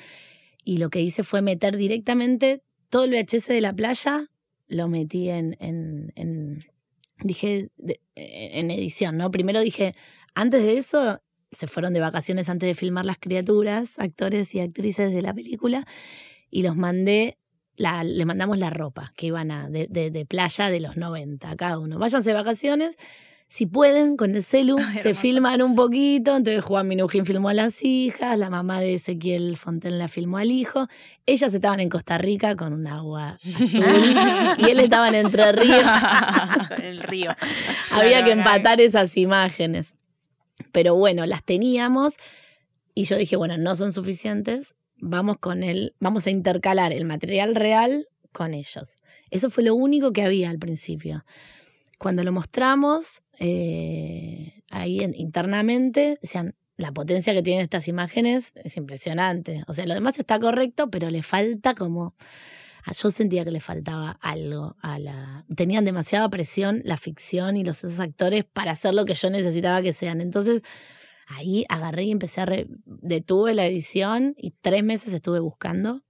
Y 0.63 0.77
lo 0.77 0.89
que 0.89 1.01
hice 1.01 1.23
fue 1.23 1.41
meter 1.41 1.77
directamente 1.77 2.61
todo 2.89 3.05
el 3.05 3.11
VHS 3.11 3.47
de 3.47 3.61
la 3.61 3.73
playa, 3.73 4.29
lo 4.67 4.87
metí 4.87 5.29
en, 5.29 5.55
en, 5.59 6.63
dije, 7.23 7.69
en 8.15 8.71
edición, 8.71 9.17
¿no? 9.17 9.31
Primero 9.31 9.59
dije, 9.59 9.95
antes 10.33 10.61
de 10.61 10.77
eso, 10.77 11.21
se 11.51 11.67
fueron 11.67 11.93
de 11.93 11.99
vacaciones 11.99 12.49
antes 12.49 12.67
de 12.67 12.75
filmar 12.75 13.05
las 13.05 13.17
criaturas, 13.17 13.99
actores 13.99 14.53
y 14.55 14.59
actrices 14.59 15.13
de 15.13 15.21
la 15.21 15.33
película, 15.33 15.85
y 16.49 16.63
los 16.63 16.75
mandé 16.75 17.37
la, 17.77 18.03
le 18.03 18.25
mandamos 18.25 18.57
la 18.57 18.69
ropa 18.69 19.11
que 19.15 19.27
iban 19.27 19.51
a, 19.51 19.69
de, 19.69 19.87
de- 19.89 20.11
de 20.11 20.25
playa 20.25 20.69
de 20.69 20.79
los 20.79 20.97
90 20.97 21.49
a 21.49 21.55
cada 21.55 21.77
uno. 21.79 21.99
Váyanse 21.99 22.29
de 22.31 22.35
vacaciones. 22.35 22.97
Si 23.47 23.67
pueden, 23.67 24.17
con 24.17 24.35
el 24.35 24.41
celu, 24.43 24.77
Ay, 24.79 24.93
se 24.93 24.99
hermoso. 25.09 25.21
filman 25.21 25.61
un 25.61 25.75
poquito. 25.75 26.35
Entonces 26.35 26.63
Juan 26.63 26.87
Minujín 26.87 27.25
filmó 27.27 27.49
a 27.49 27.53
las 27.53 27.83
hijas, 27.83 28.39
la 28.39 28.49
mamá 28.49 28.79
de 28.79 28.95
Ezequiel 28.95 29.55
Fonten 29.55 29.99
la 29.99 30.07
filmó 30.07 30.39
al 30.39 30.49
hijo. 30.51 30.87
Ellas 31.27 31.53
estaban 31.53 31.79
en 31.79 31.89
Costa 31.89 32.17
Rica 32.17 32.55
con 32.55 32.73
un 32.73 32.87
agua 32.87 33.37
azul 33.55 33.85
y 34.57 34.69
él 34.69 34.79
estaba 34.79 35.09
en 35.09 35.15
Entre 35.15 35.51
Ríos. 35.51 35.83
El 36.81 37.01
río. 37.03 37.35
Había 37.91 38.23
que 38.23 38.31
empatar 38.31 38.81
esas 38.81 39.15
imágenes. 39.15 39.93
Pero 40.71 40.95
bueno, 40.95 41.25
las 41.25 41.43
teníamos 41.43 42.15
y 42.95 43.03
yo 43.03 43.17
dije, 43.17 43.35
bueno, 43.35 43.57
no 43.57 43.75
son 43.75 43.91
suficientes, 43.93 44.73
vamos 45.07 45.37
con 45.37 45.63
el, 45.63 45.93
vamos 45.99 46.27
a 46.27 46.31
intercalar 46.31 46.91
el 46.93 47.05
material 47.05 47.55
real 47.55 48.07
con 48.31 48.53
ellos. 48.53 48.99
Eso 49.31 49.49
fue 49.49 49.63
lo 49.63 49.75
único 49.75 50.11
que 50.11 50.23
había 50.23 50.49
al 50.49 50.59
principio. 50.59 51.23
Cuando 51.97 52.23
lo 52.23 52.31
mostramos 52.31 53.21
eh, 53.39 54.61
ahí 54.69 55.01
en- 55.01 55.15
internamente, 55.15 56.17
decían, 56.21 56.55
la 56.77 56.91
potencia 56.91 57.33
que 57.33 57.41
tienen 57.41 57.63
estas 57.63 57.87
imágenes 57.87 58.51
es 58.55 58.75
impresionante. 58.75 59.63
O 59.67 59.73
sea, 59.73 59.85
lo 59.85 59.93
demás 59.93 60.19
está 60.19 60.39
correcto, 60.39 60.89
pero 60.89 61.09
le 61.09 61.23
falta 61.23 61.73
como... 61.75 62.13
Ah, 62.87 62.91
Yo 62.93 63.09
sentía 63.09 63.43
que 63.43 63.49
le 63.51 63.61
faltaba 63.61 64.11
algo 64.21 64.75
a 64.79 64.99
la. 64.99 65.43
Tenían 65.55 65.85
demasiada 65.85 66.29
presión 66.29 66.81
la 66.85 66.97
ficción 66.97 67.57
y 67.57 67.63
los 67.63 67.83
esos 67.83 67.99
actores 67.99 68.45
para 68.45 68.73
hacer 68.73 68.93
lo 68.93 69.05
que 69.05 69.15
yo 69.15 69.31
necesitaba 69.31 69.81
que 69.81 69.91
sean. 69.91 70.21
Entonces, 70.21 70.61
ahí 71.27 71.65
agarré 71.69 72.03
y 72.05 72.11
empecé 72.11 72.41
a. 72.41 72.45
re- 72.45 72.67
Detuve 72.85 73.53
la 73.53 73.65
edición 73.65 74.35
y 74.37 74.51
tres 74.61 74.83
meses 74.83 75.13
estuve 75.13 75.39
buscando 75.39 76.01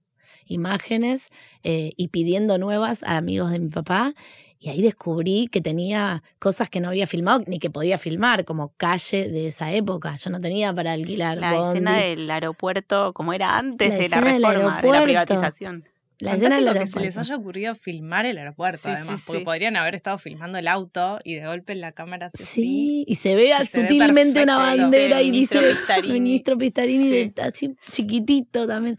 imágenes 0.48 1.28
eh, 1.64 1.90
y 1.96 2.08
pidiendo 2.08 2.58
nuevas 2.58 3.02
a 3.02 3.16
amigos 3.16 3.50
de 3.50 3.58
mi 3.58 3.68
papá. 3.68 4.14
Y 4.58 4.70
ahí 4.70 4.80
descubrí 4.80 5.48
que 5.48 5.60
tenía 5.60 6.22
cosas 6.38 6.70
que 6.70 6.80
no 6.80 6.88
había 6.88 7.06
filmado 7.06 7.44
ni 7.46 7.58
que 7.58 7.68
podía 7.68 7.98
filmar, 7.98 8.44
como 8.46 8.72
calle 8.76 9.28
de 9.30 9.48
esa 9.48 9.72
época. 9.72 10.16
Yo 10.16 10.30
no 10.30 10.40
tenía 10.40 10.72
para 10.74 10.92
alquilar. 10.92 11.36
La 11.38 11.52
bondi. 11.52 11.68
escena 11.68 11.98
del 11.98 12.30
aeropuerto, 12.30 13.12
como 13.12 13.32
era 13.34 13.58
antes 13.58 13.90
La 13.90 13.96
de 13.96 14.08
la 14.08 14.20
del 14.20 14.42
reforma, 14.42 14.80
de 14.80 14.88
la 14.92 15.02
privatización. 15.02 15.84
La 16.18 16.34
escena 16.34 16.60
del 16.60 16.78
que 16.78 16.86
se 16.86 16.98
les 17.00 17.16
haya 17.18 17.36
ocurrido 17.36 17.74
filmar 17.74 18.24
el 18.24 18.38
aeropuerto, 18.38 18.78
Sí, 18.84 18.90
además, 18.90 19.20
sí, 19.20 19.24
porque 19.26 19.40
sí. 19.40 19.44
podrían 19.44 19.76
haber 19.76 19.94
estado 19.94 20.16
filmando 20.16 20.56
el 20.58 20.66
auto 20.68 21.18
y 21.24 21.34
de 21.34 21.46
golpe 21.46 21.74
la 21.74 21.92
cámara 21.92 22.30
así. 22.32 22.42
Sí, 22.44 23.04
y 23.06 23.16
se 23.16 23.34
ve 23.34 23.50
Y 23.60 23.66
se 23.66 23.82
ve 23.82 23.88
sutilmente 23.88 24.42
una 24.42 24.56
bandera 24.56 25.20
y 25.22 25.30
dice 25.30 25.56
ministro 25.58 25.60
Pistarini. 25.78 26.12
ministro 26.20 26.58
Pistarini, 26.58 27.08
de- 27.10 27.24
Sí. 27.36 27.42
así 27.42 27.76
chiquitito 27.92 28.66
también. 28.66 28.96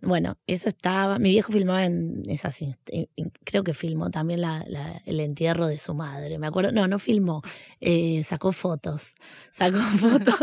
Bueno, 0.00 0.38
eso 0.46 0.68
estaba. 0.68 1.18
Mi 1.18 1.30
viejo 1.30 1.52
filmaba 1.52 1.84
en 1.84 2.22
esas. 2.28 2.62
en- 2.62 2.76
en- 2.92 3.32
Creo 3.44 3.64
que 3.64 3.74
filmó 3.74 4.10
también 4.10 4.40
la, 4.40 4.64
la- 4.68 5.02
el 5.06 5.18
entierro 5.18 5.66
de 5.66 5.76
su 5.78 5.92
madre. 5.92 6.38
Me 6.38 6.46
acuerdo. 6.46 6.70
No, 6.70 6.86
no 6.86 7.00
filmó. 7.00 7.42
eh, 7.80 8.22
sacó 8.24 8.52
fotos. 8.52 9.14
Sacó 9.50 9.78
fotos. 10.34 10.36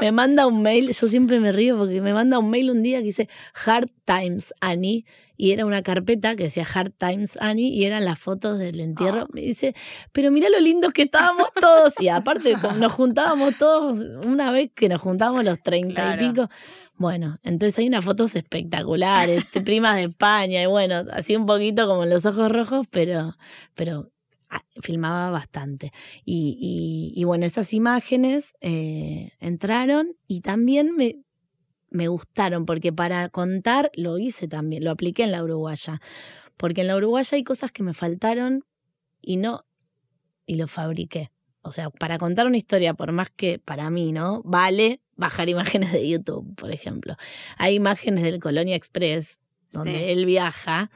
me 0.00 0.12
manda 0.12 0.46
un 0.46 0.62
mail. 0.62 0.92
Yo 0.92 1.06
siempre 1.08 1.40
me 1.40 1.50
río 1.50 1.76
porque 1.78 2.00
me 2.00 2.12
manda 2.12 2.38
un 2.38 2.48
mail 2.50 2.70
un 2.70 2.82
día 2.84 2.98
que 2.98 3.06
dice 3.06 3.28
Hard 3.66 3.90
Times 4.04 4.54
Annie. 4.60 5.04
Y 5.42 5.50
era 5.50 5.66
una 5.66 5.82
carpeta 5.82 6.36
que 6.36 6.44
decía 6.44 6.64
Hard 6.72 6.92
Times 6.96 7.36
Annie 7.40 7.70
y 7.70 7.84
eran 7.84 8.04
las 8.04 8.16
fotos 8.20 8.60
del 8.60 8.78
entierro. 8.78 9.26
Me 9.32 9.40
dice, 9.40 9.74
pero 10.12 10.30
mira 10.30 10.48
lo 10.48 10.60
lindos 10.60 10.92
que 10.92 11.02
estábamos 11.02 11.48
todos. 11.60 11.94
Y 11.98 12.06
aparte, 12.10 12.54
nos 12.78 12.92
juntábamos 12.92 13.58
todos, 13.58 13.98
una 14.24 14.52
vez 14.52 14.70
que 14.72 14.88
nos 14.88 15.00
juntábamos 15.00 15.44
los 15.44 15.60
treinta 15.60 16.14
y 16.14 16.28
pico. 16.28 16.48
Bueno, 16.94 17.38
entonces 17.42 17.76
hay 17.78 17.88
unas 17.88 18.04
fotos 18.04 18.36
espectaculares, 18.36 19.50
de 19.50 19.60
primas 19.62 19.96
de 19.96 20.04
España, 20.04 20.62
y 20.62 20.66
bueno, 20.66 21.02
así 21.12 21.34
un 21.34 21.46
poquito 21.46 21.88
como 21.88 22.04
los 22.04 22.24
ojos 22.24 22.48
rojos, 22.52 22.86
pero, 22.90 23.34
pero 23.74 24.12
ah, 24.48 24.62
filmaba 24.80 25.30
bastante. 25.30 25.90
Y, 26.24 26.56
y- 27.16 27.20
y 27.20 27.24
bueno, 27.24 27.46
esas 27.46 27.72
imágenes 27.74 28.54
eh, 28.60 29.32
entraron 29.40 30.14
y 30.28 30.40
también 30.42 30.94
me, 30.94 31.16
me 31.92 32.08
gustaron, 32.08 32.66
porque 32.66 32.92
para 32.92 33.28
contar 33.28 33.90
lo 33.94 34.18
hice 34.18 34.48
también, 34.48 34.84
lo 34.84 34.90
apliqué 34.90 35.22
en 35.24 35.32
la 35.32 35.42
uruguaya. 35.42 36.00
Porque 36.56 36.82
en 36.82 36.88
la 36.88 36.96
uruguaya 36.96 37.36
hay 37.36 37.44
cosas 37.44 37.72
que 37.72 37.82
me 37.82 37.94
faltaron 37.94 38.64
y 39.20 39.36
no, 39.36 39.64
y 40.46 40.56
lo 40.56 40.68
fabriqué. 40.68 41.30
O 41.62 41.70
sea, 41.70 41.90
para 41.90 42.18
contar 42.18 42.46
una 42.46 42.56
historia, 42.56 42.94
por 42.94 43.12
más 43.12 43.30
que 43.30 43.58
para 43.58 43.88
mí, 43.90 44.12
¿no? 44.12 44.42
Vale 44.44 45.00
bajar 45.16 45.48
imágenes 45.48 45.92
de 45.92 46.08
YouTube, 46.08 46.54
por 46.56 46.72
ejemplo. 46.72 47.16
Hay 47.56 47.74
imágenes 47.74 48.24
del 48.24 48.40
Colonia 48.40 48.74
Express, 48.74 49.40
donde 49.70 49.96
Sí. 49.98 50.04
él 50.08 50.26
viaja, 50.26 50.90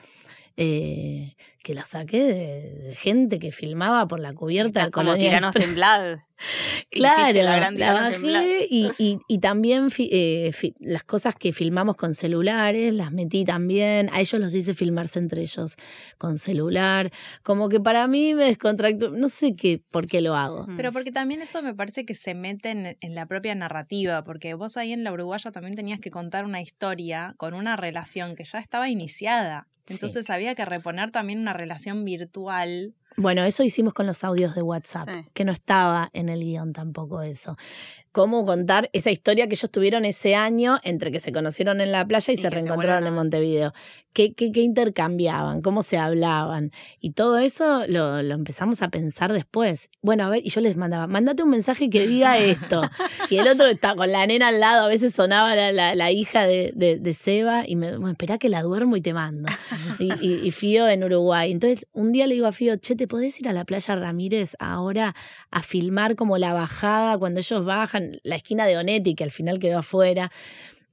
eh, 0.56 1.34
que 1.62 1.74
las 1.74 1.88
saqué 1.88 2.22
de, 2.22 2.74
de 2.88 2.94
gente 2.94 3.38
que 3.38 3.52
filmaba 3.52 4.06
por 4.06 4.20
la 4.20 4.32
cubierta 4.34 4.80
del 4.82 4.90
como 4.92 5.10
tiranos 5.16 5.52
temblad. 5.54 6.18
Claro, 6.90 7.32
la 7.42 7.52
la 7.86 7.92
bajé 8.38 8.66
y, 8.70 8.90
y, 8.98 9.18
y 9.28 9.38
también 9.38 9.90
fi- 9.90 10.10
eh, 10.12 10.50
fi- 10.52 10.74
las 10.80 11.02
cosas 11.04 11.34
que 11.34 11.52
filmamos 11.52 11.96
con 11.96 12.14
celulares, 12.14 12.92
las 12.92 13.10
metí 13.12 13.44
también. 13.44 14.08
A 14.12 14.20
ellos 14.20 14.38
los 14.40 14.54
hice 14.54 14.74
filmarse 14.74 15.18
entre 15.18 15.40
ellos 15.42 15.76
con 16.18 16.36
celular. 16.38 17.10
Como 17.42 17.68
que 17.70 17.80
para 17.80 18.06
mí 18.06 18.34
me 18.34 18.44
descontractó. 18.44 19.10
No 19.10 19.28
sé 19.30 19.56
qué, 19.56 19.82
por 19.90 20.06
qué 20.06 20.20
lo 20.20 20.34
hago. 20.36 20.66
Pero 20.76 20.92
porque 20.92 21.10
también 21.10 21.40
eso 21.42 21.62
me 21.62 21.74
parece 21.74 22.04
que 22.04 22.14
se 22.14 22.34
mete 22.34 22.70
en, 22.70 22.96
en 23.00 23.14
la 23.14 23.24
propia 23.26 23.54
narrativa, 23.54 24.22
porque 24.24 24.52
vos 24.54 24.76
ahí 24.76 24.92
en 24.92 25.04
la 25.04 25.12
Uruguaya 25.12 25.50
también 25.52 25.74
tenías 25.74 26.00
que 26.00 26.10
contar 26.10 26.44
una 26.44 26.60
historia 26.60 27.34
con 27.38 27.54
una 27.54 27.76
relación 27.76 28.36
que 28.36 28.44
ya 28.44 28.58
estaba 28.58 28.88
iniciada. 28.90 29.68
Sí. 29.86 29.94
Entonces 29.94 30.28
había 30.30 30.54
que 30.54 30.64
reponer 30.64 31.10
también 31.10 31.38
una 31.40 31.52
relación 31.52 32.04
virtual. 32.04 32.94
Bueno, 33.16 33.44
eso 33.44 33.62
hicimos 33.62 33.94
con 33.94 34.06
los 34.06 34.24
audios 34.24 34.54
de 34.54 34.62
WhatsApp, 34.62 35.08
Sí. 35.08 35.26
que 35.32 35.44
no 35.44 35.52
estaba 35.52 36.10
en 36.12 36.28
el 36.28 36.40
guion 36.40 36.72
tampoco 36.72 37.22
eso. 37.22 37.56
Cómo 38.16 38.46
contar 38.46 38.88
esa 38.94 39.10
historia 39.10 39.46
que 39.46 39.56
ellos 39.56 39.70
tuvieron 39.70 40.06
ese 40.06 40.34
año 40.34 40.78
entre 40.84 41.12
que 41.12 41.20
se 41.20 41.32
conocieron 41.32 41.82
en 41.82 41.92
la 41.92 42.06
playa 42.08 42.32
y, 42.32 42.36
Y 42.36 42.40
se 42.40 42.48
reencontraron 42.48 43.06
en 43.06 43.12
Montevideo. 43.14 43.74
¿Qué, 44.14 44.32
qué, 44.32 44.50
qué 44.52 44.62
intercambiaban? 44.62 45.60
¿Cómo 45.60 45.82
se 45.82 45.98
hablaban? 45.98 46.72
Y 47.00 47.10
todo 47.10 47.36
eso 47.36 47.86
lo, 47.86 48.22
lo 48.22 48.34
empezamos 48.34 48.80
a 48.80 48.88
pensar 48.88 49.34
después. 49.34 49.90
Bueno, 50.00 50.24
a 50.24 50.30
ver, 50.30 50.40
y 50.42 50.48
yo 50.48 50.62
les 50.62 50.78
mandaba, 50.78 51.06
mandate 51.06 51.42
un 51.42 51.50
mensaje 51.50 51.90
que 51.90 52.06
diga 52.06 52.38
esto. 52.38 52.80
y 53.28 53.36
el 53.36 53.46
otro 53.48 53.66
está 53.66 53.94
con 53.94 54.10
la 54.10 54.26
nena 54.26 54.48
al 54.48 54.60
lado, 54.60 54.86
a 54.86 54.88
veces 54.88 55.12
sonaba 55.14 55.54
la, 55.54 55.70
la- 55.72 55.94
la 55.94 56.10
hija 56.10 56.44
de, 56.46 56.72
de- 56.74 56.98
de 56.98 57.12
Seba 57.12 57.64
y 57.68 57.76
me, 57.76 57.90
bueno, 57.98 58.12
esperá 58.12 58.38
que 58.38 58.48
la 58.48 58.62
duermo 58.62 58.96
y 58.96 59.02
te 59.02 59.12
mando. 59.12 59.50
Y, 59.98 60.10
y- 60.26 60.40
y 60.46 60.50
Fío 60.50 60.88
en 60.88 61.04
Uruguay. 61.04 61.52
Entonces, 61.52 61.86
un 61.92 62.12
día 62.12 62.26
le 62.26 62.34
digo 62.36 62.46
a 62.46 62.52
Fío, 62.52 62.74
che, 62.76 62.96
¿te 62.96 63.06
podés 63.06 63.38
ir 63.40 63.50
a 63.50 63.52
la 63.52 63.66
playa 63.66 63.96
Ramírez 63.96 64.56
ahora 64.58 65.14
a 65.50 65.62
filmar 65.62 66.16
como 66.16 66.38
la 66.38 66.54
bajada 66.54 67.18
cuando 67.18 67.40
ellos 67.40 67.62
bajan, 67.66 68.05
la 68.22 68.36
esquina 68.36 68.66
de 68.66 68.76
Onetti, 68.76 69.14
que 69.14 69.24
al 69.24 69.30
final 69.30 69.58
quedó 69.58 69.78
afuera? 69.78 70.30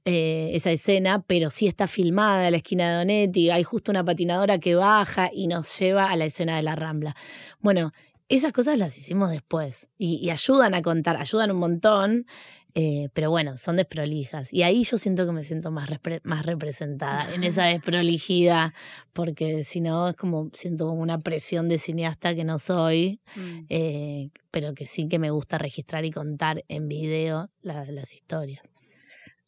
eh, 0.04 0.50
esa 0.52 0.70
escena, 0.70 1.22
pero 1.26 1.50
sí 1.50 1.66
está 1.66 1.86
filmada 1.86 2.50
la 2.50 2.58
esquina 2.58 2.90
de 2.90 2.96
Donetti, 2.98 3.50
hay 3.50 3.62
justo 3.62 3.90
una 3.90 4.04
patinadora 4.04 4.58
que 4.58 4.74
baja 4.74 5.30
y 5.32 5.46
nos 5.46 5.78
lleva 5.78 6.10
a 6.10 6.16
la 6.16 6.26
escena 6.26 6.56
de 6.56 6.62
la 6.62 6.76
Rambla. 6.76 7.16
Bueno, 7.60 7.92
esas 8.28 8.52
cosas 8.52 8.78
las 8.78 8.96
hicimos 8.98 9.30
después 9.30 9.88
y, 9.98 10.16
y 10.16 10.30
ayudan 10.30 10.74
a 10.74 10.82
contar, 10.82 11.16
ayudan 11.16 11.50
un 11.50 11.58
montón, 11.58 12.26
eh, 12.74 13.08
pero 13.12 13.30
bueno, 13.30 13.56
son 13.56 13.76
desprolijas. 13.76 14.52
Y 14.52 14.62
ahí 14.64 14.82
yo 14.84 14.98
siento 14.98 15.26
que 15.26 15.32
me 15.32 15.44
siento 15.44 15.70
más, 15.70 15.88
repre- 15.88 16.20
más 16.24 16.44
representada 16.44 17.32
en 17.34 17.44
esa 17.44 17.64
desprolijidad, 17.66 18.72
porque 19.12 19.62
si 19.64 19.80
no 19.80 20.08
es 20.08 20.16
como 20.16 20.50
siento 20.52 20.86
como 20.88 21.00
una 21.00 21.18
presión 21.18 21.68
de 21.68 21.78
cineasta 21.78 22.34
que 22.34 22.44
no 22.44 22.58
soy, 22.58 23.20
Mm. 23.36 23.66
eh, 23.68 24.30
pero 24.50 24.74
que 24.74 24.86
sí 24.86 25.08
que 25.08 25.18
me 25.18 25.30
gusta 25.30 25.58
registrar 25.58 26.04
y 26.04 26.10
contar 26.10 26.64
en 26.68 26.88
video 26.88 27.50
la- 27.62 27.84
las 27.90 28.12
historias. 28.14 28.62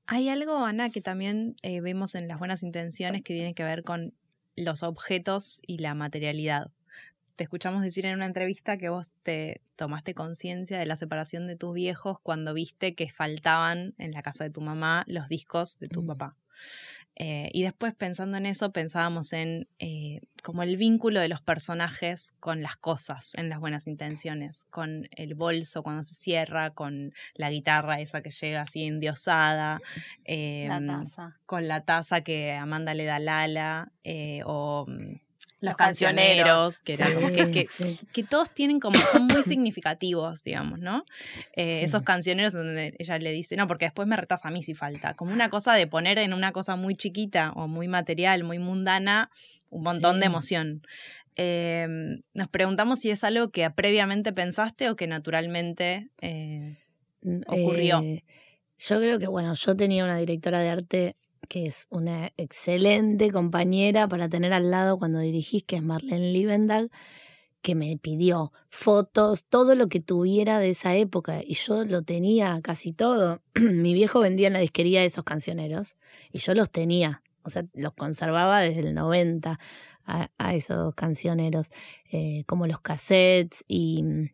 Hay 0.07 0.29
algo, 0.29 0.65
Ana, 0.65 0.91
que 0.91 1.01
también 1.01 1.57
eh, 1.63 1.81
vemos 1.81 2.15
en 2.15 2.29
las 2.29 2.39
buenas 2.39 2.63
intenciones 2.63 3.23
que 3.23 3.35
tiene 3.35 3.55
que 3.55 3.65
ver 3.65 3.83
con 3.83 4.15
los 4.55 4.83
objetos 4.85 5.61
y 5.67 5.79
la 5.79 5.95
materialidad. 5.95 6.71
Te 7.37 7.43
escuchamos 7.45 7.83
decir 7.83 8.07
en 8.07 8.15
una 8.15 8.25
entrevista 8.27 8.79
que 8.79 8.89
vos 8.89 9.13
te 9.23 9.61
tomaste 9.77 10.15
conciencia 10.15 10.79
de 10.79 10.87
la 10.87 10.97
separación 10.97 11.47
de 11.47 11.57
tus 11.57 11.75
viejos 11.75 12.19
cuando 12.23 12.55
viste 12.55 12.95
que 12.95 13.11
faltaban 13.11 13.95
en 13.99 14.13
la 14.13 14.23
casa 14.23 14.45
de 14.45 14.51
tu 14.51 14.63
mamá 14.63 15.05
los 15.07 15.29
discos 15.29 15.79
de 15.79 15.89
tu 15.89 16.03
Mm. 16.03 16.07
papá. 16.07 16.37
Eh, 17.19 17.51
y 17.53 17.63
después 17.63 17.95
pensando 17.95 18.37
en 18.39 18.47
eso 18.47 18.73
pensábamos 18.73 19.33
en 19.35 19.69
eh, 19.79 20.21
como 20.43 20.63
el 20.63 20.77
vínculo 20.79 21.21
de 21.21 21.29
los 21.29 21.41
personajes 21.43 22.35
con 22.41 22.63
las 22.63 22.77
cosas 22.77 23.33
en 23.37 23.49
las 23.51 23.59
buenas 23.61 23.87
intenciones, 23.87 24.67
con 24.71 25.09
el 25.11 25.35
bolso 25.35 25.83
cuando 25.83 26.05
se 26.05 26.15
cierra, 26.15 26.71
con 26.71 27.13
la 27.35 27.51
guitarra 27.51 28.01
esa 28.01 28.23
que 28.23 28.31
llega 28.31 28.63
así 28.63 28.85
endiosada, 28.85 29.81
eh, 30.25 30.67
La 30.69 30.81
taza. 30.87 31.39
con 31.47 31.69
la 31.69 31.85
taza 31.85 32.23
que 32.23 32.53
Amanda 32.55 32.95
le 32.95 33.05
da 33.05 33.17
a 33.17 33.21
Lala, 33.21 33.93
eh, 34.05 34.43
o 34.47 34.87
mm, 34.89 35.17
los, 35.67 35.77
cancioneros, 35.77 36.81
cancioneros, 36.81 36.81
que, 36.83 36.93
era 36.95 37.07
Sí, 37.07 37.15
como 37.15 37.29
que, 37.29 37.51
que, 37.53 37.67
sí. 37.67 38.07
que 38.13 38.23
todos 38.25 38.51
tienen 38.51 38.81
como, 38.81 38.99
son 39.13 39.27
muy 39.27 39.43
significativos, 39.43 40.43
digamos, 40.43 40.79
¿no? 40.79 41.05
Eh, 41.55 41.79
Sí. 41.81 41.85
Esos 41.85 42.03
cancioneros 42.03 42.53
donde 42.53 42.95
ella 42.99 43.19
le 43.19 43.33
dice, 43.33 43.57
no, 43.57 43.67
porque 43.67 43.85
después 43.87 44.09
me 44.09 44.17
retas 44.17 44.45
a 44.45 44.51
mí 44.51 44.63
si 44.63 44.75
falta. 44.75 45.15
Como 45.15 45.33
una 45.33 45.49
cosa 45.51 45.75
de 45.75 45.87
poner 45.87 46.19
en 46.19 46.33
una 46.33 46.53
cosa 46.53 46.77
muy 46.77 46.95
chiquita 46.95 47.53
o 47.55 47.69
muy 47.69 47.89
material, 47.89 48.45
muy 48.45 48.59
mundana, 48.59 49.31
un 49.69 49.83
montón 49.83 50.21
de 50.21 50.27
emoción. 50.27 50.83
Eh, 51.37 51.87
nos 52.33 52.49
preguntamos 52.49 53.01
si 53.01 53.11
es 53.11 53.23
algo 53.25 53.51
que 53.51 53.71
previamente 53.71 54.33
pensaste 54.33 54.89
o 54.91 54.97
que 54.97 55.07
naturalmente... 55.07 56.09
eh, 56.23 56.77
ocurrió? 57.47 58.01
Eh, 58.03 58.25
yo 58.79 58.99
creo 58.99 59.19
que, 59.19 59.27
bueno, 59.27 59.55
yo 59.55 59.77
tenía 59.77 60.05
una 60.05 60.19
directora 60.19 60.61
de 60.61 60.69
arte 60.71 61.17
que 61.49 61.67
es 61.67 61.87
una 61.91 62.33
excelente 62.37 63.31
compañera 63.31 64.09
para 64.09 64.29
tener 64.29 64.53
al 64.53 64.71
lado 64.71 64.99
cuando 64.99 65.19
dirigís, 65.21 65.65
que 65.65 65.77
es 65.77 65.83
Marlene 65.83 66.33
Liebendag, 66.33 66.89
que 67.63 67.75
me 67.75 67.97
pidió 67.97 68.53
fotos, 68.71 69.45
todo 69.45 69.75
lo 69.75 69.89
que 69.89 70.01
tuviera 70.01 70.59
de 70.59 70.71
esa 70.71 70.95
época, 70.95 71.41
y 71.45 71.55
yo 71.55 71.85
lo 71.85 72.03
tenía 72.03 72.61
casi 72.63 72.93
todo. 72.93 73.43
Mi 73.55 73.93
viejo 73.95 74.21
vendía 74.21 74.47
en 74.47 74.53
la 74.53 74.61
disquería 74.61 75.05
esos 75.05 75.25
cancioneros, 75.25 75.97
y 76.33 76.39
yo 76.39 76.55
los 76.55 76.71
tenía, 76.71 77.23
o 77.43 77.51
sea, 77.51 77.65
los 77.75 77.95
conservaba 77.95 78.61
desde 78.61 78.81
el 78.81 78.95
90 78.95 79.59
a, 80.05 80.55
esos 80.55 80.95
cancioneros, 80.95 81.71
eh, 82.13 82.45
como 82.47 82.69
los 82.69 82.81
cassettes 82.81 83.65
y 83.67 84.31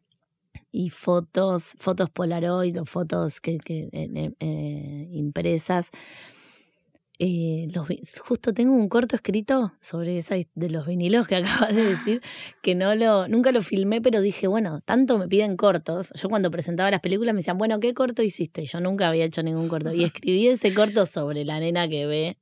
y 0.72 0.88
fotos, 0.88 1.76
fotos 1.78 2.10
Polaroid 2.10 2.80
o 2.80 2.86
fotos 2.86 3.40
que, 3.40 3.58
que, 3.58 3.90
eh, 3.92 4.32
eh, 4.40 5.08
impresas. 5.12 5.90
Eh, 7.24 7.68
los, 7.72 7.86
justo 8.18 8.52
tengo 8.52 8.74
un 8.74 8.88
corto 8.88 9.14
escrito 9.14 9.72
sobre 9.80 10.18
esa 10.18 10.34
de 10.56 10.70
los 10.70 10.86
vinilos 10.88 11.28
que 11.28 11.36
acabas 11.36 11.72
de 11.72 11.84
decir, 11.84 12.20
que 12.62 12.74
no 12.74 12.96
lo, 12.96 13.28
nunca 13.28 13.52
lo 13.52 13.62
filmé, 13.62 14.00
pero 14.00 14.20
dije, 14.20 14.48
bueno, 14.48 14.80
tanto 14.80 15.18
me 15.18 15.28
piden 15.28 15.56
cortos. 15.56 16.12
Yo 16.20 16.28
cuando 16.28 16.50
presentaba 16.50 16.90
las 16.90 16.98
películas 16.98 17.32
me 17.32 17.38
decían, 17.38 17.58
bueno, 17.58 17.78
¿qué 17.78 17.94
corto 17.94 18.24
hiciste? 18.24 18.62
Y 18.62 18.66
yo 18.66 18.80
nunca 18.80 19.08
había 19.08 19.24
hecho 19.24 19.44
ningún 19.44 19.68
corto. 19.68 19.92
Y 19.92 20.02
escribí 20.12 20.48
ese 20.48 20.74
corto 20.74 21.06
sobre 21.06 21.44
la 21.44 21.60
nena 21.60 21.88
que 21.88 22.06
ve 22.06 22.38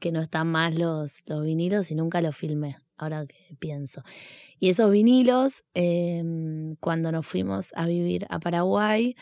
que 0.00 0.12
no 0.12 0.20
están 0.20 0.48
más 0.48 0.74
los, 0.74 1.22
los 1.24 1.42
vinilos 1.42 1.90
y 1.90 1.94
nunca 1.94 2.20
los 2.20 2.36
filmé, 2.36 2.76
ahora 2.98 3.24
que 3.24 3.56
pienso. 3.58 4.02
Y 4.60 4.68
esos 4.68 4.90
vinilos, 4.90 5.64
em, 5.72 6.76
cuando 6.76 7.10
nos 7.10 7.26
fuimos 7.26 7.72
a 7.74 7.86
vivir 7.86 8.26
a 8.28 8.38
Paraguay, 8.38 9.16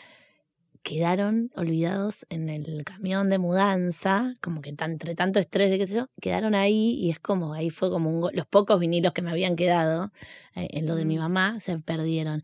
quedaron 0.83 1.49
olvidados 1.55 2.25
en 2.29 2.49
el 2.49 2.83
camión 2.83 3.29
de 3.29 3.37
mudanza, 3.37 4.33
como 4.41 4.61
que 4.61 4.69
entre 4.77 5.15
tanto 5.15 5.39
estrés 5.39 5.71
de 5.71 5.79
qué 5.79 5.87
sé 5.87 5.95
yo, 5.95 6.07
quedaron 6.21 6.55
ahí 6.55 6.95
y 6.99 7.09
es 7.09 7.19
como, 7.19 7.53
ahí 7.53 7.69
fue 7.69 7.89
como 7.89 8.29
los 8.31 8.45
pocos 8.45 8.79
vinilos 8.79 9.13
que 9.13 9.21
me 9.21 9.31
habían 9.31 9.55
quedado 9.55 10.11
eh, 10.55 10.67
en 10.71 10.85
lo 10.85 10.95
de 10.95 11.05
mi 11.05 11.17
mm. 11.17 11.21
mamá 11.21 11.59
se 11.59 11.79
perdieron. 11.79 12.43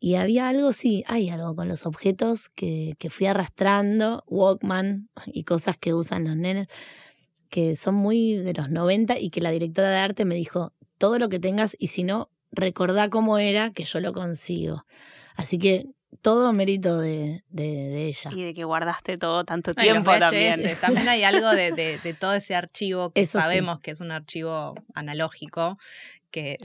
Y 0.00 0.14
había 0.14 0.48
algo, 0.48 0.72
sí, 0.72 1.04
hay 1.06 1.28
algo 1.28 1.54
con 1.54 1.68
los 1.68 1.86
objetos 1.86 2.48
que, 2.48 2.94
que 2.98 3.10
fui 3.10 3.26
arrastrando, 3.26 4.24
Walkman 4.26 5.08
y 5.26 5.44
cosas 5.44 5.76
que 5.76 5.94
usan 5.94 6.24
los 6.24 6.36
nenes, 6.36 6.68
que 7.50 7.76
son 7.76 7.94
muy 7.94 8.36
de 8.36 8.54
los 8.54 8.70
90 8.70 9.18
y 9.18 9.30
que 9.30 9.40
la 9.40 9.50
directora 9.50 9.90
de 9.90 9.98
arte 9.98 10.24
me 10.24 10.34
dijo, 10.34 10.72
todo 10.98 11.18
lo 11.18 11.28
que 11.28 11.38
tengas 11.38 11.76
y 11.78 11.88
si 11.88 12.04
no, 12.04 12.30
recordá 12.52 13.10
cómo 13.10 13.38
era 13.38 13.70
que 13.72 13.84
yo 13.84 14.00
lo 14.00 14.12
consigo. 14.12 14.84
Así 15.36 15.58
que 15.58 15.86
todo 16.20 16.52
mérito 16.52 16.98
de, 16.98 17.42
de, 17.48 18.06
ella. 18.06 18.30
Y 18.32 18.44
de 18.44 18.54
que 18.54 18.64
guardaste 18.64 19.18
todo 19.18 19.44
tanto 19.44 19.74
tiempo 19.74 20.12
también. 20.18 20.60
También 20.80 21.08
hay 21.08 21.24
algo 21.24 21.50
de, 21.52 21.72
de 21.72 22.14
todo 22.14 22.34
ese 22.34 22.54
archivo 22.54 23.10
que 23.10 23.26
sabemos 23.26 23.80
que 23.80 23.92
es 23.92 24.00
un 24.00 24.10
archivo 24.10 24.74
analógico, 24.94 25.78
que 26.30 26.56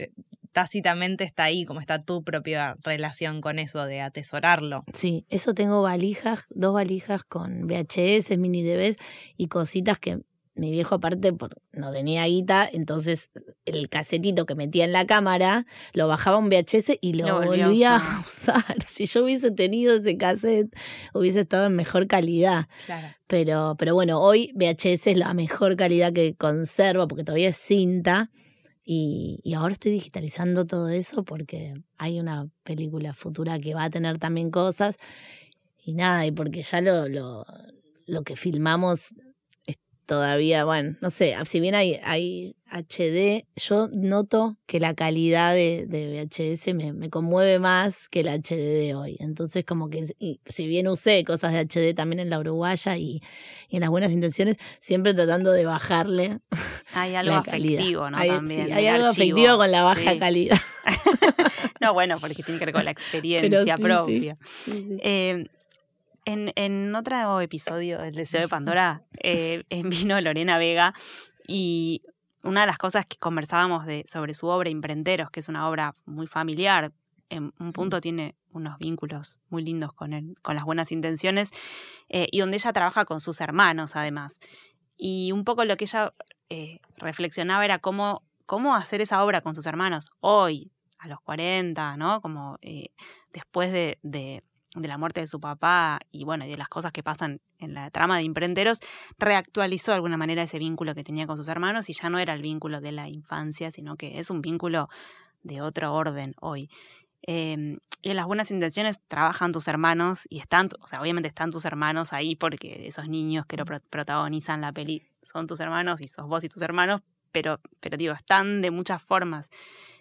tácitamente 0.52 1.24
está 1.24 1.44
ahí, 1.44 1.64
como 1.64 1.80
está 1.80 2.00
tu 2.00 2.22
propia 2.22 2.76
relación 2.82 3.40
con 3.40 3.58
eso 3.58 3.86
de 3.86 4.00
atesorarlo. 4.00 4.84
Sí, 4.92 5.24
eso 5.28 5.54
tengo 5.54 5.82
valijas, 5.82 6.46
dos 6.50 6.74
valijas 6.74 7.24
con 7.24 7.66
VHS, 7.66 8.36
mini 8.38 8.62
DVDs 8.62 8.96
y 9.36 9.48
cositas 9.48 9.98
que 9.98 10.20
mi 10.54 10.70
viejo 10.70 10.96
aparte 10.96 11.32
por, 11.32 11.56
no 11.72 11.92
tenía 11.92 12.26
guita, 12.26 12.68
entonces 12.70 13.30
el 13.64 13.88
casetito 13.88 14.44
que 14.44 14.54
metía 14.54 14.84
en 14.84 14.92
la 14.92 15.06
cámara 15.06 15.66
lo 15.94 16.08
bajaba 16.08 16.36
un 16.36 16.50
VHS 16.50 16.98
y 17.00 17.14
lo, 17.14 17.40
volvía 17.40 17.96
a 17.96 18.20
usar. 18.20 18.76
Si 18.86 19.06
yo 19.06 19.24
hubiese 19.24 19.50
tenido 19.50 19.96
ese 19.96 20.16
cassette, 20.16 20.74
hubiese 21.14 21.40
estado 21.40 21.66
en 21.66 21.76
mejor 21.76 22.06
calidad. 22.06 22.68
Pero, 23.26 23.76
pero 23.78 23.94
bueno, 23.94 24.20
hoy 24.20 24.52
VHS 24.54 25.06
es 25.06 25.16
la 25.16 25.32
mejor 25.32 25.76
calidad 25.76 26.12
que 26.12 26.34
conservo 26.34 27.08
porque 27.08 27.24
todavía 27.24 27.48
es 27.48 27.56
cinta. 27.56 28.30
Y, 28.84 29.40
y, 29.44 29.54
ahora 29.54 29.74
estoy 29.74 29.92
digitalizando 29.92 30.66
todo 30.66 30.88
eso 30.88 31.22
porque 31.22 31.74
hay 31.98 32.18
una 32.18 32.48
película 32.64 33.14
futura 33.14 33.60
que 33.60 33.74
va 33.74 33.84
a 33.84 33.90
tener 33.90 34.18
también 34.18 34.50
cosas. 34.50 34.96
Y 35.84 35.94
nada, 35.94 36.26
y 36.26 36.32
porque 36.32 36.62
ya 36.62 36.80
lo, 36.80 37.08
lo, 37.08 37.46
lo 38.06 38.22
que 38.24 38.36
filmamos 38.36 39.14
todavía, 40.12 40.66
bueno, 40.66 40.94
no 41.00 41.08
sé, 41.08 41.34
si 41.46 41.58
bien 41.58 41.74
hay, 41.74 41.98
hay 42.04 42.54
HD, 42.70 43.46
yo 43.56 43.88
noto 43.90 44.58
que 44.66 44.78
la 44.78 44.92
calidad 44.92 45.54
de, 45.54 45.86
VHS 45.88 46.74
me, 46.74 46.92
me, 46.92 47.08
conmueve 47.08 47.58
más 47.58 48.10
que 48.10 48.20
el 48.20 48.28
HD 48.28 48.56
de 48.56 48.94
hoy. 48.94 49.16
Entonces, 49.20 49.64
como 49.64 49.88
que 49.88 50.04
si 50.44 50.66
bien 50.66 50.86
usé 50.88 51.24
cosas 51.24 51.54
de 51.54 51.60
HD 51.60 51.94
también 51.94 52.20
en 52.20 52.28
la 52.28 52.38
Uruguaya 52.38 52.98
y, 52.98 53.22
en 53.70 53.80
las 53.80 53.88
buenas 53.88 54.12
intenciones, 54.12 54.58
siempre 54.80 55.14
tratando 55.14 55.50
de 55.50 55.64
bajarle. 55.64 56.40
Hay 56.92 57.14
algo 57.14 57.36
afectivo, 57.36 58.10
¿no? 58.10 58.18
Hay, 58.18 58.28
también. 58.28 58.70
hay 58.70 58.88
algo 58.88 59.06
afectivo 59.06 59.56
con 59.56 59.70
la 59.70 59.82
baja 59.82 60.18
calidad. 60.18 60.58
no, 61.80 61.94
bueno, 61.94 62.18
porque 62.20 62.42
tiene 62.42 62.58
que 62.58 62.66
ver 62.66 62.74
con 62.74 62.84
la 62.84 62.90
experiencia 62.90 63.78
propia. 63.78 64.36
Eh, 65.02 65.46
en, 66.24 66.52
en 66.56 66.94
otro 66.94 67.40
episodio 67.40 67.98
del 67.98 68.14
Deseo 68.14 68.42
de 68.42 68.48
Pandora 68.48 69.02
eh, 69.22 69.64
vino 69.70 70.20
Lorena 70.20 70.58
Vega 70.58 70.94
y 71.46 72.02
una 72.44 72.62
de 72.62 72.66
las 72.66 72.78
cosas 72.78 73.06
que 73.06 73.16
conversábamos 73.18 73.86
de, 73.86 74.04
sobre 74.06 74.34
su 74.34 74.46
obra 74.46 74.68
Imprenteros, 74.68 75.30
que 75.30 75.40
es 75.40 75.48
una 75.48 75.68
obra 75.68 75.94
muy 76.06 76.26
familiar, 76.26 76.92
en 77.28 77.52
un 77.58 77.72
punto 77.72 78.00
tiene 78.00 78.34
unos 78.52 78.78
vínculos 78.78 79.36
muy 79.48 79.64
lindos 79.64 79.92
con, 79.92 80.12
el, 80.12 80.34
con 80.42 80.54
las 80.54 80.64
buenas 80.64 80.92
intenciones, 80.92 81.50
eh, 82.08 82.28
y 82.30 82.40
donde 82.40 82.56
ella 82.56 82.72
trabaja 82.72 83.04
con 83.04 83.20
sus 83.20 83.40
hermanos 83.40 83.96
además. 83.96 84.40
Y 84.96 85.32
un 85.32 85.44
poco 85.44 85.64
lo 85.64 85.76
que 85.76 85.84
ella 85.84 86.12
eh, 86.50 86.80
reflexionaba 86.96 87.64
era 87.64 87.78
cómo, 87.78 88.22
cómo 88.44 88.74
hacer 88.74 89.00
esa 89.00 89.24
obra 89.24 89.40
con 89.40 89.54
sus 89.54 89.66
hermanos 89.66 90.12
hoy, 90.20 90.72
a 90.98 91.08
los 91.08 91.20
40, 91.20 91.96
¿no? 91.96 92.20
Como 92.20 92.58
eh, 92.60 92.90
después 93.32 93.72
de, 93.72 93.98
de 94.02 94.44
la 94.74 94.98
muerte 94.98 95.20
de 95.20 95.26
su 95.26 95.40
papá 95.40 96.00
y 96.10 96.24
bueno, 96.24 96.46
de 96.46 96.56
las 96.56 96.68
cosas 96.68 96.92
que 96.92 97.02
pasan 97.02 97.40
en 97.58 97.74
la 97.74 97.90
trama 97.90 98.16
de 98.16 98.22
Imprenteros, 98.22 98.80
reactualizó 99.18 99.92
de 99.92 99.96
alguna 99.96 100.16
manera 100.16 100.42
ese 100.42 100.58
vínculo 100.58 100.94
que 100.94 101.04
tenía 101.04 101.26
con 101.26 101.36
sus 101.36 101.48
hermanos 101.48 101.90
y 101.90 101.92
ya 101.92 102.08
no 102.08 102.18
era 102.18 102.32
el 102.34 102.42
vínculo 102.42 102.80
de 102.80 102.92
la 102.92 103.08
infancia, 103.08 103.70
sino 103.70 103.96
que 103.96 104.18
es 104.18 104.30
un 104.30 104.40
vínculo 104.40 104.88
de 105.42 105.60
otro 105.60 105.92
orden 105.92 106.34
hoy. 106.40 106.70
Y 108.04 108.10
en 108.10 108.16
las 108.16 108.26
buenas 108.26 108.50
intenciones 108.50 109.00
trabajan 109.06 109.52
tus 109.52 109.68
hermanos 109.68 110.26
y 110.28 110.40
están, 110.40 110.68
o 110.80 110.86
sea, 110.88 111.00
obviamente 111.00 111.28
están 111.28 111.50
tus 111.50 111.64
hermanos 111.64 112.12
ahí 112.12 112.34
porque 112.34 112.88
esos 112.88 113.08
niños 113.08 113.46
que 113.46 113.56
lo 113.56 113.64
protagonizan 113.64 114.60
la 114.60 114.72
peli 114.72 115.02
son 115.22 115.46
tus 115.46 115.60
hermanos 115.60 116.00
y 116.00 116.08
sos 116.08 116.26
vos 116.26 116.42
y 116.42 116.48
tus 116.48 116.62
hermanos, 116.62 117.00
pero, 117.30 117.60
pero 117.78 117.96
digo, 117.96 118.12
están 118.12 118.60
de 118.60 118.72
muchas 118.72 119.00
formas. 119.00 119.50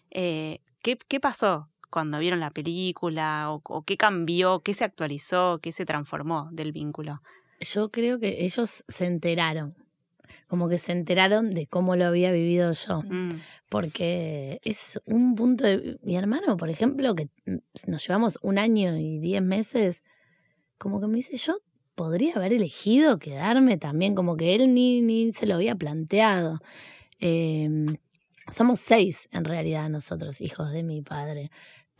Eh, 0.09 0.61
¿qué, 0.81 0.97
¿Qué 0.97 1.19
pasó 1.19 1.70
cuando 1.91 2.17
vieron 2.17 2.39
la 2.39 2.49
película 2.49 3.51
o, 3.51 3.83
qué 3.83 3.97
cambió, 3.97 4.61
qué 4.61 4.73
se 4.73 4.83
actualizó, 4.83 5.59
qué 5.61 5.71
se 5.71 5.85
transformó 5.85 6.49
del 6.51 6.71
vínculo? 6.71 7.21
Yo 7.59 7.91
creo 7.91 8.19
que 8.19 8.43
ellos 8.43 8.83
se 8.87 9.05
enteraron, 9.05 9.75
como 10.47 10.67
que 10.67 10.79
se 10.79 10.93
enteraron 10.93 11.53
de 11.53 11.67
cómo 11.67 11.95
lo 11.95 12.05
había 12.05 12.31
vivido 12.31 12.71
yo. 12.73 13.03
Mm. 13.03 13.41
Porque 13.69 14.59
es 14.63 14.99
un 15.05 15.35
punto 15.35 15.65
de... 15.65 15.99
Mi 16.01 16.17
hermano, 16.17 16.57
por 16.57 16.69
ejemplo, 16.69 17.13
que 17.13 17.29
nos 17.87 18.07
llevamos 18.07 18.39
un 18.41 18.57
año 18.57 18.97
y 18.97 19.19
diez 19.19 19.41
meses, 19.41 20.03
como 20.77 20.99
que 20.99 21.07
me 21.07 21.17
dice, 21.17 21.37
yo 21.37 21.59
podría 21.95 22.33
haber 22.35 22.53
elegido 22.53 23.19
quedarme 23.19 23.77
también, 23.77 24.15
como 24.15 24.35
que 24.35 24.55
él 24.55 24.73
ni, 24.73 25.01
ni 25.01 25.33
se 25.33 25.45
lo 25.45 25.55
había 25.55 25.75
planteado. 25.75 26.59
Em, 27.19 27.97
somos 28.49 28.79
seis 28.79 29.29
en 29.31 29.45
realidad 29.45 29.89
nosotros, 29.89 30.41
hijos 30.41 30.71
de 30.71 30.83
mi 30.83 31.01
padre 31.01 31.51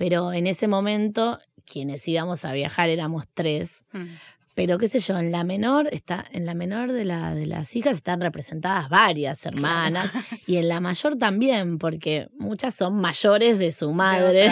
pero 0.02 0.34
en 0.34 0.48
ese 0.48 0.68
momento 0.68 1.38
quienes 1.64 2.08
íbamos 2.08 2.44
a 2.44 2.54
viajar 2.54 2.90
éramos 2.90 3.26
tres. 3.36 3.86
Mm. 3.92 4.08
Pero 4.56 4.80
qué 4.80 4.88
sé 4.88 5.00
yo, 5.00 5.16
en 5.20 5.32
la 5.32 5.44
menor 5.44 5.90
está, 5.92 6.26
en 6.32 6.48
la 6.48 6.56
menor 6.56 6.92
de, 6.92 7.06
la, 7.06 7.36
de 7.36 7.46
las 7.46 7.76
hijas 7.76 7.98
están 7.98 8.20
representadas 8.20 8.90
varias 8.90 9.46
hermanas 9.46 10.12
y 10.48 10.58
en 10.58 10.70
la 10.70 10.80
mayor 10.80 11.20
también, 11.20 11.78
porque 11.78 12.30
muchas 12.34 12.74
son 12.74 13.00
mayores 13.00 13.60
de 13.60 13.72
su 13.72 13.94
madre. 13.94 14.52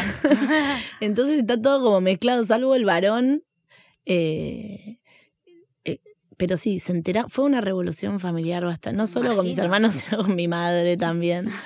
Entonces 0.99 1.39
está 1.39 1.59
todo 1.59 1.81
como 1.81 1.99
mezclado, 1.99 2.45
salvo 2.45 2.75
el 2.75 2.85
varón. 2.85 3.41
Eh, 4.05 4.99
eh, 5.83 5.99
pero 6.37 6.57
sí, 6.57 6.77
se 6.79 6.91
entera, 6.91 7.25
fue 7.27 7.45
una 7.45 7.59
revolución 7.59 8.19
familiar 8.19 8.63
bastante, 8.65 8.95
no 8.95 9.07
solo 9.07 9.35
con 9.35 9.47
mis 9.47 9.57
hermanos, 9.57 9.95
sino 9.95 10.25
con 10.25 10.35
mi 10.35 10.47
madre 10.47 10.95
también. 10.95 11.49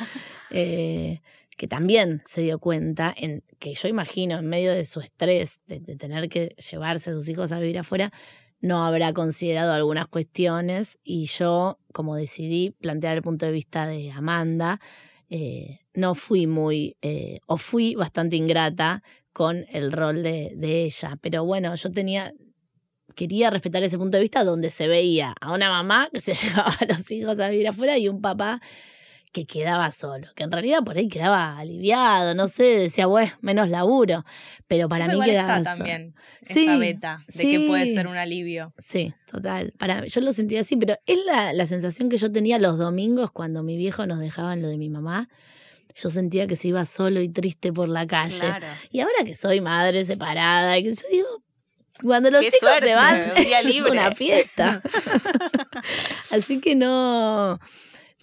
Eh, 0.56 1.20
que 1.58 1.68
también 1.68 2.22
se 2.26 2.42
dio 2.42 2.60
cuenta, 2.60 3.14
en, 3.16 3.44
que 3.60 3.74
yo 3.74 3.88
imagino 3.88 4.38
en 4.38 4.48
medio 4.48 4.72
de 4.72 4.86
su 4.86 5.00
estrés 5.00 5.62
de, 5.68 5.80
tener 5.80 6.30
que 6.30 6.56
llevarse 6.70 7.12
a 7.12 7.14
sus 7.14 7.30
hijos 7.30 7.52
a 7.52 7.60
vivir 7.60 7.80
afuera, 7.80 8.12
no 8.60 8.86
habrá 8.86 9.14
considerado 9.14 9.74
algunas 9.74 10.08
cuestiones 10.08 10.98
y 11.04 11.26
yo, 11.28 11.80
como 11.92 12.16
decidí 12.16 12.72
plantear 12.72 13.18
el 13.18 13.24
punto 13.24 13.46
de 13.46 13.52
vista 13.52 13.86
de 13.88 14.12
Amanda, 14.12 14.80
eh, 15.30 15.80
no 15.94 16.16
fui 16.16 16.48
muy, 16.48 16.96
eh, 17.02 17.40
o 17.46 17.58
fui 17.58 17.96
bastante 17.96 18.36
ingrata 18.36 19.04
con 19.34 19.66
el 19.70 19.92
rol 19.92 20.24
de, 20.24 20.54
de 20.56 20.84
ella. 20.84 21.18
Pero 21.22 21.44
bueno, 21.44 21.76
yo 21.76 21.92
tenía, 21.92 22.34
quería 23.16 23.50
respetar 23.50 23.84
ese 23.84 23.98
punto 23.98 24.18
de 24.18 24.22
vista 24.22 24.44
donde 24.44 24.70
se 24.70 24.88
veía 24.88 25.36
a 25.42 25.52
una 25.52 25.70
mamá 25.70 26.10
que 26.14 26.20
se 26.20 26.34
llevaba 26.48 26.76
a 26.80 26.86
los 26.86 27.10
hijos 27.12 27.40
a 27.40 27.50
vivir 27.50 27.68
afuera 27.68 27.98
y 27.98 28.08
un 28.08 28.22
papá 28.22 28.62
que 29.34 29.46
quedaba 29.46 29.92
solo, 29.92 30.28
que 30.36 30.44
en 30.44 30.52
realidad 30.52 30.84
por 30.84 30.96
ahí 30.96 31.10
quedaba 31.10 31.58
aliviado, 31.58 32.36
no 32.36 32.48
sé, 32.48 32.64
decía, 32.64 33.08
bueno, 33.08 33.34
menos 33.42 33.68
laburo, 33.68 34.24
pero 34.68 34.88
para 34.88 35.08
mí 35.08 35.20
quedaba 35.20 35.58
está 35.58 35.76
también 35.76 36.16
esa 36.42 36.78
beta 36.78 37.26
de 37.28 37.44
que 37.44 37.68
puede 37.68 37.94
ser 37.94 38.08
un 38.08 38.16
alivio. 38.16 38.74
Sí, 38.78 39.14
total. 39.30 39.74
Para 39.80 40.06
yo 40.06 40.22
lo 40.22 40.32
sentía 40.34 40.62
así, 40.62 40.78
pero 40.78 40.98
es 41.08 41.18
la, 41.26 41.52
la 41.52 41.66
sensación 41.66 42.10
que 42.10 42.18
yo 42.18 42.32
tenía 42.32 42.60
los 42.60 42.78
domingos 42.78 43.32
cuando 43.32 43.64
mi 43.64 43.76
viejo 43.76 44.06
nos 44.06 44.20
dejaba 44.20 44.54
en 44.54 44.62
lo 44.62 44.68
de 44.70 44.78
mi 44.78 44.90
mamá. 44.90 45.30
Yo 45.96 46.10
sentía 46.10 46.48
que 46.48 46.56
se 46.56 46.70
iba 46.70 46.86
solo 46.86 47.20
y 47.22 47.30
triste 47.30 47.74
por 47.74 47.90
la 47.90 48.06
calle. 48.08 48.54
Y 48.92 49.00
ahora 49.02 49.24
que 49.26 49.36
soy 49.36 49.62
madre 49.62 50.06
separada, 50.06 50.76
que 50.76 50.94
yo 50.94 51.02
digo, 51.12 51.44
cuando 52.02 52.30
los 52.32 52.42
chicos 52.42 52.70
se 52.80 52.94
van, 52.94 53.16
es 53.36 53.82
una 53.82 54.12
fiesta. 54.14 54.82
Así 56.32 56.60
que 56.60 56.76
no, 56.76 57.60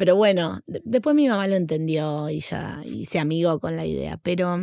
pero 0.01 0.17
bueno, 0.17 0.63
después 0.67 1.15
mi 1.15 1.29
mamá 1.29 1.47
lo 1.47 1.57
entendió 1.57 2.31
y 2.31 2.41
ya 2.41 2.81
y 2.87 3.05
se 3.05 3.19
amigó 3.19 3.61
con 3.61 3.77
la 3.77 3.85
idea. 3.85 4.17
Pero, 4.23 4.57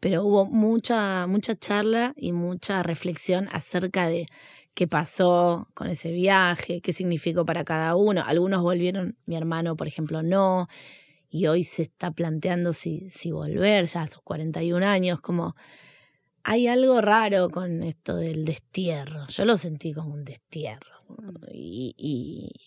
pero 0.00 0.22
hubo 0.22 0.44
mucha, 0.44 1.26
mucha 1.26 1.54
charla 1.54 2.12
y 2.14 2.32
mucha 2.32 2.82
reflexión 2.82 3.48
acerca 3.52 4.06
de 4.06 4.26
qué 4.74 4.86
pasó 4.86 5.70
con 5.72 5.88
ese 5.88 6.12
viaje, 6.12 6.82
qué 6.82 6.92
significó 6.92 7.46
para 7.46 7.64
cada 7.64 7.96
uno. 7.96 8.22
Algunos 8.22 8.60
volvieron, 8.60 9.16
mi 9.24 9.34
hermano, 9.34 9.76
por 9.76 9.86
ejemplo, 9.86 10.22
no. 10.22 10.68
Y 11.30 11.46
hoy 11.46 11.64
se 11.64 11.80
está 11.80 12.10
planteando 12.10 12.74
si, 12.74 13.08
si 13.08 13.32
volver 13.32 13.86
ya 13.86 14.02
a 14.02 14.06
sus 14.08 14.20
41 14.20 14.86
años, 14.86 15.22
como 15.22 15.56
hay 16.42 16.66
algo 16.66 17.00
raro 17.00 17.48
con 17.48 17.82
esto 17.82 18.16
del 18.16 18.44
destierro. 18.44 19.26
Yo 19.28 19.46
lo 19.46 19.56
sentí 19.56 19.94
como 19.94 20.12
un 20.12 20.26
destierro. 20.26 20.93
Y, 21.52 21.94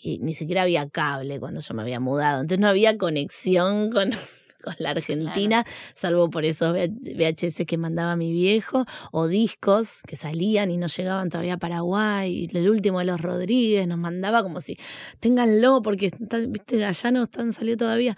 y, 0.04 0.20
ni 0.20 0.34
siquiera 0.34 0.64
había 0.64 0.90
cable 0.90 1.40
cuando 1.40 1.62
yo 1.62 1.74
me 1.74 1.82
había 1.82 2.00
mudado. 2.00 2.42
Entonces 2.42 2.60
no 2.60 2.68
había 2.68 2.98
conexión 2.98 3.92
con, 3.92 4.12
con 4.64 4.76
la 4.80 4.92
Argentina, 4.92 5.66
salvo 5.94 6.30
por 6.30 6.46
esos 6.46 6.74
VHS 6.74 7.66
que 7.68 7.78
mandaba 7.78 8.16
mi 8.16 8.32
viejo, 8.32 8.86
o 9.12 9.28
discos 9.28 10.02
que 10.08 10.16
salían 10.16 10.72
y 10.72 10.78
no 10.78 10.88
llegaban 10.88 11.30
todavía 11.30 11.56
a 11.56 11.58
Paraguay. 11.58 12.48
El 12.52 12.70
último 12.70 13.00
de 13.00 13.06
los 13.06 13.22
Rodríguez 13.22 13.88
nos 13.88 13.98
mandaba 13.98 14.44
como 14.44 14.62
si, 14.62 14.78
ténganlo, 15.20 15.82
porque 15.82 16.12
¿viste? 16.48 16.84
allá 16.86 17.12
no 17.12 17.24
están 17.24 17.52
saliendo 17.52 17.86
todavía. 17.86 18.18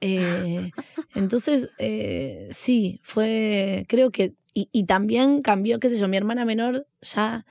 Eh, 0.00 0.70
entonces, 1.14 1.70
eh, 1.78 2.48
sí, 2.52 3.00
fue, 3.02 3.84
creo 3.88 4.10
que, 4.10 4.34
y, 4.54 4.68
y 4.72 4.84
también 4.84 5.42
cambió, 5.42 5.78
qué 5.78 5.88
sé 5.88 5.98
yo, 5.98 6.08
mi 6.08 6.16
hermana 6.16 6.44
menor 6.44 6.86
ya 7.00 7.44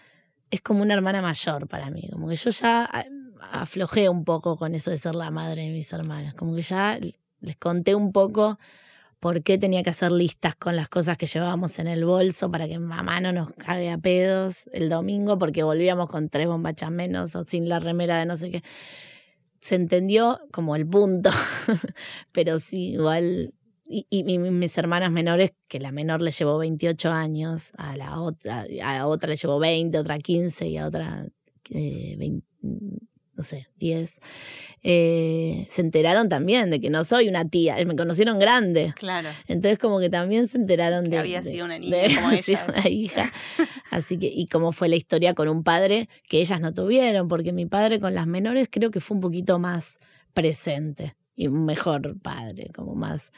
es 0.52 0.62
como 0.62 0.82
una 0.82 0.94
hermana 0.94 1.22
mayor 1.22 1.68
para 1.68 1.90
mí, 1.90 2.10
como 2.12 2.28
que 2.28 2.36
yo 2.36 2.50
ya 2.50 2.90
aflojé 3.52 4.10
un 4.10 4.24
poco 4.24 4.58
con 4.58 4.74
eso 4.76 4.92
de 4.92 4.98
ser 4.98 5.16
la 5.16 5.32
madre 5.32 5.64
de 5.64 5.72
mis 5.72 5.92
hermanas, 5.94 6.34
como 6.34 6.56
que 6.56 6.62
ya 6.62 6.98
les 7.42 7.56
conté 7.58 7.96
un 7.96 8.12
poco 8.12 8.58
por 9.20 9.42
qué 9.42 9.58
tenía 9.58 9.84
que 9.84 9.90
hacer 9.90 10.12
listas 10.12 10.56
con 10.56 10.76
las 10.76 10.90
cosas 10.90 11.18
que 11.18 11.26
llevábamos 11.26 11.80
en 11.80 11.88
el 11.88 12.06
bolso 12.06 12.52
para 12.52 12.68
que 12.68 12.78
mamá 12.78 13.20
no 13.20 13.32
nos 13.32 13.52
cague 13.54 13.90
a 13.90 13.98
pedos 13.98 14.70
el 14.74 14.90
domingo 14.90 15.38
porque 15.38 15.64
volvíamos 15.64 16.10
con 16.10 16.30
tres 16.30 16.48
bombachas 16.48 16.92
menos 16.92 17.36
o 17.36 17.44
sin 17.44 17.68
la 17.68 17.80
remera 17.80 18.20
de 18.20 18.26
no 18.26 18.38
sé 18.38 18.52
qué. 18.52 18.64
Se 19.60 19.76
entendió 19.76 20.40
como 20.52 20.76
el 20.76 20.88
punto, 20.88 21.32
pero 22.32 22.60
sí, 22.60 22.92
igual. 22.94 23.54
Y, 23.90 24.06
y, 24.10 24.24
mis 24.38 24.78
hermanas 24.78 25.12
menores, 25.12 25.54
que 25.68 25.80
la 25.80 25.92
menor 25.92 26.22
le 26.22 26.32
llevó 26.32 26.58
28 26.58 27.10
años, 27.10 27.72
a 27.78 27.96
la 27.96 28.20
otra, 28.20 28.66
a 28.84 28.94
la 28.94 29.08
otra 29.08 29.30
le 29.30 29.38
llevó 29.38 29.60
20, 29.60 29.98
otra 29.98 30.18
15 30.18 30.68
y 30.68 30.78
a 30.78 30.88
otra 30.88 31.26
eh, 31.70 32.16
20, 32.18 32.46
no 33.38 33.44
sé, 33.44 33.68
10, 33.78 34.20
eh, 34.82 35.68
se 35.70 35.82
enteraron 35.82 36.28
también 36.28 36.72
de 36.72 36.82
que 36.82 36.90
no 36.90 37.04
soy 37.04 37.30
una 37.30 37.48
tía, 37.48 37.78
me 37.86 37.96
conocieron 37.96 38.40
grande. 38.40 38.94
Claro. 38.96 39.30
Entonces 39.48 39.78
como 39.78 40.00
que 40.00 40.10
también 40.10 40.48
se 40.48 40.58
enteraron 40.58 41.06
que 41.06 41.12
de... 41.12 41.20
había 41.20 41.44
sido 41.44 41.66
una 41.66 41.78
niña 41.78 41.98
como 42.16 42.32
ella. 42.32 42.66
una 42.68 42.90
hija. 42.90 43.32
Así 43.92 44.18
que, 44.18 44.26
y 44.26 44.48
cómo 44.48 44.72
fue 44.72 44.90
la 44.90 44.96
historia 44.96 45.36
con 45.36 45.48
un 45.50 45.64
padre 45.64 46.10
que 46.28 46.42
ellas 46.42 46.60
no 46.62 46.74
tuvieron, 46.74 47.28
porque 47.28 47.54
mi 47.54 47.68
padre 47.68 48.00
con 48.00 48.16
las 48.16 48.26
menores 48.26 48.70
creo 48.72 48.90
que 48.90 49.02
fue 49.02 49.16
un 49.16 49.22
poquito 49.22 49.60
más 49.60 50.00
presente 50.34 51.16
y 51.36 51.48
un 51.48 51.66
mejor 51.66 52.20
padre, 52.20 52.72
como 52.76 52.96
más... 52.96 53.32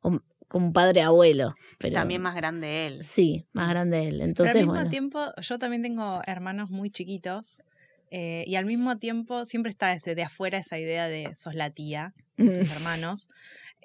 como 0.00 0.66
un 0.66 0.72
padre 0.72 1.02
abuelo. 1.02 1.54
Pero, 1.78 1.94
también 1.94 2.22
más 2.22 2.34
grande 2.34 2.86
él. 2.86 3.04
Sí, 3.04 3.46
más 3.52 3.68
grande 3.68 4.08
él. 4.08 4.20
Entonces, 4.20 4.52
pero 4.54 4.60
al 4.60 4.66
mismo 4.66 4.74
bueno. 4.74 4.90
tiempo, 4.90 5.32
yo 5.40 5.58
también 5.58 5.82
tengo 5.82 6.20
hermanos 6.26 6.70
muy 6.70 6.90
chiquitos 6.90 7.62
eh, 8.10 8.44
y 8.46 8.56
al 8.56 8.66
mismo 8.66 8.98
tiempo 8.98 9.44
siempre 9.44 9.70
está 9.70 9.88
desde 9.88 10.14
de 10.14 10.22
afuera 10.22 10.58
esa 10.58 10.78
idea 10.78 11.08
de 11.08 11.34
sos 11.34 11.54
la 11.54 11.70
tía 11.70 12.14
de 12.36 12.58
tus 12.58 12.70
hermanos. 12.76 13.28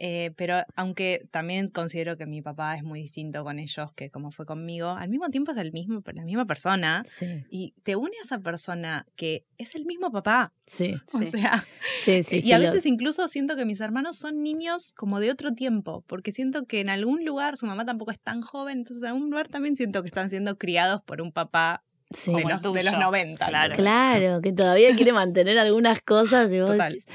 Eh, 0.03 0.31
pero 0.35 0.63
aunque 0.75 1.27
también 1.29 1.67
considero 1.67 2.17
que 2.17 2.25
mi 2.25 2.41
papá 2.41 2.75
es 2.75 2.81
muy 2.81 3.01
distinto 3.03 3.43
con 3.43 3.59
ellos 3.59 3.91
que 3.95 4.09
como 4.09 4.31
fue 4.31 4.47
conmigo, 4.47 4.89
al 4.89 5.09
mismo 5.09 5.29
tiempo 5.29 5.51
es 5.51 5.59
el 5.59 5.71
mismo, 5.71 6.01
la 6.11 6.23
misma 6.23 6.45
persona. 6.47 7.03
Sí. 7.05 7.43
Y 7.51 7.75
te 7.83 7.95
une 7.95 8.13
a 8.19 8.25
esa 8.25 8.39
persona 8.39 9.05
que 9.15 9.45
es 9.59 9.75
el 9.75 9.85
mismo 9.85 10.11
papá. 10.11 10.53
Sí. 10.65 10.95
O 11.13 11.19
sea, 11.27 11.63
sí, 12.03 12.23
sí, 12.23 12.37
y 12.37 12.41
sí, 12.41 12.51
a 12.51 12.57
lo- 12.57 12.63
veces 12.65 12.87
incluso 12.87 13.27
siento 13.27 13.55
que 13.55 13.63
mis 13.63 13.79
hermanos 13.79 14.17
son 14.17 14.41
niños 14.41 14.93
como 14.95 15.19
de 15.19 15.29
otro 15.29 15.53
tiempo, 15.53 16.03
porque 16.07 16.31
siento 16.31 16.65
que 16.65 16.79
en 16.79 16.89
algún 16.89 17.23
lugar 17.23 17.55
su 17.55 17.67
mamá 17.67 17.85
tampoco 17.85 18.09
es 18.09 18.19
tan 18.19 18.41
joven, 18.41 18.79
entonces 18.79 19.03
en 19.03 19.09
algún 19.09 19.29
lugar 19.29 19.49
también 19.49 19.75
siento 19.75 20.01
que 20.01 20.07
están 20.07 20.31
siendo 20.31 20.57
criados 20.57 21.03
por 21.03 21.21
un 21.21 21.31
papá 21.31 21.83
sí. 22.09 22.33
de, 22.33 22.41
los, 22.41 22.59
de 22.73 22.83
los 22.83 22.93
tuyo. 22.93 22.99
90. 22.99 23.47
Claro. 23.47 23.75
Claro, 23.75 24.41
que 24.41 24.51
todavía 24.51 24.95
quiere 24.95 25.13
mantener 25.13 25.59
algunas 25.59 26.01
cosas 26.01 26.51
y 26.51 26.59
vos 26.59 26.71
Total. 26.71 26.93
decís- 26.93 27.05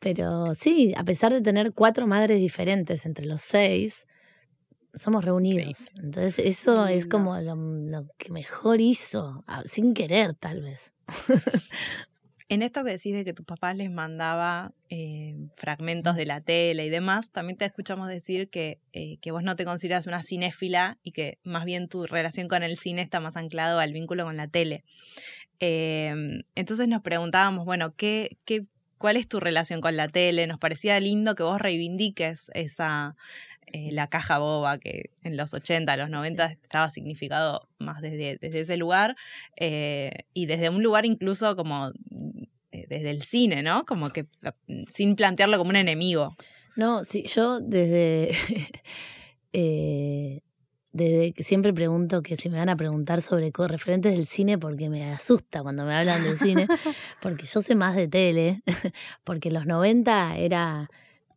Pero 0.00 0.54
sí, 0.54 0.92
a 0.96 1.04
pesar 1.04 1.32
de 1.32 1.40
tener 1.40 1.72
cuatro 1.72 2.06
madres 2.06 2.40
diferentes 2.40 3.06
entre 3.06 3.26
los 3.26 3.40
seis, 3.42 4.06
somos 4.94 5.24
reunidos. 5.24 5.92
Entonces 6.02 6.38
eso 6.38 6.86
es 6.86 7.06
como 7.06 7.38
lo, 7.38 7.54
lo 7.54 8.06
que 8.18 8.32
mejor 8.32 8.80
hizo, 8.80 9.44
sin 9.64 9.94
querer 9.94 10.34
tal 10.34 10.62
vez. 10.62 10.94
En 12.50 12.62
esto 12.62 12.82
que 12.82 12.90
decís 12.90 13.14
de 13.14 13.24
que 13.24 13.32
tu 13.32 13.44
papá 13.44 13.72
les 13.74 13.92
mandaba 13.92 14.72
eh, 14.88 15.36
fragmentos 15.54 16.16
de 16.16 16.26
la 16.26 16.40
tele 16.40 16.84
y 16.84 16.90
demás, 16.90 17.30
también 17.30 17.56
te 17.56 17.64
escuchamos 17.64 18.08
decir 18.08 18.50
que, 18.50 18.80
eh, 18.92 19.18
que 19.18 19.30
vos 19.30 19.44
no 19.44 19.54
te 19.54 19.64
consideras 19.64 20.08
una 20.08 20.24
cinéfila 20.24 20.98
y 21.04 21.12
que 21.12 21.38
más 21.44 21.64
bien 21.64 21.86
tu 21.86 22.06
relación 22.06 22.48
con 22.48 22.64
el 22.64 22.76
cine 22.76 23.02
está 23.02 23.20
más 23.20 23.36
anclado 23.36 23.78
al 23.78 23.92
vínculo 23.92 24.24
con 24.24 24.36
la 24.36 24.48
tele. 24.48 24.82
Eh, 25.60 26.42
entonces 26.56 26.88
nos 26.88 27.02
preguntábamos, 27.02 27.64
bueno, 27.64 27.92
¿qué, 27.96 28.36
qué, 28.44 28.66
¿cuál 29.00 29.16
es 29.16 29.26
tu 29.26 29.40
relación 29.40 29.80
con 29.80 29.96
la 29.96 30.08
tele? 30.08 30.46
Nos 30.46 30.58
parecía 30.58 31.00
lindo 31.00 31.34
que 31.34 31.42
vos 31.42 31.58
reivindiques 31.58 32.50
esa, 32.52 33.16
eh, 33.72 33.90
la 33.92 34.08
caja 34.08 34.38
boba 34.38 34.78
que 34.78 35.10
en 35.22 35.38
los 35.38 35.54
80, 35.54 35.96
los 35.96 36.10
90 36.10 36.44
estaba 36.62 36.90
significado 36.90 37.66
más 37.78 38.02
desde, 38.02 38.36
desde 38.38 38.60
ese 38.60 38.76
lugar 38.76 39.16
eh, 39.56 40.10
y 40.34 40.44
desde 40.44 40.68
un 40.68 40.82
lugar 40.82 41.06
incluso 41.06 41.56
como 41.56 41.92
eh, 42.72 42.84
desde 42.90 43.10
el 43.10 43.22
cine, 43.22 43.62
¿no? 43.62 43.86
Como 43.86 44.10
que 44.10 44.24
mm, 44.66 44.82
sin 44.86 45.16
plantearlo 45.16 45.56
como 45.56 45.70
un 45.70 45.76
enemigo. 45.76 46.36
No, 46.76 47.02
sí, 47.02 47.24
yo 47.24 47.58
desde, 47.58 48.32
desde 50.92 51.32
que 51.32 51.42
siempre 51.44 51.72
pregunto 51.72 52.22
que 52.22 52.36
si 52.36 52.48
me 52.50 52.58
van 52.58 52.68
a 52.68 52.76
preguntar 52.76 53.22
sobre 53.22 53.52
referentes 53.68 54.12
del 54.16 54.26
cine 54.26 54.58
porque 54.58 54.88
me 54.88 55.12
asusta 55.12 55.62
cuando 55.62 55.84
me 55.84 55.94
hablan 55.94 56.22
del 56.24 56.36
cine, 56.38 56.66
porque 57.22 57.46
yo 57.46 57.60
sé 57.62 57.74
más 57.74 57.94
de 57.94 58.08
tele, 58.08 58.62
porque 59.24 59.50
los 59.50 59.66
90 59.66 60.36
era, 60.36 60.88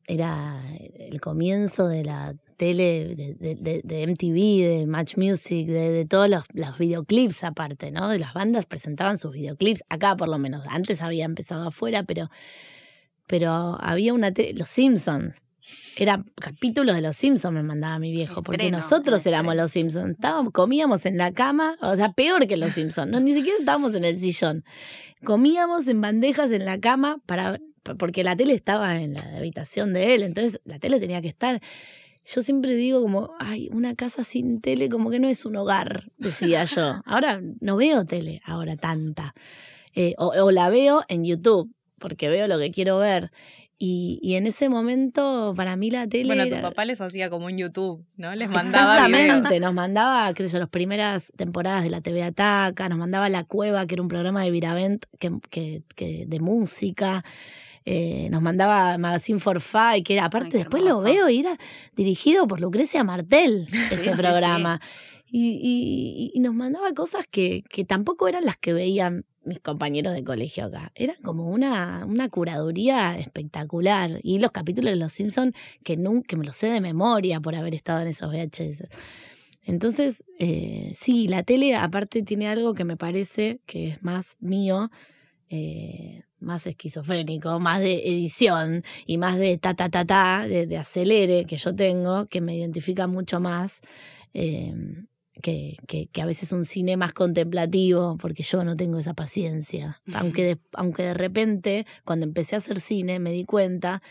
era 0.08 0.60
el 0.98 1.22
comienzo 1.22 1.88
de 1.88 2.04
la 2.04 2.36
tele, 2.58 3.16
de, 3.16 3.34
de- 3.36 3.56
de- 3.56 3.82
de 3.84 4.02
MTV, 4.04 4.68
de 4.80 4.86
Match 4.88 5.18
Music, 5.18 5.68
de, 5.68 5.92
de 5.92 6.06
todos 6.06 6.30
los, 6.30 6.44
los 6.54 6.78
videoclips 6.78 7.44
aparte, 7.44 7.92
¿no? 7.92 8.08
De 8.10 8.20
las 8.20 8.34
bandas 8.34 8.66
presentaban 8.66 9.18
sus 9.18 9.34
videoclips, 9.34 9.84
acá 9.90 10.16
por 10.16 10.30
lo 10.30 10.38
menos, 10.38 10.64
antes 10.68 11.02
había 11.02 11.26
empezado 11.26 11.68
afuera, 11.68 12.04
pero, 12.04 12.30
pero 13.28 13.78
había 13.82 14.14
una 14.14 14.32
tele, 14.34 14.54
Los 14.54 14.70
Simpsons. 14.70 15.36
Era 15.96 16.24
capítulos 16.36 16.96
de 16.96 17.02
Los 17.02 17.16
Simpsons 17.16 17.54
me 17.54 17.64
mandaba 17.64 18.00
mi 18.00 18.12
viejo, 18.12 18.44
porque 18.44 18.72
nosotros 18.72 19.26
éramos. 19.26 19.56
Los 19.56 19.72
Simpsons. 19.72 20.12
Estábamos, 20.12 20.52
comíamos 20.52 21.06
en 21.06 21.18
la 21.18 21.32
cama, 21.32 21.78
o 21.82 21.96
sea, 21.96 22.14
peor 22.14 22.48
que 22.48 22.58
Los 22.58 22.74
Simpsons. 22.74 23.12
No, 23.12 23.20
ni 23.20 23.34
siquiera 23.34 23.58
estábamos 23.60 23.96
en 23.96 24.04
el 24.04 24.20
sillón. 24.20 24.66
Comíamos 25.24 25.88
en 25.88 26.02
bandejas 26.02 26.52
en 26.52 26.66
la 26.66 26.80
cama 26.80 27.22
para 27.26 27.60
porque 27.98 28.24
la 28.24 28.36
tele 28.36 28.54
estaba 28.54 29.02
en 29.02 29.14
la 29.14 29.38
habitación 29.38 29.94
de 29.94 30.16
él, 30.16 30.24
entonces 30.24 30.62
la 30.64 30.80
tele 30.80 31.00
tenía 31.00 31.22
que 31.22 31.28
estar. 31.28 31.62
Yo 32.26 32.42
siempre 32.42 32.76
digo 32.76 33.02
como, 33.02 33.32
ay, 33.40 33.70
una 33.74 33.96
casa 33.96 34.24
sin 34.24 34.62
tele 34.62 34.88
como 34.88 35.10
que 35.10 35.20
no 35.20 35.28
es 35.28 35.46
un 35.46 35.58
hogar, 35.58 36.10
decía 36.18 36.64
yo. 36.76 37.02
Ahora 37.06 37.42
no 37.60 37.76
veo 37.76 38.06
tele, 38.06 38.42
ahora 38.46 38.78
tanta. 38.78 39.34
Eh, 39.94 40.16
o, 40.18 40.28
o 40.28 40.52
la 40.52 40.70
veo 40.70 41.04
en 41.10 41.26
YouTube, 41.26 41.74
porque 42.00 42.30
veo 42.30 42.48
lo 42.48 42.58
que 42.58 42.72
quiero 42.72 42.98
ver. 42.98 43.32
Y, 43.86 44.18
y 44.22 44.36
en 44.36 44.48
ese 44.48 44.70
momento, 44.70 45.54
para 45.58 45.76
mí 45.76 45.92
la 45.92 46.08
tele. 46.08 46.28
Bueno, 46.28 46.44
tu 46.48 46.56
era- 46.56 46.62
papá 46.70 46.86
les 46.86 47.02
hacía 47.02 47.30
como 47.30 47.48
un 47.48 47.58
YouTube, 47.58 48.06
¿no? 48.16 48.34
Les 48.34 48.50
mandaba 48.50 48.96
Exactamente, 48.96 49.50
videos. 49.50 49.62
nos 49.62 49.74
mandaba, 49.74 50.34
qué 50.34 50.48
sé 50.48 50.54
yo, 50.54 50.60
las 50.60 50.70
primeras 50.70 51.34
temporadas 51.36 51.84
de 51.84 51.90
la 51.90 52.00
TV 52.00 52.24
Ataca, 52.24 52.88
nos 52.88 52.98
mandaba 52.98 53.28
La 53.28 53.44
Cueva, 53.44 53.86
que 53.86 53.96
era 53.96 54.02
un 54.02 54.08
programa 54.08 54.42
de 54.44 54.52
Viravent 54.52 55.04
que, 55.20 55.34
que, 55.50 55.82
que- 55.98 56.24
de 56.26 56.40
música, 56.40 57.26
eh, 57.84 58.30
nos 58.32 58.42
mandaba 58.42 58.98
Magazine 58.98 59.40
for 59.40 59.60
Five, 59.60 60.04
que 60.04 60.14
era, 60.14 60.24
aparte 60.26 60.60
después 60.60 60.82
lo 60.82 61.02
veo 61.02 61.28
y 61.28 61.40
era 61.42 61.58
dirigido 61.94 62.48
por 62.48 62.62
Lucrecia 62.62 63.04
Martel, 63.04 63.68
ese 63.92 64.14
sí, 64.14 64.18
programa. 64.22 64.80
Y, 65.30 65.60
y- 65.62 66.32
y 66.34 66.40
nos 66.40 66.54
mandaba 66.56 66.94
cosas 66.94 67.26
que, 67.30 67.64
que 67.70 67.84
tampoco 67.84 68.30
eran 68.30 68.46
las 68.46 68.56
que 68.56 68.72
veían 68.72 69.26
mis 69.46 69.60
compañeros 69.60 70.14
de 70.14 70.24
colegio 70.24 70.66
acá. 70.66 70.92
Eran 70.96 71.18
como 71.24 71.50
una, 71.50 72.06
una 72.06 72.30
curaduría 72.30 73.18
espectacular. 73.18 74.20
Y 74.24 74.40
los 74.40 74.52
capítulos 74.52 74.92
de 74.92 74.98
Los 74.98 75.12
Simpsons 75.14 75.54
que 75.84 75.98
nunca 75.98 76.28
que 76.28 76.38
me 76.38 76.46
los 76.46 76.56
sé 76.56 76.68
de 76.68 76.82
memoria 76.82 77.40
por 77.40 77.56
haber 77.56 77.76
estado 77.76 78.02
en 78.02 78.08
esos 78.08 78.32
VHS. 78.32 78.86
Entonces, 79.66 80.24
eh, 80.40 80.92
sí, 80.96 81.28
la 81.28 81.44
tele 81.44 81.76
aparte 81.76 82.22
tiene 82.24 82.48
algo 82.48 82.74
que 82.74 82.84
me 82.86 82.98
parece 82.98 83.62
que 83.66 83.88
es 83.88 84.04
más 84.04 84.36
mío, 84.40 84.92
eh, 85.50 86.24
más 86.40 86.68
esquizofrénico, 86.68 87.60
más 87.60 87.80
de 87.80 87.96
edición 88.08 88.84
y 89.06 89.18
más 89.18 89.38
de 89.38 89.58
ta 89.58 89.74
ta 89.74 89.90
ta 89.90 90.06
ta, 90.06 90.48
de, 90.48 90.68
de 90.68 90.78
acelere 90.78 91.46
que 91.46 91.56
yo 91.58 91.76
tengo, 91.76 92.26
que 92.26 92.42
me 92.42 92.56
identifica 92.58 93.08
mucho 93.08 93.40
más. 93.40 93.82
eh, 94.34 94.74
que, 95.42 95.78
que, 95.88 96.08
que, 96.08 96.22
a 96.22 96.26
veces 96.26 96.52
un 96.52 96.66
cine 96.66 96.98
más 96.98 97.14
contemplativo, 97.14 98.18
porque 98.18 98.44
yo 98.44 98.64
no 98.64 98.76
tengo 98.76 99.00
esa 99.00 99.14
paciencia. 99.14 100.02
Aunque 100.14 100.44
de, 100.44 100.60
aunque 100.74 101.04
de 101.04 101.14
repente, 101.14 101.86
cuando 102.06 102.26
empecé 102.26 102.56
a 102.56 102.60
hacer 102.60 102.80
cine, 102.80 103.20
me 103.20 103.32
di 103.32 103.44
cuenta 103.44 104.02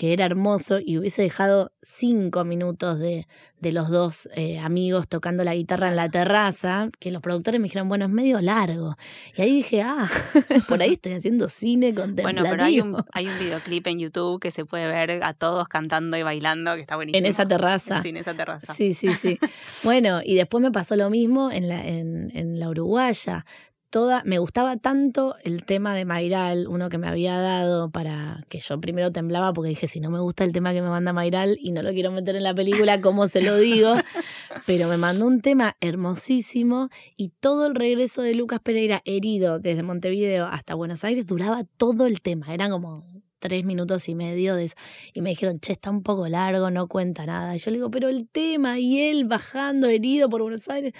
que 0.00 0.14
era 0.14 0.24
hermoso 0.24 0.78
y 0.82 0.96
hubiese 0.96 1.20
dejado 1.20 1.72
cinco 1.82 2.42
minutos 2.42 2.98
de, 2.98 3.26
de 3.58 3.70
los 3.70 3.90
dos 3.90 4.30
eh, 4.34 4.58
amigos 4.58 5.06
tocando 5.08 5.44
la 5.44 5.54
guitarra 5.54 5.88
en 5.88 5.96
la 5.96 6.08
terraza, 6.08 6.88
que 6.98 7.10
los 7.10 7.20
productores 7.20 7.60
me 7.60 7.64
dijeron, 7.64 7.86
bueno, 7.86 8.06
es 8.06 8.10
medio 8.10 8.40
largo. 8.40 8.96
Y 9.36 9.42
ahí 9.42 9.56
dije, 9.56 9.82
ah, 9.82 10.08
por 10.68 10.80
ahí 10.80 10.92
estoy 10.94 11.12
haciendo 11.12 11.50
cine 11.50 11.92
contemplativo. 11.92 12.22
Bueno, 12.22 12.46
pero 12.50 12.64
hay 12.64 12.80
un, 12.80 12.96
hay 13.12 13.28
un 13.28 13.38
videoclip 13.38 13.86
en 13.88 13.98
YouTube 13.98 14.40
que 14.40 14.50
se 14.50 14.64
puede 14.64 14.86
ver 14.86 15.22
a 15.22 15.34
todos 15.34 15.68
cantando 15.68 16.16
y 16.16 16.22
bailando, 16.22 16.74
que 16.76 16.80
está 16.80 16.96
buenísimo. 16.96 17.18
En 17.18 17.26
esa 17.26 17.46
terraza. 17.46 18.00
Sí, 18.00 18.08
en 18.08 18.16
esa 18.16 18.32
terraza. 18.32 18.72
Sí, 18.72 18.94
sí, 18.94 19.12
sí. 19.12 19.38
bueno, 19.84 20.22
y 20.24 20.34
después 20.34 20.62
me 20.62 20.72
pasó 20.72 20.96
lo 20.96 21.10
mismo 21.10 21.52
en 21.52 21.68
la, 21.68 21.86
en, 21.86 22.34
en 22.34 22.58
la 22.58 22.70
Uruguaya 22.70 23.44
toda, 23.90 24.22
me 24.24 24.38
gustaba 24.38 24.76
tanto 24.76 25.34
el 25.42 25.64
tema 25.64 25.94
de 25.94 26.04
Mayral, 26.04 26.68
uno 26.68 26.88
que 26.88 26.98
me 26.98 27.08
había 27.08 27.38
dado 27.38 27.90
para 27.90 28.44
que 28.48 28.60
yo 28.60 28.80
primero 28.80 29.10
temblaba 29.10 29.52
porque 29.52 29.70
dije, 29.70 29.88
si 29.88 30.00
no 30.00 30.10
me 30.10 30.20
gusta 30.20 30.44
el 30.44 30.52
tema 30.52 30.72
que 30.72 30.80
me 30.80 30.88
manda 30.88 31.12
Mayral 31.12 31.58
y 31.60 31.72
no 31.72 31.82
lo 31.82 31.90
quiero 31.90 32.12
meter 32.12 32.36
en 32.36 32.44
la 32.44 32.54
película, 32.54 33.00
¿cómo 33.00 33.28
se 33.28 33.42
lo 33.42 33.56
digo? 33.56 33.94
Pero 34.66 34.88
me 34.88 34.96
mandó 34.96 35.26
un 35.26 35.40
tema 35.40 35.76
hermosísimo 35.80 36.88
y 37.16 37.30
todo 37.40 37.66
el 37.66 37.74
regreso 37.74 38.22
de 38.22 38.34
Lucas 38.34 38.60
Pereira 38.60 39.02
herido 39.04 39.58
desde 39.58 39.82
Montevideo 39.82 40.46
hasta 40.46 40.74
Buenos 40.74 41.04
Aires 41.04 41.26
duraba 41.26 41.64
todo 41.76 42.06
el 42.06 42.20
tema, 42.20 42.54
eran 42.54 42.70
como 42.70 43.04
tres 43.40 43.64
minutos 43.64 44.08
y 44.08 44.14
medio 44.14 44.54
de 44.54 44.64
eso. 44.64 44.76
Y 45.14 45.22
me 45.22 45.30
dijeron, 45.30 45.58
che, 45.58 45.72
está 45.72 45.90
un 45.90 46.02
poco 46.02 46.28
largo, 46.28 46.70
no 46.70 46.86
cuenta 46.86 47.26
nada. 47.26 47.56
Y 47.56 47.58
yo 47.58 47.70
le 47.70 47.78
digo, 47.78 47.90
pero 47.90 48.08
el 48.08 48.28
tema 48.28 48.78
y 48.78 49.00
él 49.00 49.24
bajando 49.24 49.88
herido 49.88 50.28
por 50.28 50.42
Buenos 50.42 50.68
Aires 50.68 50.92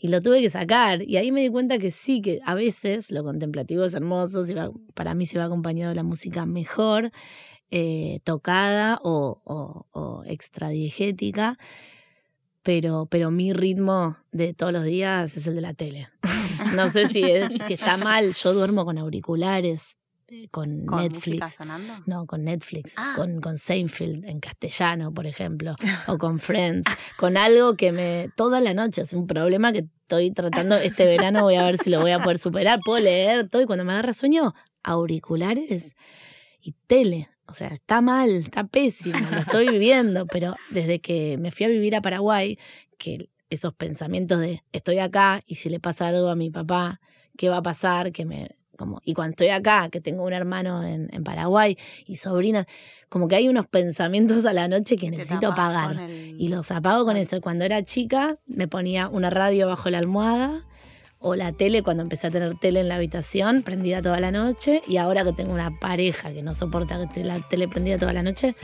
y 0.00 0.08
lo 0.08 0.22
tuve 0.22 0.40
que 0.40 0.48
sacar. 0.48 1.02
Y 1.02 1.18
ahí 1.18 1.30
me 1.30 1.42
di 1.42 1.50
cuenta 1.50 1.78
que 1.78 1.90
sí, 1.90 2.22
que 2.22 2.40
a 2.44 2.54
veces 2.54 3.10
lo 3.10 3.22
contemplativo 3.22 3.84
es 3.84 3.92
hermoso, 3.94 4.44
para 4.94 5.14
mí 5.14 5.26
se 5.26 5.38
va 5.38 5.44
acompañado 5.44 5.90
de 5.90 5.96
la 5.96 6.02
música 6.02 6.46
mejor, 6.46 7.12
eh, 7.70 8.20
tocada 8.24 8.98
o, 9.04 9.40
o, 9.44 9.86
o 9.92 10.24
extradiegética, 10.24 11.58
pero, 12.62 13.06
pero 13.06 13.30
mi 13.30 13.52
ritmo 13.52 14.16
de 14.32 14.54
todos 14.54 14.72
los 14.72 14.84
días 14.84 15.36
es 15.36 15.46
el 15.46 15.54
de 15.54 15.60
la 15.60 15.74
tele. 15.74 16.08
no 16.74 16.88
sé 16.88 17.06
si, 17.08 17.22
es, 17.22 17.52
si 17.66 17.74
está 17.74 17.96
mal, 17.98 18.32
yo 18.32 18.54
duermo 18.54 18.84
con 18.84 18.96
auriculares, 18.98 19.98
con, 20.50 20.84
Netflix. 20.86 21.54
sonando? 21.54 21.94
No, 22.06 22.26
con 22.26 22.44
Netflix, 22.44 22.94
Ah. 22.96 23.14
con, 23.16 23.40
con 23.40 23.58
Seinfeld 23.58 24.24
en 24.26 24.40
castellano, 24.40 25.12
por 25.12 25.26
ejemplo, 25.26 25.74
o 26.06 26.18
con 26.18 26.38
Friends, 26.40 26.86
con 27.18 27.36
algo 27.36 27.74
que 27.76 27.92
me 27.92 28.30
toda 28.36 28.60
la 28.60 28.74
noche 28.74 29.02
es 29.02 29.12
un 29.12 29.26
problema 29.26 29.72
que 29.72 29.86
estoy 30.02 30.30
tratando 30.32 30.76
este 30.76 31.04
verano, 31.04 31.42
voy 31.42 31.54
a 31.56 31.64
ver 31.64 31.78
si 31.78 31.90
lo 31.90 32.00
voy 32.00 32.10
a 32.12 32.18
poder 32.20 32.38
superar, 32.38 32.80
puedo 32.84 33.00
leer 33.02 33.48
todo 33.48 33.62
y 33.62 33.66
cuando 33.66 33.84
me 33.84 33.92
agarra 33.92 34.14
sueño, 34.14 34.54
auriculares 34.82 35.96
y 36.60 36.74
tele. 36.86 37.28
O 37.46 37.54
sea, 37.54 37.68
está 37.68 38.00
mal, 38.00 38.30
está 38.30 38.64
pésimo, 38.64 39.18
lo 39.32 39.38
estoy 39.40 39.68
viviendo, 39.68 40.26
pero 40.26 40.54
desde 40.70 41.00
que 41.00 41.36
me 41.36 41.50
fui 41.50 41.66
a 41.66 41.68
vivir 41.68 41.96
a 41.96 42.00
Paraguay, 42.00 42.56
que 42.96 43.28
esos 43.50 43.74
pensamientos 43.74 44.38
de 44.38 44.62
estoy 44.70 44.98
acá 44.98 45.42
y 45.46 45.56
si 45.56 45.68
le 45.68 45.80
pasa 45.80 46.06
algo 46.06 46.28
a 46.28 46.36
mi 46.36 46.50
papá, 46.50 47.00
¿qué 47.36 47.48
va 47.48 47.56
a 47.56 47.62
pasar? 47.62 48.12
Que 48.12 48.24
me, 48.24 48.56
como, 48.80 49.02
y 49.04 49.12
cuando 49.12 49.32
estoy 49.32 49.48
acá, 49.50 49.90
que 49.90 50.00
tengo 50.00 50.24
un 50.24 50.32
hermano 50.32 50.82
en, 50.82 51.08
en 51.12 51.22
Paraguay 51.22 51.76
y 52.06 52.16
sobrina, 52.16 52.66
como 53.10 53.28
que 53.28 53.36
hay 53.36 53.46
unos 53.48 53.66
pensamientos 53.66 54.46
a 54.46 54.54
la 54.54 54.66
noche 54.68 54.96
que 54.96 55.10
necesito 55.10 55.48
apagar. 55.48 56.00
el- 56.00 56.34
Y 56.40 56.48
los 56.48 56.70
apago 56.70 57.04
con 57.04 57.16
eso. 57.18 57.38
Cuando 57.42 57.64
era 57.66 57.82
chica, 57.82 58.38
me 58.46 58.66
ponía 58.68 59.08
una 59.08 59.28
radio 59.28 59.66
bajo 59.66 59.90
la 59.90 59.98
almohada 59.98 60.64
o 61.18 61.34
la 61.34 61.52
tele 61.52 61.82
cuando 61.82 62.02
empecé 62.02 62.28
a 62.28 62.30
tener 62.30 62.54
tele 62.58 62.80
en 62.80 62.88
la 62.88 62.94
habitación, 62.94 63.60
prendida 63.62 64.00
toda 64.00 64.18
la 64.20 64.30
noche. 64.32 64.80
Y 64.88 64.96
ahora 64.96 65.22
que 65.24 65.34
tengo 65.34 65.52
una 65.52 65.78
pareja 65.78 66.32
que 66.32 66.42
no 66.42 66.54
soporta 66.54 66.96
que 66.96 67.04
esté 67.04 67.22
la 67.24 67.38
tele 67.48 67.68
prendida 67.68 67.98
toda 67.98 68.14
la 68.14 68.22
noche, 68.22 68.56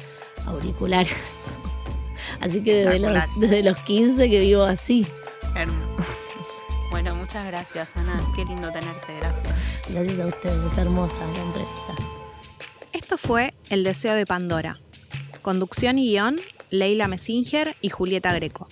auriculares. 0.46 1.12
Así 2.40 2.62
que 2.62 2.76
desde 2.76 2.98
los, 2.98 3.12
desde 3.40 3.62
los 3.62 3.76
15 3.84 4.30
que 4.30 4.40
vivo 4.40 4.62
así. 4.64 5.06
Hermoso. 5.54 6.25
Bueno, 6.97 7.14
muchas 7.14 7.44
gracias, 7.44 7.94
Ana. 7.94 8.26
Qué 8.34 8.42
lindo 8.47 8.72
tenerte. 8.72 9.18
Gracias. 9.20 9.55
Gracias 9.90 10.18
a 10.18 10.26
ustedes, 10.28 10.72
es 10.72 10.78
hermosa 10.78 11.26
la 11.26 11.42
entrevista. 11.42 11.94
Esto 12.94 13.18
fue 13.18 13.53
El 13.68 13.84
Deseo 13.84 14.14
de 14.14 14.24
Pandora. 14.24 14.80
Conducción 15.42 15.99
y 15.99 16.07
guion, 16.07 16.40
Leila 16.70 17.07
Messinger 17.07 17.76
y 17.82 17.90
Julieta 17.90 18.32
Greco. 18.32 18.66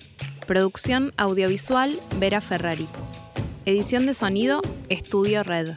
Producción 0.47 1.13
audiovisual, 1.17 1.99
Vera 2.17 2.41
Ferrari. 2.41 2.87
Edición 3.67 4.07
de 4.07 4.15
sonido, 4.15 4.63
Estudio 4.89 5.43
Red. 5.43 5.75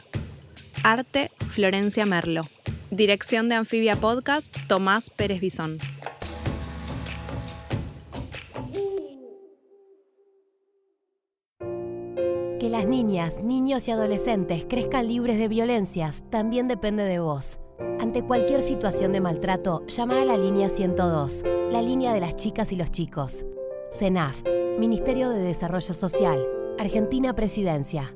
Arte, 0.81 1.29
Florencia 1.49 2.07
Merlo. 2.07 2.41
Dirección 2.89 3.47
de 3.49 3.57
Anfibia 3.57 3.95
Podcast, 3.95 4.57
Tomás 4.65 5.11
Pérez 5.11 5.39
Bisón. 5.39 5.77
Las 12.69 12.85
niñas, 12.85 13.41
niños 13.43 13.87
y 13.87 13.91
adolescentes 13.91 14.63
crezcan 14.69 15.07
libres 15.07 15.39
de 15.39 15.47
violencias 15.47 16.23
también 16.29 16.67
depende 16.67 17.01
de 17.01 17.19
vos. 17.19 17.57
Ante 17.99 18.21
cualquier 18.21 18.61
situación 18.61 19.11
de 19.11 19.21
maltrato, 19.21 19.83
llama 19.87 20.21
a 20.21 20.25
la 20.25 20.37
línea 20.37 20.69
102, 20.69 21.43
la 21.71 21.81
línea 21.81 22.13
de 22.13 22.19
las 22.19 22.35
chicas 22.35 22.71
y 22.71 22.75
los 22.75 22.91
chicos. 22.91 23.43
CENAF, 23.91 24.43
Ministerio 24.77 25.29
de 25.29 25.39
Desarrollo 25.39 25.95
Social, 25.95 26.45
Argentina 26.77 27.33
Presidencia. 27.33 28.13